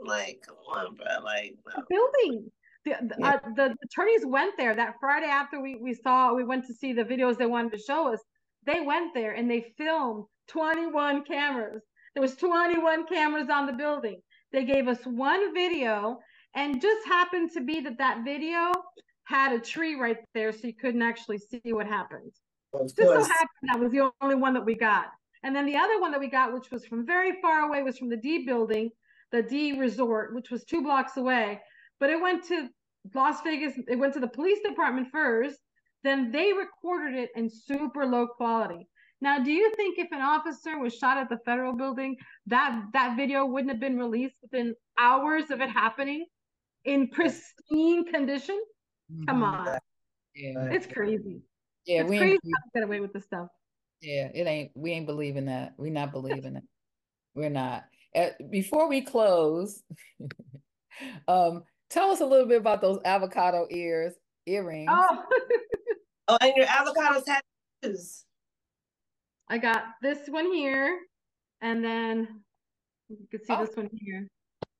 Like, 0.04 0.42
come 0.44 0.56
on, 0.68 0.96
bro. 0.96 1.24
Like, 1.24 1.54
no. 1.64 1.84
building. 1.88 2.50
The, 2.84 2.94
the, 3.02 3.24
uh, 3.24 3.38
the, 3.54 3.76
attorneys 3.84 4.26
went 4.26 4.56
there 4.56 4.74
that 4.74 4.94
Friday 4.98 5.26
after 5.26 5.60
we, 5.60 5.76
we 5.76 5.94
saw, 5.94 6.34
we 6.34 6.42
went 6.42 6.66
to 6.66 6.74
see 6.74 6.92
the 6.92 7.04
videos 7.04 7.38
they 7.38 7.46
wanted 7.46 7.72
to 7.72 7.78
show 7.78 8.12
us. 8.12 8.20
They 8.66 8.80
went 8.80 9.14
there 9.14 9.32
and 9.32 9.48
they 9.48 9.72
filmed 9.78 10.24
21 10.48 11.24
cameras. 11.24 11.82
There 12.14 12.22
was 12.22 12.34
21 12.34 13.06
cameras 13.06 13.48
on 13.48 13.66
the 13.66 13.74
building. 13.74 14.20
They 14.52 14.64
gave 14.64 14.88
us 14.88 14.98
one 15.04 15.54
video 15.54 16.18
and 16.54 16.80
just 16.82 17.06
happened 17.06 17.50
to 17.52 17.60
be 17.60 17.80
that 17.80 17.98
that 17.98 18.24
video 18.24 18.72
had 19.30 19.52
a 19.52 19.60
tree 19.60 19.94
right 19.94 20.18
there 20.34 20.50
so 20.50 20.66
you 20.66 20.74
couldn't 20.74 21.02
actually 21.02 21.38
see 21.38 21.72
what 21.72 21.86
happened. 21.86 22.32
Just 22.82 22.96
so 22.96 23.12
happened 23.12 23.68
that 23.68 23.78
was 23.78 23.92
the 23.92 24.10
only 24.20 24.34
one 24.34 24.54
that 24.54 24.64
we 24.64 24.74
got. 24.74 25.06
And 25.44 25.54
then 25.54 25.66
the 25.66 25.76
other 25.76 26.00
one 26.00 26.10
that 26.10 26.20
we 26.20 26.28
got, 26.28 26.52
which 26.52 26.70
was 26.72 26.84
from 26.84 27.06
very 27.06 27.40
far 27.40 27.60
away, 27.60 27.82
was 27.82 27.96
from 27.96 28.08
the 28.08 28.16
D 28.16 28.44
building, 28.44 28.90
the 29.30 29.42
D 29.42 29.78
resort, 29.78 30.34
which 30.34 30.50
was 30.50 30.64
two 30.64 30.82
blocks 30.82 31.16
away. 31.16 31.60
But 32.00 32.10
it 32.10 32.20
went 32.20 32.44
to 32.48 32.68
Las 33.14 33.40
Vegas, 33.42 33.74
it 33.88 33.96
went 33.96 34.14
to 34.14 34.20
the 34.20 34.28
police 34.28 34.58
department 34.64 35.08
first. 35.12 35.58
Then 36.02 36.32
they 36.32 36.52
recorded 36.52 37.16
it 37.16 37.30
in 37.36 37.48
super 37.48 38.06
low 38.06 38.26
quality. 38.26 38.88
Now, 39.20 39.38
do 39.38 39.52
you 39.52 39.72
think 39.76 39.98
if 39.98 40.08
an 40.12 40.22
officer 40.22 40.78
was 40.78 40.94
shot 40.96 41.18
at 41.18 41.28
the 41.28 41.38
federal 41.44 41.74
building, 41.74 42.16
that 42.46 42.82
that 42.94 43.16
video 43.16 43.44
wouldn't 43.46 43.70
have 43.70 43.80
been 43.80 43.98
released 43.98 44.36
within 44.42 44.74
hours 44.98 45.50
of 45.50 45.60
it 45.60 45.70
happening 45.70 46.26
in 46.84 47.08
pristine 47.08 48.06
condition? 48.06 48.60
Come 49.26 49.42
mm-hmm. 49.42 49.68
on. 49.68 49.78
Yeah. 50.34 50.64
It's 50.72 50.86
crazy. 50.86 51.42
Yeah, 51.86 52.02
it's 52.02 52.10
we 52.10 52.18
crazy 52.18 52.38
how 52.44 52.80
get 52.80 52.84
away 52.84 53.00
with 53.00 53.12
this 53.12 53.24
stuff. 53.24 53.48
Yeah, 54.00 54.28
it 54.34 54.46
ain't 54.46 54.70
we 54.74 54.92
ain't 54.92 55.06
believing 55.06 55.46
that. 55.46 55.74
We 55.76 55.90
not 55.90 56.12
believing 56.12 56.56
it. 56.56 56.64
We're 57.34 57.50
not. 57.50 57.84
Uh, 58.14 58.30
before 58.50 58.88
we 58.88 59.02
close, 59.02 59.82
um, 61.28 61.64
tell 61.90 62.10
us 62.10 62.20
a 62.20 62.26
little 62.26 62.46
bit 62.46 62.58
about 62.58 62.80
those 62.80 62.98
avocado 63.04 63.66
ears, 63.70 64.14
earrings. 64.46 64.88
Oh, 64.90 65.24
oh 66.28 66.38
and 66.40 66.52
your 66.56 66.66
avocado 66.66 67.22
tattoos. 67.82 68.24
I 69.48 69.58
got 69.58 69.84
this 70.02 70.28
one 70.28 70.52
here, 70.52 70.98
and 71.60 71.84
then 71.84 72.42
you 73.08 73.26
can 73.30 73.44
see 73.44 73.52
oh. 73.52 73.64
this 73.64 73.76
one 73.76 73.90
here. 73.92 74.28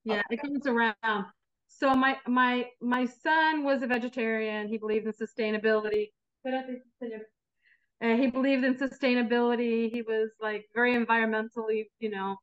Yeah, 0.05 0.23
it 0.31 0.41
comes 0.41 0.67
around 0.67 0.95
so 1.81 1.95
my 1.95 2.19
my 2.27 2.67
my 2.83 3.07
son 3.07 3.65
was 3.65 3.83
a 3.83 3.87
vegetarian. 3.87 4.69
He 4.69 4.77
believed 4.77 5.07
in 5.07 5.13
sustainability. 5.13 6.11
And 8.03 8.21
he 8.21 8.31
believed 8.31 8.65
in 8.65 8.75
sustainability. 8.77 9.91
He 9.91 10.03
was 10.03 10.31
like 10.41 10.67
very 10.75 10.95
environmentally, 10.95 11.87
you 11.99 12.11
know, 12.11 12.37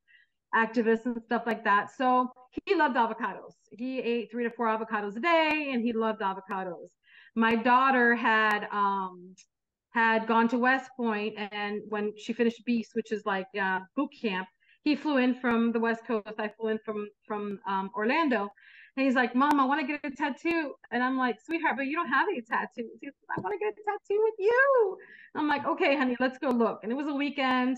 activist 0.55 1.05
and 1.05 1.21
stuff 1.23 1.43
like 1.45 1.63
that. 1.63 1.91
So 1.95 2.29
he 2.65 2.75
loved 2.75 2.95
avocados. 2.95 3.53
He 3.71 3.99
ate 3.99 4.31
three 4.31 4.43
to 4.43 4.51
four 4.51 4.67
avocados 4.67 5.15
a 5.15 5.19
day, 5.19 5.71
and 5.71 5.83
he 5.83 5.93
loved 5.93 6.21
avocados. 6.21 6.89
My 7.35 7.55
daughter 7.55 8.15
had 8.15 8.67
um 8.71 9.35
had 9.91 10.27
gone 10.27 10.47
to 10.49 10.57
West 10.57 10.89
Point, 10.97 11.35
and 11.37 11.81
when 11.89 12.13
she 12.17 12.33
finished 12.33 12.63
Beast, 12.65 12.91
which 12.93 13.11
is 13.11 13.23
like 13.25 13.47
uh, 13.59 13.79
boot 13.95 14.09
camp, 14.21 14.47
he 14.83 14.95
flew 14.95 15.17
in 15.17 15.35
from 15.35 15.71
the 15.71 15.79
West 15.79 16.05
Coast. 16.05 16.39
I 16.39 16.49
flew 16.49 16.69
in 16.69 16.79
from 16.85 17.07
from 17.27 17.59
um, 17.67 17.89
Orlando, 17.95 18.49
and 18.97 19.05
he's 19.05 19.15
like, 19.15 19.35
Mom, 19.35 19.59
I 19.59 19.65
want 19.65 19.79
to 19.79 19.87
get 19.87 19.99
a 20.03 20.15
tattoo. 20.15 20.73
And 20.91 21.03
I'm 21.03 21.17
like, 21.17 21.37
Sweetheart, 21.39 21.75
but 21.77 21.85
you 21.85 21.95
don't 21.95 22.09
have 22.09 22.27
any 22.27 22.41
tattoos. 22.41 22.97
He's 22.99 23.11
like, 23.29 23.37
I 23.37 23.41
want 23.41 23.53
to 23.53 23.59
get 23.63 23.73
a 23.73 23.75
tattoo 23.85 24.19
with 24.23 24.33
you. 24.39 24.97
I'm 25.35 25.47
like, 25.47 25.65
Okay, 25.67 25.95
honey, 25.95 26.17
let's 26.19 26.39
go 26.39 26.49
look. 26.49 26.79
And 26.81 26.91
it 26.91 26.95
was 26.95 27.07
a 27.07 27.13
weekend. 27.13 27.77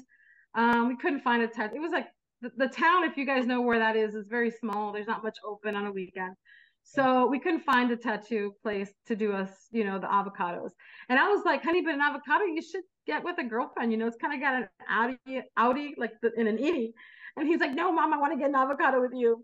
Um, 0.56 0.88
we 0.88 0.96
couldn't 0.96 1.20
find 1.20 1.44
a 1.44 1.48
tattoo. 1.48 1.76
It 1.76 1.82
was 1.82 1.92
like 1.92 2.08
the, 2.42 2.52
the 2.56 2.68
town, 2.68 3.04
if 3.04 3.18
you 3.18 3.26
guys 3.26 3.46
know 3.46 3.62
where 3.62 3.80
that 3.80 3.98
is, 3.98 4.16
is 4.16 4.28
very 4.28 4.50
small. 4.50 4.94
There's 4.94 5.08
not 5.08 5.22
much 5.22 5.38
open 5.46 5.76
on 5.76 5.86
a 5.86 5.92
weekend. 5.92 6.36
So 6.84 7.28
we 7.28 7.40
couldn't 7.40 7.62
find 7.66 7.92
a 7.92 7.98
tattoo 7.98 8.54
place 8.64 8.92
to 9.08 9.16
do 9.16 9.34
us, 9.34 9.50
you 9.72 9.84
know, 9.84 10.00
the 10.00 10.08
avocados. 10.08 10.72
And 11.10 11.20
I 11.20 11.28
was 11.28 11.44
like, 11.46 11.62
honey, 11.64 11.82
but 11.82 11.94
an 11.94 12.02
avocado, 12.02 12.46
you 12.46 12.62
should 12.62 12.84
get 13.06 13.24
with 13.24 13.38
a 13.38 13.44
girlfriend. 13.44 13.92
You 13.92 13.98
know, 13.98 14.08
it's 14.08 14.18
kind 14.18 14.34
of 14.34 14.40
got 14.40 14.56
an 14.56 14.70
Audi, 14.90 15.42
Audi 15.58 15.96
like 15.98 16.14
the, 16.22 16.32
in 16.36 16.48
an 16.48 16.58
innie. 16.58 16.94
And 17.36 17.48
he's 17.48 17.60
like, 17.60 17.74
no, 17.74 17.92
mom, 17.92 18.14
I 18.14 18.18
want 18.18 18.34
to 18.34 18.40
get 18.40 18.50
an 18.50 18.56
avocado 18.56 19.02
with 19.02 19.12
you. 19.14 19.44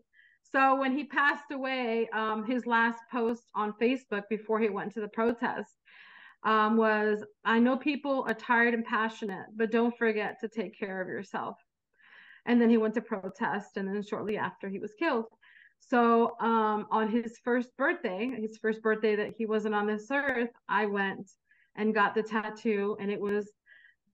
So 0.52 0.76
when 0.76 0.96
he 0.96 1.06
passed 1.06 1.52
away, 1.52 2.08
um, 2.10 2.46
his 2.46 2.66
last 2.66 3.00
post 3.12 3.44
on 3.56 3.74
Facebook 3.74 4.24
before 4.30 4.60
he 4.60 4.70
went 4.70 4.94
to 4.94 5.02
the 5.02 5.08
protest 5.08 5.76
um, 6.44 6.78
was, 6.78 7.24
"I 7.44 7.60
know 7.60 7.78
people 7.78 8.24
are 8.28 8.34
tired 8.34 8.74
and 8.74 8.86
passionate, 8.86 9.48
but 9.56 9.72
don't 9.72 9.98
forget 9.98 10.40
to 10.42 10.48
take 10.48 10.78
care 10.78 11.02
of 11.02 11.08
yourself." 11.08 11.58
And 12.46 12.62
then 12.62 12.70
he 12.70 12.78
went 12.78 12.94
to 12.94 13.02
protest, 13.02 13.78
and 13.78 13.88
then 13.88 14.02
shortly 14.04 14.38
after 14.38 14.70
he 14.70 14.80
was 14.80 14.94
killed. 14.94 15.26
So 15.80 16.40
um, 16.40 16.88
on 16.92 17.10
his 17.10 17.40
first 17.40 17.76
birthday, 17.78 18.30
his 18.40 18.58
first 18.58 18.82
birthday 18.82 19.16
that 19.16 19.34
he 19.36 19.46
wasn't 19.46 19.76
on 19.76 19.88
this 19.88 20.10
earth, 20.12 20.52
I 20.70 20.86
went 20.86 21.32
and 21.76 21.94
got 21.94 22.14
the 22.16 22.24
tattoo, 22.24 22.98
and 23.00 23.12
it 23.12 23.20
was 23.20 23.52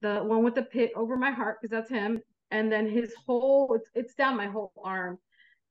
the 0.00 0.20
one 0.20 0.42
with 0.42 0.54
the 0.54 0.62
pit 0.62 0.92
over 0.96 1.16
my 1.16 1.30
heart 1.30 1.58
because 1.60 1.70
that's 1.70 1.90
him, 1.90 2.22
and 2.50 2.72
then 2.72 2.88
his 2.88 3.14
whole 3.26 3.74
it's, 3.74 3.90
it's 3.94 4.14
down 4.14 4.36
my 4.36 4.46
whole 4.46 4.72
arm 4.82 5.18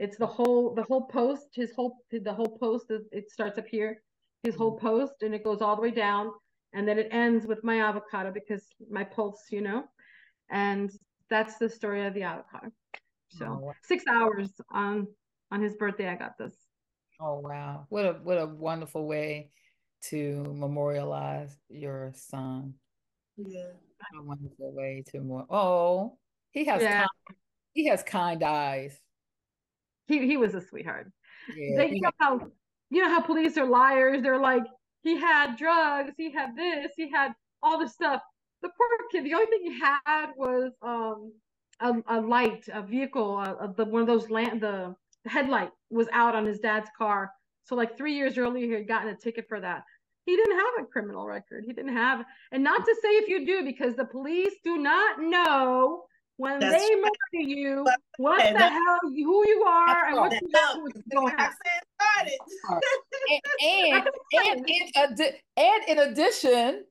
it's 0.01 0.17
the 0.17 0.25
whole 0.25 0.73
the 0.73 0.81
whole 0.81 1.05
post 1.05 1.49
his 1.53 1.71
whole 1.75 1.97
the 2.11 2.33
whole 2.33 2.57
post 2.57 2.87
it 2.89 3.29
starts 3.29 3.59
up 3.59 3.67
here. 3.67 4.01
His 4.41 4.55
whole 4.55 4.75
mm-hmm. 4.75 4.87
post 4.87 5.13
and 5.21 5.35
it 5.35 5.43
goes 5.43 5.61
all 5.61 5.75
the 5.75 5.81
way 5.83 5.91
down 5.91 6.31
and 6.73 6.87
then 6.87 6.97
it 6.97 7.09
ends 7.11 7.45
with 7.45 7.63
my 7.63 7.81
avocado 7.81 8.31
because 8.31 8.65
my 8.89 9.03
pulse 9.03 9.45
you 9.51 9.61
know? 9.61 9.83
And 10.49 10.91
that's 11.29 11.59
the 11.59 11.69
story 11.69 12.03
of 12.07 12.15
the 12.15 12.23
avocado. 12.23 12.71
So 13.29 13.73
six 13.83 14.03
hours 14.09 14.49
on 14.71 15.07
on 15.51 15.61
his 15.61 15.75
birthday 15.75 16.09
i 16.09 16.15
got 16.15 16.35
this. 16.35 16.55
Oh 17.19 17.39
wow. 17.39 17.85
What 17.89 18.05
a 18.05 18.13
what 18.23 18.39
a 18.39 18.47
wonderful 18.47 19.05
way 19.05 19.51
to 20.09 20.43
memorialize 20.57 21.55
your 21.69 22.11
son. 22.15 22.73
Yeah. 23.37 23.73
A 24.19 24.23
wonderful 24.23 24.73
way 24.73 25.03
to 25.11 25.21
more 25.21 25.45
oh 25.47 26.17
he 26.49 26.65
has 26.65 26.81
yeah. 26.81 27.01
kind, 27.01 27.37
he 27.73 27.85
has 27.85 28.01
kind 28.01 28.41
eyes 28.41 28.99
he 30.07 30.25
he 30.27 30.37
was 30.37 30.53
a 30.53 30.61
sweetheart. 30.61 31.11
Yeah, 31.55 31.77
they, 31.77 31.89
you 31.91 32.01
know 32.01 32.11
how 32.19 32.39
you 32.89 33.01
know 33.01 33.09
how 33.09 33.21
police 33.21 33.57
are 33.57 33.65
liars. 33.65 34.21
They're 34.21 34.39
like, 34.39 34.63
he 35.03 35.17
had 35.17 35.57
drugs, 35.57 36.13
he 36.17 36.31
had 36.31 36.55
this, 36.55 36.91
he 36.95 37.09
had 37.09 37.33
all 37.63 37.79
this 37.79 37.93
stuff. 37.93 38.21
The 38.61 38.69
poor 38.69 39.07
kid, 39.11 39.25
the 39.25 39.33
only 39.33 39.47
thing 39.47 39.61
he 39.63 39.79
had 39.79 40.31
was 40.35 40.71
um 40.81 41.33
a, 41.79 41.93
a 42.07 42.21
light, 42.21 42.67
a 42.71 42.81
vehicle, 42.81 43.39
a, 43.39 43.55
a, 43.55 43.73
the 43.75 43.85
one 43.85 44.01
of 44.01 44.07
those 44.07 44.27
the, 44.27 44.95
the 45.23 45.29
headlight 45.29 45.71
was 45.89 46.07
out 46.11 46.35
on 46.35 46.45
his 46.45 46.59
dad's 46.59 46.89
car. 46.97 47.31
So 47.63 47.75
like 47.75 47.97
three 47.97 48.13
years 48.13 48.37
earlier, 48.37 48.65
he 48.65 48.73
had 48.73 48.87
gotten 48.87 49.09
a 49.09 49.15
ticket 49.15 49.47
for 49.47 49.59
that. 49.59 49.83
He 50.25 50.35
didn't 50.35 50.57
have 50.57 50.83
a 50.83 50.85
criminal 50.85 51.25
record. 51.25 51.63
He 51.65 51.73
didn't 51.73 51.95
have, 51.95 52.23
and 52.51 52.63
not 52.63 52.85
to 52.85 52.95
say 53.01 53.09
if 53.09 53.27
you 53.27 53.45
do, 53.45 53.63
because 53.63 53.95
the 53.95 54.05
police 54.05 54.53
do 54.63 54.77
not 54.77 55.19
know 55.19 56.03
when 56.37 56.59
That's 56.59 56.73
they 56.73 56.95
right. 56.95 57.03
murder 57.03 57.47
you, 57.49 57.81
But- 57.85 57.99
what 58.17 58.41
and 58.41 58.55
the 58.55 58.59
hell, 58.59 58.99
who 59.03 59.47
you 59.47 59.63
are, 59.67 60.05
and 60.07 60.15
what's 60.17 60.35
Look, 60.41 60.83
what's 60.83 60.95
look, 60.95 61.05
going 61.13 61.35
on. 61.35 61.49
and 62.19 62.29
and, 63.61 64.09
and 64.33 64.65
in 64.69 64.87
addi- 64.95 65.35
and 65.57 65.83
in 65.87 65.99
addition, 65.99 66.85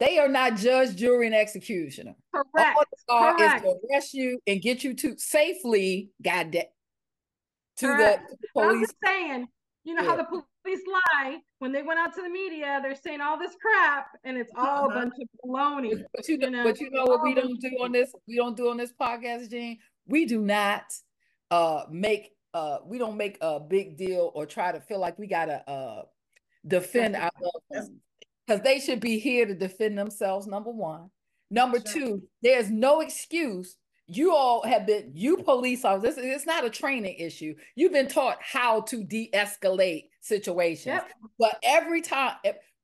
they 0.00 0.18
are 0.18 0.28
not 0.28 0.56
judge, 0.56 0.96
jury, 0.96 1.26
and 1.26 1.34
executioner. 1.34 2.14
Correct. 2.34 2.76
All 3.08 3.36
they 3.36 3.44
are 3.44 3.58
Correct. 3.58 3.64
is 3.66 3.72
to 3.72 3.78
arrest 3.92 4.14
you 4.14 4.40
and 4.46 4.60
get 4.60 4.82
you 4.84 4.94
to 4.94 5.14
safely, 5.18 6.10
goddamn, 6.22 6.64
to 7.78 7.86
the, 7.86 7.92
to 7.92 7.96
the 7.96 8.36
But 8.54 8.60
I'm 8.64 8.68
police. 8.70 8.88
just 8.88 8.96
saying, 9.04 9.46
you 9.84 9.94
know 9.94 10.04
how 10.04 10.16
the 10.16 10.24
police 10.24 10.80
lie 10.86 11.38
when 11.58 11.72
they 11.72 11.82
went 11.82 11.98
out 11.98 12.14
to 12.14 12.22
the 12.22 12.28
media, 12.28 12.78
they're 12.82 12.94
saying 12.94 13.20
all 13.20 13.38
this 13.38 13.54
crap, 13.60 14.06
and 14.24 14.36
it's 14.36 14.52
all 14.56 14.84
a 14.84 14.88
Uh-huh. 14.88 15.00
bunch 15.00 15.14
of 15.20 15.28
baloney. 15.44 16.02
But 16.14 16.28
you 16.28 16.38
know, 16.38 16.48
know, 16.48 16.64
but 16.64 16.80
you 16.80 16.90
know 16.90 17.04
what 17.04 17.22
we 17.22 17.34
don't 17.34 17.60
do 17.60 17.70
on 17.82 17.92
this. 17.92 18.12
We 18.28 18.36
don't 18.36 18.56
do 18.56 18.68
on 18.70 18.76
this 18.76 18.92
podcast, 18.92 19.50
Jeanne. 19.50 19.78
We 20.06 20.24
do 20.26 20.40
not 20.40 20.84
uh 21.50 21.84
make 21.90 22.30
uh 22.54 22.78
we 22.84 22.98
don't 22.98 23.16
make 23.16 23.38
a 23.40 23.60
big 23.60 23.96
deal 23.96 24.30
or 24.34 24.46
try 24.46 24.72
to 24.72 24.80
feel 24.80 24.98
like 25.00 25.18
we 25.18 25.26
gotta 25.26 25.68
uh 25.70 26.02
defend 26.66 27.16
our 27.16 27.30
loved 27.40 27.64
That's- 27.70 27.88
ones 27.88 28.00
because 28.46 28.62
they 28.62 28.80
should 28.80 29.00
be 29.00 29.18
here 29.18 29.46
to 29.46 29.54
defend 29.54 29.96
themselves. 29.98 30.46
Number 30.46 30.70
one. 30.70 31.10
Number 31.50 31.78
Sure. 31.80 31.92
two, 31.92 32.22
there's 32.42 32.70
no 32.70 33.00
excuse. 33.00 33.76
You 34.14 34.34
all 34.34 34.62
have 34.64 34.86
been 34.86 35.10
you 35.14 35.38
police 35.38 35.84
officers. 35.84 36.18
It's, 36.18 36.26
it's 36.26 36.46
not 36.46 36.64
a 36.64 36.70
training 36.70 37.16
issue. 37.18 37.54
You've 37.76 37.92
been 37.92 38.08
taught 38.08 38.38
how 38.42 38.82
to 38.82 39.04
de-escalate 39.04 40.08
situations. 40.20 40.86
Yep. 40.86 41.12
But 41.38 41.58
every 41.62 42.02
time, 42.02 42.36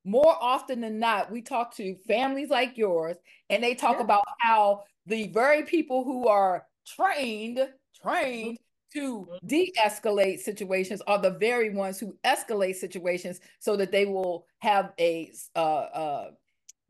more 0.05 0.35
often 0.41 0.81
than 0.81 0.99
not, 0.99 1.31
we 1.31 1.41
talk 1.41 1.75
to 1.75 1.95
families 2.07 2.49
like 2.49 2.77
yours, 2.77 3.17
and 3.49 3.63
they 3.63 3.75
talk 3.75 3.97
Yeah. 3.97 4.03
about 4.05 4.23
how 4.39 4.83
the 5.05 5.27
very 5.27 5.63
people 5.63 6.03
who 6.03 6.27
are 6.27 6.67
trained, 6.85 7.59
trained 8.01 8.57
to 8.93 9.27
Mhm. 9.27 9.47
de-escalate 9.47 10.39
situations 10.39 11.01
are 11.05 11.19
the 11.19 11.31
very 11.31 11.69
ones 11.69 11.99
who 11.99 12.17
escalate 12.23 12.75
situations 12.75 13.39
so 13.59 13.75
that 13.75 13.91
they 13.91 14.05
will 14.05 14.47
have 14.59 14.93
a 14.99 15.31
uh 15.55 15.59
uh 15.59 16.31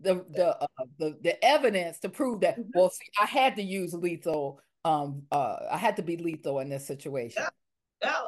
the 0.02 0.26
the 0.32 0.62
uh, 0.62 0.68
the 0.98 1.18
the 1.22 1.44
evidence 1.46 2.00
to 2.00 2.10
prove 2.10 2.42
that 2.42 2.58
Mhm. 2.58 2.70
well 2.74 2.90
see 2.90 3.06
I 3.20 3.26
had 3.26 3.56
to 3.58 3.62
use 3.62 3.94
lethal 3.94 4.62
um 4.86 5.24
uh 5.32 5.58
I 5.70 5.78
had 5.78 5.96
to 5.98 6.02
be 6.02 6.18
lethal 6.18 6.60
in 6.60 6.70
this 6.70 6.86
situation. 6.86 7.44
Yeah. 8.02 8.26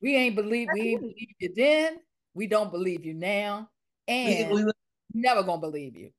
We 0.00 0.16
ain't 0.16 0.34
believe 0.34 0.68
we 0.72 0.80
ain't 0.80 1.00
believe 1.00 1.34
you 1.38 1.52
then. 1.54 2.00
We 2.34 2.46
don't 2.46 2.72
believe 2.72 3.04
you 3.04 3.14
now, 3.14 3.68
We, 4.08 4.14
and 4.14 4.54
we, 4.54 4.72
never 5.14 5.42
gonna 5.42 5.60
believe 5.60 5.96
you. 5.96 6.10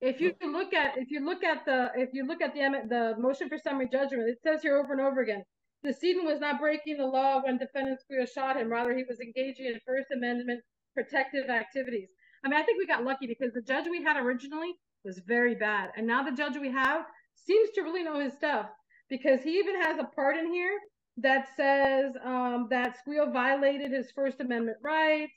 If 0.00 0.20
you 0.20 0.34
look 0.42 0.72
at 0.72 0.96
if 0.96 1.10
you 1.10 1.24
look 1.24 1.44
at 1.44 1.64
the 1.66 1.90
if 1.94 2.10
you 2.14 2.26
look 2.26 2.40
at 2.40 2.54
the 2.54 2.60
the 2.88 3.14
motion 3.20 3.48
for 3.48 3.58
summary 3.58 3.88
judgment, 3.92 4.28
it 4.28 4.38
says 4.42 4.62
here 4.62 4.78
over 4.78 4.92
and 4.92 5.00
over 5.00 5.20
again, 5.20 5.44
the 5.82 5.92
decedent 5.92 6.24
was 6.24 6.40
not 6.40 6.58
breaking 6.58 6.96
the 6.96 7.06
law 7.06 7.42
when 7.42 7.58
defendant 7.58 8.00
Squeo 8.00 8.26
shot 8.26 8.56
him. 8.56 8.70
Rather, 8.70 8.96
he 8.96 9.04
was 9.04 9.20
engaging 9.20 9.66
in 9.66 9.78
First 9.86 10.10
Amendment 10.10 10.62
protective 10.94 11.50
activities. 11.50 12.08
I 12.44 12.48
mean, 12.48 12.58
I 12.58 12.62
think 12.62 12.78
we 12.78 12.86
got 12.86 13.04
lucky 13.04 13.26
because 13.26 13.52
the 13.52 13.62
judge 13.62 13.86
we 13.90 14.02
had 14.02 14.16
originally 14.16 14.72
was 15.04 15.20
very 15.26 15.54
bad, 15.54 15.90
and 15.96 16.06
now 16.06 16.22
the 16.22 16.32
judge 16.32 16.56
we 16.56 16.70
have 16.70 17.04
seems 17.34 17.70
to 17.70 17.82
really 17.82 18.02
know 18.02 18.20
his 18.20 18.34
stuff 18.34 18.66
because 19.08 19.42
he 19.42 19.58
even 19.58 19.80
has 19.80 19.98
a 19.98 20.04
part 20.04 20.36
in 20.36 20.52
here 20.52 20.78
that 21.18 21.48
says 21.56 22.12
um, 22.24 22.68
that 22.70 22.96
Squeo 22.96 23.32
violated 23.32 23.90
his 23.90 24.10
First 24.12 24.40
Amendment 24.40 24.78
rights. 24.82 25.32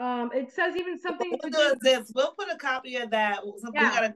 Um, 0.00 0.30
it 0.34 0.52
says 0.52 0.74
even 0.76 0.98
something 0.98 1.30
to 1.30 1.50
we'll 1.52 1.70
do. 1.72 1.76
this. 1.82 2.10
We'll 2.14 2.34
put 2.36 2.50
a 2.50 2.56
copy 2.56 2.96
of 2.96 3.10
that. 3.10 3.40
So 3.42 3.70
we 3.72 3.80
Yeah. 3.80 3.90
gotta 3.92 4.14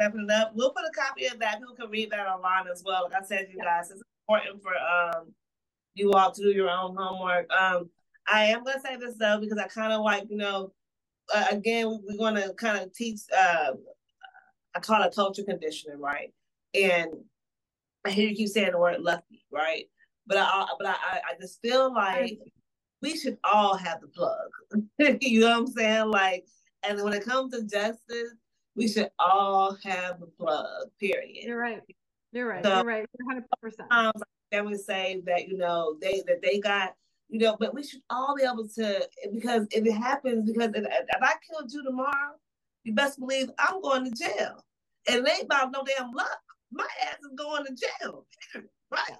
wrap 0.00 0.14
it 0.14 0.30
up. 0.30 0.52
We'll 0.54 0.72
put 0.72 0.84
a 0.84 0.92
copy 0.92 1.26
of 1.26 1.38
that. 1.40 1.58
People 1.58 1.74
can 1.74 1.90
read 1.90 2.10
that 2.12 2.26
online 2.26 2.66
as 2.72 2.82
well. 2.84 3.08
Like 3.10 3.22
I 3.22 3.26
said, 3.26 3.48
you 3.50 3.58
guys, 3.58 3.90
it's 3.90 4.02
important 4.26 4.62
for 4.62 4.72
um 4.74 5.34
you 5.94 6.12
all 6.12 6.30
to 6.30 6.42
do 6.42 6.50
your 6.50 6.70
own 6.70 6.96
homework. 6.96 7.50
Um, 7.52 7.90
I 8.26 8.44
am 8.44 8.64
gonna 8.64 8.80
say 8.80 8.96
this 8.96 9.16
though 9.18 9.38
because 9.40 9.58
I 9.58 9.66
kind 9.68 9.92
of 9.92 10.00
like 10.02 10.30
you 10.30 10.36
know, 10.36 10.72
uh, 11.34 11.46
again 11.50 12.00
we're 12.04 12.16
gonna 12.18 12.52
kind 12.54 12.82
of 12.82 12.92
teach. 12.94 13.20
Uh, 13.36 13.72
I 14.74 14.80
call 14.80 15.02
it 15.02 15.14
culture 15.14 15.42
conditioning, 15.42 16.00
right? 16.00 16.32
And 16.74 17.10
I 18.04 18.10
hear 18.10 18.28
you 18.28 18.36
keep 18.36 18.48
saying 18.48 18.72
the 18.72 18.78
word 18.78 19.00
lucky, 19.00 19.44
right? 19.50 19.84
But 20.26 20.36
I, 20.38 20.66
but 20.78 20.86
I, 20.86 20.92
I- 20.92 21.40
just 21.40 21.60
feel 21.62 21.92
like 21.92 22.38
we 23.02 23.16
should 23.16 23.38
all 23.44 23.76
have 23.76 24.00
the 24.00 24.08
plug. 24.08 24.50
you 25.22 25.40
know 25.40 25.48
what 25.50 25.58
I'm 25.58 25.66
saying? 25.68 26.08
Like, 26.10 26.44
and 26.86 27.02
when 27.02 27.14
it 27.14 27.24
comes 27.24 27.52
to 27.54 27.62
justice, 27.64 28.34
we 28.76 28.88
should 28.88 29.08
all 29.18 29.76
have 29.84 30.20
the 30.20 30.26
plug. 30.26 30.88
Period. 31.00 31.44
You're 31.44 31.58
right. 31.58 31.80
You're 32.32 32.48
right. 32.48 32.64
So- 32.64 32.74
You're 32.76 32.84
right. 32.84 33.06
You're 33.18 33.40
100%. 33.40 33.72
Sometimes 33.76 34.22
they 34.52 34.60
would 34.60 34.80
say 34.80 35.22
that 35.26 35.48
you 35.48 35.56
know 35.56 35.96
they 36.00 36.22
that 36.26 36.42
they 36.42 36.58
got 36.60 36.92
you 37.28 37.38
know, 37.38 37.56
but 37.58 37.74
we 37.74 37.84
should 37.84 38.00
all 38.10 38.34
be 38.36 38.42
able 38.42 38.66
to 38.68 39.08
because 39.32 39.66
if 39.70 39.86
it 39.86 39.92
happens, 39.92 40.50
because 40.50 40.70
if, 40.74 40.84
if 40.84 41.22
I 41.22 41.34
killed 41.48 41.72
you 41.72 41.84
tomorrow, 41.84 42.34
you 42.84 42.94
best 42.94 43.18
believe 43.18 43.50
I'm 43.58 43.82
going 43.82 44.04
to 44.04 44.10
jail, 44.10 44.64
and 45.08 45.28
ain't 45.28 45.44
about 45.44 45.72
no 45.72 45.84
damn 45.84 46.10
luck. 46.12 46.40
My 46.70 46.86
ass 47.06 47.18
is 47.20 47.36
going 47.36 47.64
to 47.66 47.74
jail, 47.74 48.26
right? 48.90 49.18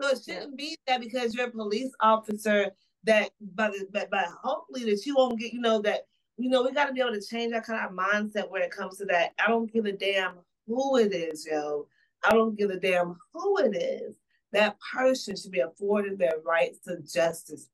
So 0.00 0.08
it 0.08 0.18
shouldn't 0.24 0.56
be 0.56 0.76
that 0.86 1.00
because 1.00 1.34
you're 1.34 1.46
a 1.46 1.50
police 1.50 1.92
officer 2.00 2.70
that, 3.04 3.30
but 3.54 3.72
but, 3.92 4.10
but 4.10 4.26
hopefully 4.42 4.84
that 4.90 5.06
you 5.06 5.14
won't 5.16 5.38
get, 5.38 5.52
you 5.52 5.60
know, 5.60 5.80
that 5.82 6.06
you 6.36 6.50
know 6.50 6.62
we 6.62 6.72
got 6.72 6.86
to 6.86 6.92
be 6.92 7.00
able 7.00 7.14
to 7.14 7.22
change 7.24 7.52
that 7.52 7.64
kind 7.64 7.84
of 7.84 7.92
mindset 7.92 8.50
when 8.50 8.62
it 8.62 8.70
comes 8.70 8.98
to 8.98 9.04
that. 9.06 9.32
I 9.44 9.48
don't 9.48 9.72
give 9.72 9.86
a 9.86 9.92
damn 9.92 10.34
who 10.66 10.96
it 10.96 11.14
is, 11.14 11.46
yo. 11.46 11.86
I 12.24 12.32
don't 12.32 12.58
give 12.58 12.70
a 12.70 12.80
damn 12.80 13.16
who 13.32 13.58
it 13.58 13.76
is. 13.76 14.16
That 14.52 14.76
person 14.94 15.36
should 15.36 15.50
be 15.50 15.60
afforded 15.60 16.18
their 16.18 16.38
rights 16.44 16.78
to 16.86 16.98
justice. 17.02 17.68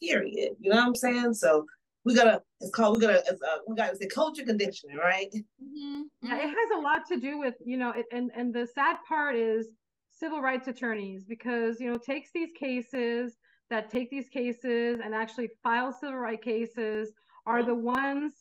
Period. 0.00 0.56
You 0.60 0.70
know 0.70 0.76
what 0.76 0.86
I'm 0.86 0.94
saying? 0.94 1.34
So 1.34 1.66
we 2.04 2.14
gotta. 2.14 2.42
It's 2.60 2.70
called. 2.70 2.96
We 2.96 3.02
gotta. 3.02 3.22
It's, 3.26 3.42
uh, 3.42 3.58
we 3.66 3.76
gotta 3.76 3.96
say 3.96 4.06
culture 4.06 4.44
conditioning, 4.44 4.96
right? 4.96 5.28
Yeah, 5.32 6.36
it 6.36 6.48
has 6.48 6.70
a 6.76 6.80
lot 6.80 7.06
to 7.08 7.18
do 7.18 7.38
with, 7.38 7.54
you 7.64 7.76
know, 7.76 7.90
it, 7.90 8.06
and 8.12 8.30
and 8.34 8.52
the 8.52 8.66
sad 8.66 8.96
part 9.06 9.36
is 9.36 9.68
civil 10.10 10.40
rights 10.40 10.68
attorneys 10.68 11.24
because, 11.24 11.80
you 11.80 11.90
know, 11.90 11.98
takes 11.98 12.30
these 12.32 12.50
cases 12.58 13.36
that 13.70 13.88
take 13.88 14.10
these 14.10 14.28
cases 14.28 15.00
and 15.02 15.14
actually 15.14 15.48
file 15.62 15.92
civil 15.92 16.18
rights 16.18 16.44
cases 16.44 17.12
are 17.46 17.62
the 17.62 17.74
ones 17.74 18.32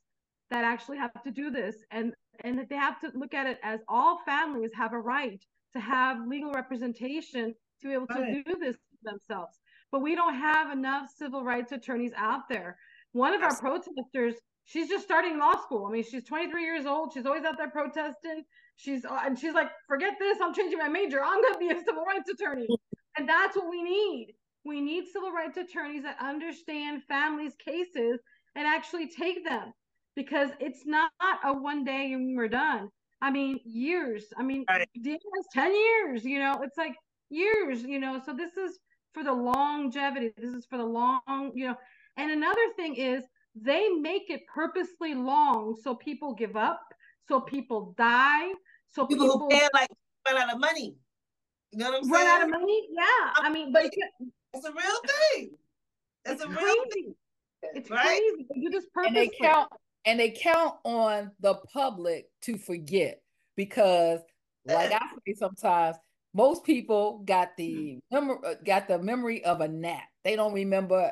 that 0.50 0.64
actually 0.64 0.98
have 0.98 1.12
to 1.24 1.32
do 1.32 1.52
this 1.52 1.76
and 1.92 2.14
and 2.44 2.66
they 2.70 2.76
have 2.76 3.00
to 3.00 3.12
look 3.14 3.34
at 3.34 3.46
it 3.46 3.60
as 3.64 3.80
all 3.88 4.20
families 4.26 4.72
have 4.74 4.94
a 4.94 5.00
right 5.00 5.44
to 5.74 5.80
have 5.80 6.28
legal 6.28 6.52
representation 6.52 7.54
to 7.82 7.88
be 7.88 7.94
able 7.94 8.08
to 8.08 8.44
do 8.46 8.56
this 8.60 8.76
themselves. 9.04 9.60
But 9.92 10.02
we 10.02 10.16
don't 10.16 10.36
have 10.36 10.72
enough 10.72 11.10
civil 11.18 11.44
rights 11.44 11.72
attorneys 11.72 12.12
out 12.16 12.48
there. 12.50 12.78
One 13.14 13.34
of 13.34 13.42
our 13.42 13.56
protesters, 13.56 14.36
she's 14.66 14.88
just 14.88 15.04
starting 15.04 15.40
law 15.40 15.56
school. 15.62 15.88
I 15.88 15.92
mean, 15.92 16.04
she's 16.04 16.24
23 16.26 16.64
years 16.64 16.86
old. 16.86 17.12
She's 17.14 17.26
always 17.26 17.44
out 17.44 17.58
there 17.58 17.70
protesting. 17.70 18.44
She's 18.76 19.04
uh, 19.04 19.20
and 19.26 19.38
she's 19.38 19.54
like, 19.54 19.70
forget 19.88 20.14
this. 20.20 20.38
I'm 20.42 20.54
changing 20.54 20.78
my 20.78 20.88
major. 20.88 21.22
I'm 21.24 21.42
gonna 21.42 21.58
be 21.58 21.70
a 21.70 21.80
civil 21.84 22.04
rights 22.06 22.30
attorney. 22.30 22.68
And 23.18 23.28
that's 23.28 23.56
what 23.56 23.70
we 23.70 23.82
need. 23.82 24.36
We 24.64 24.80
need 24.80 25.06
civil 25.12 25.32
rights 25.32 25.58
attorneys 25.58 26.04
that 26.04 26.18
understand 26.22 27.04
families' 27.08 27.56
cases 27.64 28.20
and 28.56 28.68
actually 28.68 29.10
take 29.10 29.44
them 29.44 29.74
because 30.16 30.50
it's 30.60 30.86
not 30.86 31.12
a 31.44 31.54
one 31.54 31.84
day 31.84 32.14
and 32.14 32.38
we're 32.38 32.48
done. 32.48 32.90
I 33.22 33.32
mean, 33.32 33.60
years. 33.66 34.26
I 34.38 34.44
mean, 34.44 34.66
Right. 34.70 34.88
the 34.96 35.12
has 35.12 35.46
10 35.54 35.74
years, 35.76 36.24
you 36.26 36.40
know, 36.40 36.62
it's 36.64 36.78
like 36.78 36.96
years, 37.30 37.84
you 37.84 38.00
know. 38.00 38.22
So 38.26 38.34
this 38.34 38.56
is 38.58 38.80
for 39.14 39.24
the 39.24 39.34
longevity. 39.34 40.34
This 40.38 40.54
is 40.54 40.66
for 40.66 40.78
the 40.78 40.86
long, 40.86 41.52
you 41.54 41.68
know. 41.68 41.76
And 42.18 42.32
another 42.32 42.62
thing 42.76 42.96
is 42.96 43.24
they 43.56 43.90
make 43.90 44.30
it 44.30 44.42
purposely 44.48 45.14
long 45.16 45.76
so 45.82 45.96
people 45.96 46.34
give 46.34 46.56
up, 46.56 46.82
so 47.28 47.40
people 47.42 47.94
die, 47.98 48.52
so 48.90 49.06
People, 49.06 49.26
people, 49.26 49.40
who 49.40 49.50
can 49.50 49.70
like 49.74 49.90
run 50.28 50.38
out 50.42 50.54
of 50.54 50.60
money. 50.60 50.96
You 51.72 51.80
know 51.80 51.92
what 51.92 52.04
I'm 52.04 52.10
run 52.12 52.22
saying? 52.22 52.28
out 52.30 52.44
of 52.44 52.50
money. 52.50 52.88
Yeah, 52.92 53.34
I 53.38 53.50
mean, 53.52 53.72
but 53.72 53.86
it's 53.86 53.98
It's 54.54 54.66
a 54.66 54.72
real 54.72 55.02
thing. 55.36 55.52
It's, 56.26 56.44
a 56.44 56.48
real 56.48 56.58
crazy. 56.58 56.80
thing. 56.94 57.16
It's 57.76 57.90
right? 57.90 58.06
crazy. 58.06 58.48
You 58.56 58.72
just 58.72 58.88
this 58.88 59.06
and 59.06 59.16
purposely. 59.16 59.32
they 59.40 59.46
count 59.46 59.70
and 60.10 60.20
they 60.20 60.32
count 60.32 60.76
on 60.84 61.32
the 61.40 61.56
public 61.72 62.30
to 62.42 62.58
forget 62.58 63.22
because 63.56 64.20
like 64.66 64.92
i 64.92 65.00
say 65.26 65.34
sometimes 65.38 65.96
most 66.34 66.64
people 66.64 67.20
got 67.26 67.56
the 67.58 68.00
memory 68.12 68.38
uh, 68.46 68.54
got 68.66 68.88
the 68.88 69.00
memory 69.00 69.44
of 69.46 69.62
a 69.62 69.68
nap. 69.68 70.04
They 70.24 70.36
don't 70.36 70.54
remember 70.54 71.12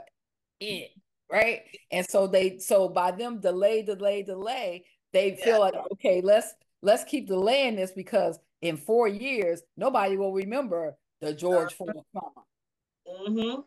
it 0.59 0.89
right? 1.31 1.61
And 1.91 2.07
so 2.07 2.27
they 2.27 2.59
so 2.59 2.87
by 2.87 3.11
them 3.11 3.39
delay 3.39 3.81
delay 3.81 4.23
delay 4.23 4.85
they 5.13 5.35
feel 5.35 5.59
like 5.59 5.73
okay 5.93 6.21
let's 6.21 6.53
let's 6.81 7.03
keep 7.03 7.27
delaying 7.27 7.75
this 7.75 7.91
because 7.91 8.39
in 8.61 8.77
four 8.77 9.07
years 9.07 9.61
nobody 9.75 10.17
will 10.17 10.33
remember 10.33 10.97
the 11.21 11.33
george 11.33 11.73
uh-huh. 11.73 11.91
floyd 11.91 12.03
trauma 12.11 12.43
Mm-hmm. 13.07 13.61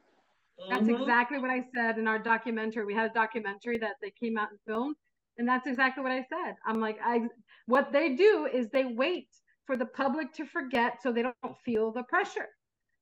That's 0.68 0.82
mm-hmm. 0.82 1.02
exactly 1.02 1.38
what 1.38 1.50
I 1.50 1.64
said 1.74 1.98
in 1.98 2.06
our 2.06 2.18
documentary. 2.18 2.84
We 2.84 2.94
had 2.94 3.10
a 3.10 3.14
documentary 3.14 3.78
that 3.78 3.96
they 4.02 4.10
came 4.10 4.36
out 4.36 4.50
and 4.50 4.58
filmed, 4.66 4.96
and 5.40 5.48
that's 5.48 5.66
exactly 5.66 6.02
what 6.02 6.12
I 6.12 6.26
said. 6.28 6.54
I'm 6.66 6.80
like, 6.80 6.98
I 7.02 7.22
what 7.64 7.92
they 7.92 8.14
do 8.14 8.46
is 8.52 8.68
they 8.68 8.84
wait 8.84 9.28
for 9.66 9.74
the 9.74 9.86
public 9.86 10.34
to 10.34 10.44
forget 10.44 10.98
so 11.02 11.10
they 11.12 11.22
don't 11.22 11.56
feel 11.64 11.92
the 11.92 12.02
pressure. 12.02 12.48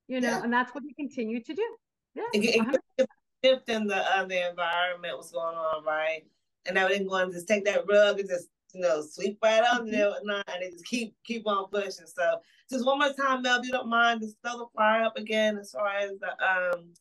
You 0.07 0.21
know, 0.21 0.29
Yeah. 0.29 0.43
and 0.45 0.53
that's 0.53 0.73
what 0.73 0.85
we 0.85 0.95
continue 0.95 1.43
to 1.43 1.53
do. 1.55 1.77
Yeah. 2.15 2.23
It, 2.33 2.45
it, 2.45 2.79
100%. 3.01 3.07
shift 3.45 3.69
in 3.69 3.89
the 3.89 3.97
uh, 4.17 4.25
the 4.25 4.49
environment 4.51 5.17
was 5.17 5.33
going 5.33 5.57
on, 5.57 5.85
right? 5.85 6.23
And 6.67 6.77
now 6.77 6.87
they're 6.87 7.03
going 7.03 7.29
to 7.29 7.35
just 7.35 7.49
take 7.49 7.65
that 7.65 7.85
rug 7.91 8.21
and 8.21 8.29
just 8.29 8.47
you 8.73 8.83
know 8.83 9.03
sweep 9.03 9.39
right 9.43 9.65
under 9.65 9.91
there 9.91 10.13
none, 10.23 10.45
and 10.47 10.63
they 10.63 10.71
just 10.71 10.87
keep 10.87 11.17
keep 11.25 11.45
on 11.49 11.69
pushing. 11.71 12.07
So 12.07 12.39
just 12.71 12.87
one 12.87 13.01
more 13.01 13.13
time, 13.15 13.43
Mel, 13.43 13.59
if 13.59 13.67
you 13.67 13.73
don't 13.73 13.89
mind, 13.89 14.21
just 14.21 14.37
throw 14.45 14.59
the 14.59 14.67
flyer 14.77 15.03
up 15.03 15.17
again 15.17 15.59
as 15.59 15.73
far 15.73 15.89
as 15.89 16.13
the 16.21 16.29
um. 16.31 16.93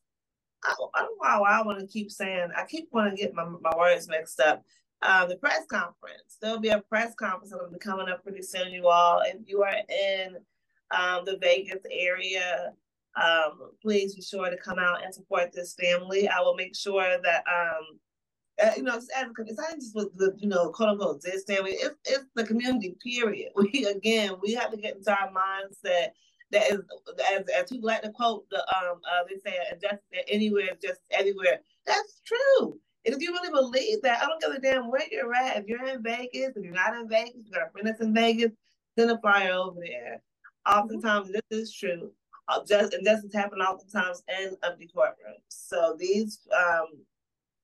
I, 0.63 0.73
I 0.95 1.01
don't 1.01 1.11
know 1.21 1.37
why 1.37 1.51
I 1.51 1.61
want 1.61 1.79
to 1.79 1.85
keep 1.85 2.09
saying 2.09 2.49
I 2.57 2.65
keep 2.65 2.87
wanting 2.91 3.15
to 3.15 3.21
get 3.21 3.35
my, 3.35 3.45
my 3.45 3.77
words 3.77 4.07
mixed 4.09 4.39
up. 4.39 4.63
Um, 5.03 5.29
the 5.29 5.35
press 5.35 5.65
conference. 5.67 6.37
There'll 6.41 6.59
be 6.59 6.69
a 6.69 6.81
press 6.81 7.13
conference 7.15 7.51
that'll 7.51 7.69
be 7.69 7.77
coming 7.77 8.09
up 8.09 8.23
pretty 8.23 8.41
soon, 8.41 8.71
you 8.71 8.87
all. 8.87 9.21
If 9.23 9.47
you 9.47 9.63
are 9.63 9.75
in 9.89 10.37
um, 10.91 11.23
the 11.25 11.37
Vegas 11.39 11.83
area, 11.91 12.73
um, 13.15 13.71
please 13.81 14.15
be 14.15 14.21
sure 14.21 14.49
to 14.49 14.57
come 14.57 14.79
out 14.79 15.03
and 15.03 15.13
support 15.13 15.51
this 15.53 15.75
family. 15.75 16.27
I 16.27 16.41
will 16.41 16.55
make 16.55 16.75
sure 16.75 17.17
that 17.23 17.43
um, 17.47 17.99
uh, 18.63 18.71
you 18.75 18.83
know, 18.83 18.95
it's, 18.95 19.07
it's 19.15 19.59
not 19.59 19.75
just 19.75 19.95
with 19.95 20.17
the 20.17 20.35
you 20.39 20.47
know, 20.47 20.69
quote 20.71 20.89
unquote 20.89 21.21
this 21.21 21.43
family. 21.43 21.71
It's 21.73 21.95
it's 22.05 22.25
the 22.35 22.43
community. 22.43 22.95
Period. 23.03 23.51
We 23.55 23.85
again, 23.85 24.33
we 24.41 24.53
have 24.53 24.71
to 24.71 24.77
get 24.77 24.97
into 24.97 25.11
our 25.11 25.31
mindset 25.31 26.09
that 26.51 26.71
is 26.71 26.79
as 27.33 27.43
as 27.55 27.69
people 27.69 27.87
like 27.87 28.01
to 28.01 28.11
quote 28.11 28.49
the 28.49 28.59
um 28.75 29.01
uh 29.05 29.23
they 29.29 29.49
say 29.49 29.57
just 29.81 30.01
anywhere 30.27 30.69
just 30.81 31.01
everywhere. 31.11 31.59
That's 31.85 32.21
true. 32.25 32.79
And 33.07 33.15
if 33.15 33.21
you 33.21 33.31
really 33.31 33.49
believe 33.49 34.01
that, 34.01 34.21
I 34.21 34.27
don't 34.27 34.41
give 34.41 34.51
a 34.51 34.59
damn 34.59 34.91
where 34.91 35.01
you're 35.09 35.33
at. 35.33 35.55
If 35.55 35.67
you're 35.67 35.87
in 35.87 36.03
Vegas, 36.03 36.57
if 36.57 36.63
you're 36.63 36.73
not 36.73 36.93
in 36.93 37.07
Vegas, 37.07 37.35
you 37.45 37.51
got 37.53 37.69
a 37.69 37.71
friend 37.71 37.87
that's 37.87 38.01
in 38.01 38.13
Vegas, 38.13 38.51
send 38.99 39.09
a 39.09 39.17
flyer 39.19 39.53
over 39.53 39.79
there. 39.79 40.21
Oftentimes, 40.69 41.31
this 41.31 41.41
is 41.49 41.73
true. 41.73 42.11
Uh, 42.49 42.59
just 42.67 42.93
and 42.93 43.07
this 43.07 43.23
is 43.23 43.33
happening 43.33 43.61
oftentimes 43.61 44.23
in 44.27 44.57
empty 44.61 44.89
courtrooms. 44.93 45.39
So 45.47 45.95
these 45.97 46.45
um 46.53 46.87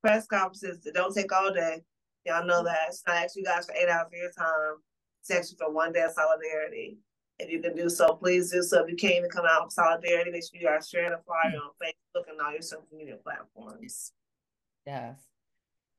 press 0.01 0.27
conferences 0.27 0.81
they 0.81 0.91
don't 0.91 1.13
take 1.13 1.33
all 1.33 1.53
day. 1.53 1.81
Y'all 2.25 2.45
know 2.45 2.63
that. 2.63 2.87
It's 2.87 3.03
not 3.05 3.17
actually 3.17 3.41
you 3.41 3.45
guys 3.45 3.65
for 3.65 3.75
eight 3.75 3.89
hours 3.89 4.07
of 4.07 4.13
your 4.13 4.31
time. 4.31 4.75
It's 5.19 5.31
actually 5.31 5.57
for 5.57 5.73
one 5.73 5.91
day 5.91 6.03
of 6.03 6.11
solidarity. 6.11 6.99
If 7.39 7.49
you 7.49 7.61
can 7.61 7.75
do 7.75 7.89
so, 7.89 8.13
please 8.13 8.49
do 8.49 8.63
so. 8.63 8.83
If 8.83 8.89
you 8.89 8.95
can't 8.95 9.15
even 9.15 9.29
come 9.29 9.45
out 9.45 9.65
for 9.65 9.71
solidarity, 9.71 10.31
make 10.31 10.43
sure 10.43 10.61
you 10.61 10.69
are 10.69 10.81
sharing 10.81 11.11
a 11.11 11.19
flyer 11.25 11.57
on 11.57 11.71
Facebook 11.83 12.29
and 12.29 12.39
all 12.39 12.53
your 12.53 12.61
social 12.61 12.87
media 12.93 13.17
platforms. 13.21 14.13
Yes. 14.85 15.32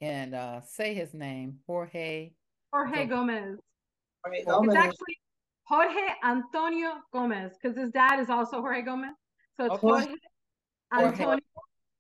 And 0.05 0.35
uh 0.35 0.61
say 0.61 0.93
his 0.93 1.15
name, 1.15 1.61
Jorge. 1.67 2.33
Jorge 2.73 3.07
Gomez. 3.07 3.59
Jorge 4.23 4.39
It's 4.39 4.47
Gomez. 4.47 4.75
actually 4.77 5.19
Jorge 5.65 6.09
Antonio 6.23 6.91
Gomez 7.11 7.53
because 7.61 7.77
his 7.77 7.91
dad 7.91 8.21
is 8.21 8.29
also 8.29 8.61
Jorge 8.61 8.83
Gomez. 8.83 9.13
So 9.57 9.65
it's 9.65 9.75
Okay. 9.75 9.87
Jorge 9.89 10.07
Jorge 10.93 11.09
Antonio 11.17 11.41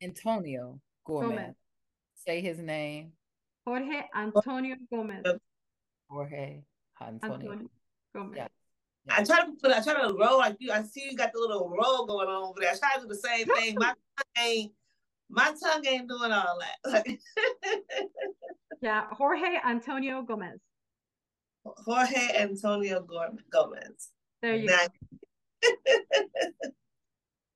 Antonio 0.03 0.81
Gomez. 1.07 1.29
Gomez. 1.31 1.55
Say 2.15 2.41
his 2.43 2.59
name, 2.59 3.13
Jorge 3.67 4.03
Antonio 4.15 4.77
Gomez. 4.93 5.25
Jorge 6.11 6.63
Antonio. 7.01 7.37
Antonio 7.53 7.69
Gomez. 8.15 8.37
Yeah. 8.37 8.49
I 9.11 9.25
try 9.25 9.41
to 9.47 9.53
put 9.63 9.73
I 9.73 9.83
try 9.83 9.95
to 9.95 10.15
roll 10.15 10.39
like 10.39 10.57
you. 10.59 10.73
I 10.73 10.83
see 10.83 11.09
you 11.11 11.17
got 11.17 11.33
the 11.33 11.39
little 11.39 11.71
roll 11.71 12.05
going 12.07 12.29
on 12.29 12.43
over 12.45 12.61
there. 12.61 12.71
I 12.71 12.77
try 12.77 12.95
to 12.97 13.01
do 13.03 13.09
the 13.09 13.15
same 13.15 13.47
thing. 13.47 13.77
My 13.79 13.87
tongue 14.17 14.45
ain't 14.45 14.73
my 15.31 15.53
tongue 15.63 15.87
ain't 15.87 16.09
doing 16.09 16.33
all 16.33 16.59
that. 16.85 17.05
Yeah, 18.83 19.07
Jorge 19.13 19.59
Antonio 19.67 20.21
Gomez. 20.23 20.59
Jorge 21.65 22.37
Antonio 22.37 23.01
Gomez. 23.51 24.11
There 24.43 24.57
you 24.57 24.67
Now, 24.67 24.87
go. 25.63 25.71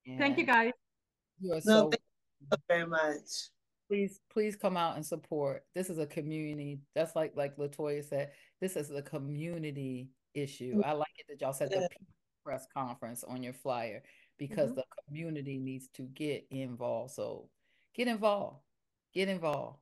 Thank 0.19 0.39
you 0.39 0.47
guys. 0.47 0.73
You 1.41 1.53
are 1.53 1.57
no, 1.57 1.61
so 1.61 1.91
thank 1.91 2.03
you 2.41 2.57
very 2.69 2.87
much. 2.87 3.51
please 3.91 4.21
please 4.33 4.57
come 4.57 4.77
out 4.79 4.97
and 4.97 5.05
support 5.05 5.65
this 5.75 5.91
is 5.91 5.99
a 5.99 6.07
community 6.07 6.81
that's 6.95 7.15
like 7.15 7.33
like 7.37 7.57
latoya 7.59 8.03
said 8.03 8.31
this 8.61 8.75
is 8.77 8.91
a 8.91 9.03
community 9.03 10.09
issue 10.35 10.81
i 10.85 10.93
like 10.93 11.09
it 11.19 11.27
that 11.29 11.41
y'all 11.45 11.53
said 11.53 11.71
the 11.71 11.87
press 12.45 12.67
conference 12.75 13.23
on 13.25 13.43
your 13.43 13.53
flyer 13.53 14.03
because 14.39 14.71
Mhm. 14.71 14.77
the 14.77 14.85
community 15.07 15.59
needs 15.59 15.89
to 15.95 16.03
get 16.03 16.47
involved 16.51 17.13
so 17.13 17.49
get 17.99 18.09
involved 18.09 18.57
get 19.13 19.29
involved 19.29 19.77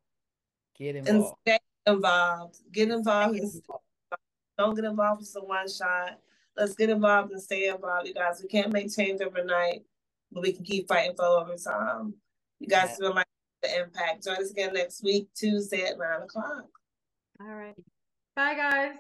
get 0.76 0.96
And 0.96 1.06
involved 1.08 1.36
stay 1.46 1.58
involved. 1.86 2.58
Get 2.72 2.90
involved. 2.90 3.38
and 3.38 3.62
Don't 4.58 4.74
get 4.74 4.84
involved 4.84 5.20
with 5.20 5.28
some 5.28 5.46
one 5.46 5.68
shot. 5.68 6.18
Let's 6.56 6.74
get 6.74 6.90
involved 6.90 7.30
and 7.32 7.40
stay 7.40 7.68
involved, 7.68 8.08
you 8.08 8.14
guys. 8.14 8.40
We 8.42 8.48
can't 8.48 8.72
make 8.72 8.94
change 8.94 9.20
overnight, 9.20 9.84
but 10.32 10.42
we 10.42 10.52
can 10.52 10.64
keep 10.64 10.88
fighting 10.88 11.14
for 11.14 11.24
over 11.26 11.54
time. 11.56 12.14
You 12.60 12.66
guys 12.66 12.90
Yeah. 12.90 12.96
feel 12.96 13.14
like 13.14 13.26
the 13.62 13.80
impact. 13.80 14.24
Join 14.24 14.36
us 14.36 14.50
again 14.50 14.72
next 14.74 15.02
week, 15.02 15.28
Tuesday 15.34 15.84
at 15.84 15.98
nine 15.98 16.22
o'clock. 16.22 16.66
All 17.40 17.46
right. 17.46 17.76
Bye, 18.34 18.54
guys. 18.54 18.96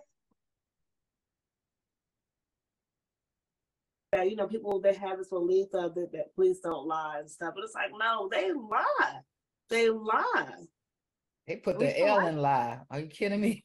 Yeah, 4.12 4.22
you 4.22 4.36
know, 4.36 4.46
people 4.46 4.80
they 4.80 4.94
have 4.94 5.18
this 5.18 5.28
belief 5.28 5.68
of 5.74 5.96
it 5.96 6.12
that 6.12 6.34
police 6.34 6.60
don't 6.60 6.86
lie 6.86 7.18
and 7.18 7.30
stuff, 7.30 7.54
but 7.54 7.64
it's 7.64 7.74
like, 7.74 7.90
no, 7.98 8.28
they 8.30 8.52
lie. 8.52 9.20
They 9.68 9.90
lie. 9.90 10.62
they 11.46 11.56
put 11.56 11.78
the 11.78 12.06
l 12.06 12.26
in 12.26 12.38
lie 12.38 12.78
are 12.90 13.00
you 13.00 13.06
kidding 13.06 13.40
me 13.40 13.64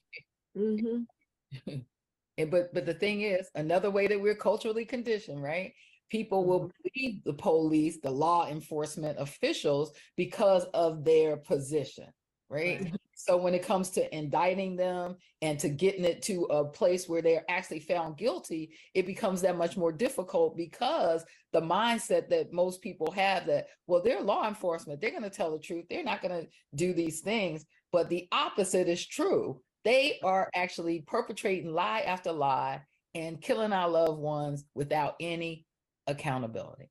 Mm-hmm. 0.58 1.74
And 2.38 2.50
but 2.50 2.74
but 2.74 2.86
the 2.86 2.94
thing 2.94 3.22
is, 3.22 3.50
another 3.56 3.92
way 3.92 4.08
that 4.08 4.20
we're 4.20 4.36
culturally 4.36 4.86
conditioned, 4.86 5.44
right? 5.44 5.74
People 6.10 6.46
will 6.46 6.72
believe 6.84 7.24
the 7.24 7.34
police, 7.34 8.00
the 8.02 8.10
law 8.10 8.48
enforcement 8.48 9.20
officials, 9.20 9.92
because 10.16 10.64
of 10.74 11.04
their 11.04 11.38
position, 11.38 12.08
right? 12.52 12.93
So 13.14 13.38
when 13.38 13.54
it 13.54 13.64
comes 13.64 13.91
to 13.91 14.16
indicting 14.16 14.76
them 14.76 15.16
and 15.41 15.58
to 15.60 15.70
getting 15.70 16.04
it 16.04 16.22
to 16.24 16.43
a 16.45 16.66
place 16.66 17.08
where 17.08 17.22
they're 17.22 17.45
actually 17.49 17.80
found 17.80 18.18
guilty, 18.18 18.72
it 18.93 19.06
becomes 19.06 19.41
that 19.41 19.58
much 19.58 19.78
more 19.78 19.91
difficult 19.91 20.58
because 20.58 21.24
the 21.54 21.62
mindset 21.62 22.30
that 22.30 22.52
most 22.52 22.82
people 22.82 23.12
have 23.12 23.45
that, 23.45 23.68
well, 23.88 24.02
they're 24.04 24.22
law 24.22 24.47
enforcement, 24.47 24.99
they're 24.99 25.12
going 25.12 25.24
to 25.24 25.30
tell 25.30 25.52
the 25.52 25.60
truth, 25.60 25.86
they're 25.89 26.04
not 26.04 26.22
going 26.22 26.41
to 26.41 26.47
do 26.76 26.93
these 26.93 27.22
things. 27.22 27.64
But 27.91 28.10
the 28.10 28.28
opposite 28.32 28.89
is 28.89 29.06
true. 29.06 29.62
They 29.86 30.20
are 30.24 30.49
actually 30.54 31.02
perpetrating 31.02 31.74
lie 31.74 32.02
after 32.02 32.32
lie 32.32 32.82
and 33.16 33.41
killing 33.41 33.74
our 33.74 33.89
loved 33.89 34.20
ones 34.20 34.66
without 34.76 35.16
any 35.20 35.66
accountability. 36.08 36.89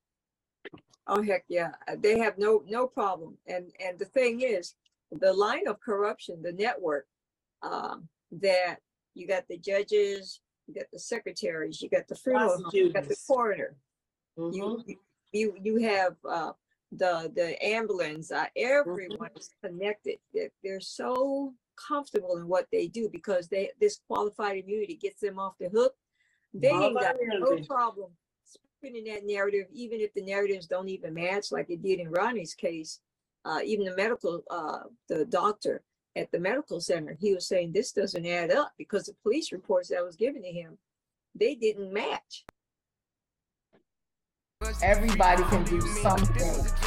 Oh 1.06 1.22
heck 1.22 1.44
yeah, 1.48 1.72
they 1.98 2.18
have 2.18 2.38
no 2.38 2.62
no 2.68 2.86
problem. 2.86 3.36
And 3.48 3.72
and 3.84 3.98
the 3.98 4.04
thing 4.04 4.42
is, 4.42 4.74
the 5.12 5.32
line 5.32 5.66
of 5.66 5.80
corruption, 5.80 6.42
the 6.42 6.52
network, 6.52 7.06
um, 7.62 8.08
that 8.32 8.76
you 9.14 9.26
got 9.26 9.44
the 9.48 9.58
judges, 9.58 10.40
you 10.66 10.74
got 10.74 10.86
the 10.92 10.98
secretaries, 10.98 11.82
you 11.82 11.88
got 11.88 12.06
the 12.08 12.14
funeral, 12.14 12.50
you 12.72 12.92
got 12.92 13.04
the 13.08 13.16
coroner, 13.26 13.76
Mm-hmm. 14.38 14.54
you 14.56 14.98
you- 15.32 15.56
you 15.62 15.76
have 15.78 16.16
uh, 16.28 16.52
the 16.92 17.30
the 17.34 17.62
ambulance. 17.64 18.30
Uh, 18.32 18.46
everyone 18.56 19.30
is 19.36 19.50
connected. 19.62 20.18
They're, 20.34 20.50
they're 20.62 20.80
so 20.80 21.54
comfortable 21.76 22.36
in 22.36 22.46
what 22.48 22.66
they 22.72 22.86
do 22.88 23.08
because 23.10 23.48
they 23.48 23.70
this 23.80 24.00
qualified 24.08 24.58
immunity 24.58 24.94
gets 24.96 25.20
them 25.20 25.38
off 25.38 25.54
the 25.58 25.68
hook. 25.68 25.94
They 26.54 26.70
ain't 26.86 26.94
got 27.00 27.16
no 27.40 27.46
problem 27.66 28.10
spinning 28.78 29.04
that 29.04 29.24
narrative, 29.26 29.66
even 29.72 30.00
if 30.00 30.12
the 30.14 30.22
narratives 30.22 30.66
don't 30.66 30.88
even 30.88 31.14
match, 31.14 31.52
like 31.52 31.70
it 31.70 31.82
did 31.82 32.00
in 32.00 32.10
Ronnie's 32.10 32.54
case. 32.54 33.00
Uh, 33.44 33.60
even 33.64 33.86
the 33.86 33.96
medical, 33.96 34.42
uh, 34.50 34.80
the 35.08 35.24
doctor 35.26 35.82
at 36.16 36.30
the 36.30 36.38
medical 36.38 36.80
center, 36.80 37.16
he 37.18 37.34
was 37.34 37.46
saying 37.46 37.72
this 37.72 37.92
doesn't 37.92 38.26
add 38.26 38.50
up 38.50 38.72
because 38.76 39.06
the 39.06 39.14
police 39.22 39.52
reports 39.52 39.88
that 39.88 40.04
was 40.04 40.16
given 40.16 40.42
to 40.42 40.50
him, 40.50 40.76
they 41.34 41.54
didn't 41.54 41.92
match. 41.92 42.44
Everybody 44.82 45.42
can 45.44 45.64
do 45.64 45.80
something 45.80 46.36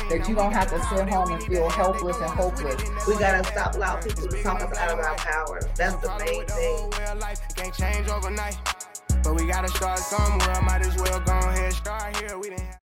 that 0.10 0.26
you 0.30 0.36
don't 0.36 0.52
have 0.52 0.70
to 0.70 0.80
sit 0.96 1.10
home 1.10 1.32
and 1.32 1.42
feel 1.42 1.70
helpless 1.70 2.18
and 2.18 2.30
hopeless. 2.30 3.08
We 3.08 3.18
gotta 3.18 3.44
stop 3.46 3.74
allowing 3.74 4.04
people 4.04 4.28
to 4.28 4.44
talk 4.44 4.62
us 4.62 4.78
out 4.78 4.92
of 4.92 5.00
our 5.00 5.16
power. 5.16 5.60
That's 5.76 5.96
the 5.96 6.10
main 6.20 6.46
thing. 6.46 6.90
Well, 6.92 7.16
life 7.18 7.40
can't 7.56 7.74
change 7.74 8.08
overnight. 8.10 8.58
But 9.24 9.36
we 9.36 9.48
gotta 9.48 9.70
start 9.70 9.98
somewhere. 9.98 10.62
Might 10.62 10.86
as 10.86 10.96
well 10.98 11.20
go 11.22 11.32
ahead, 11.32 11.74
start 11.74 12.16
here. 12.18 12.38
We 12.38 12.50
didn't 12.50 12.62
have 12.62 12.83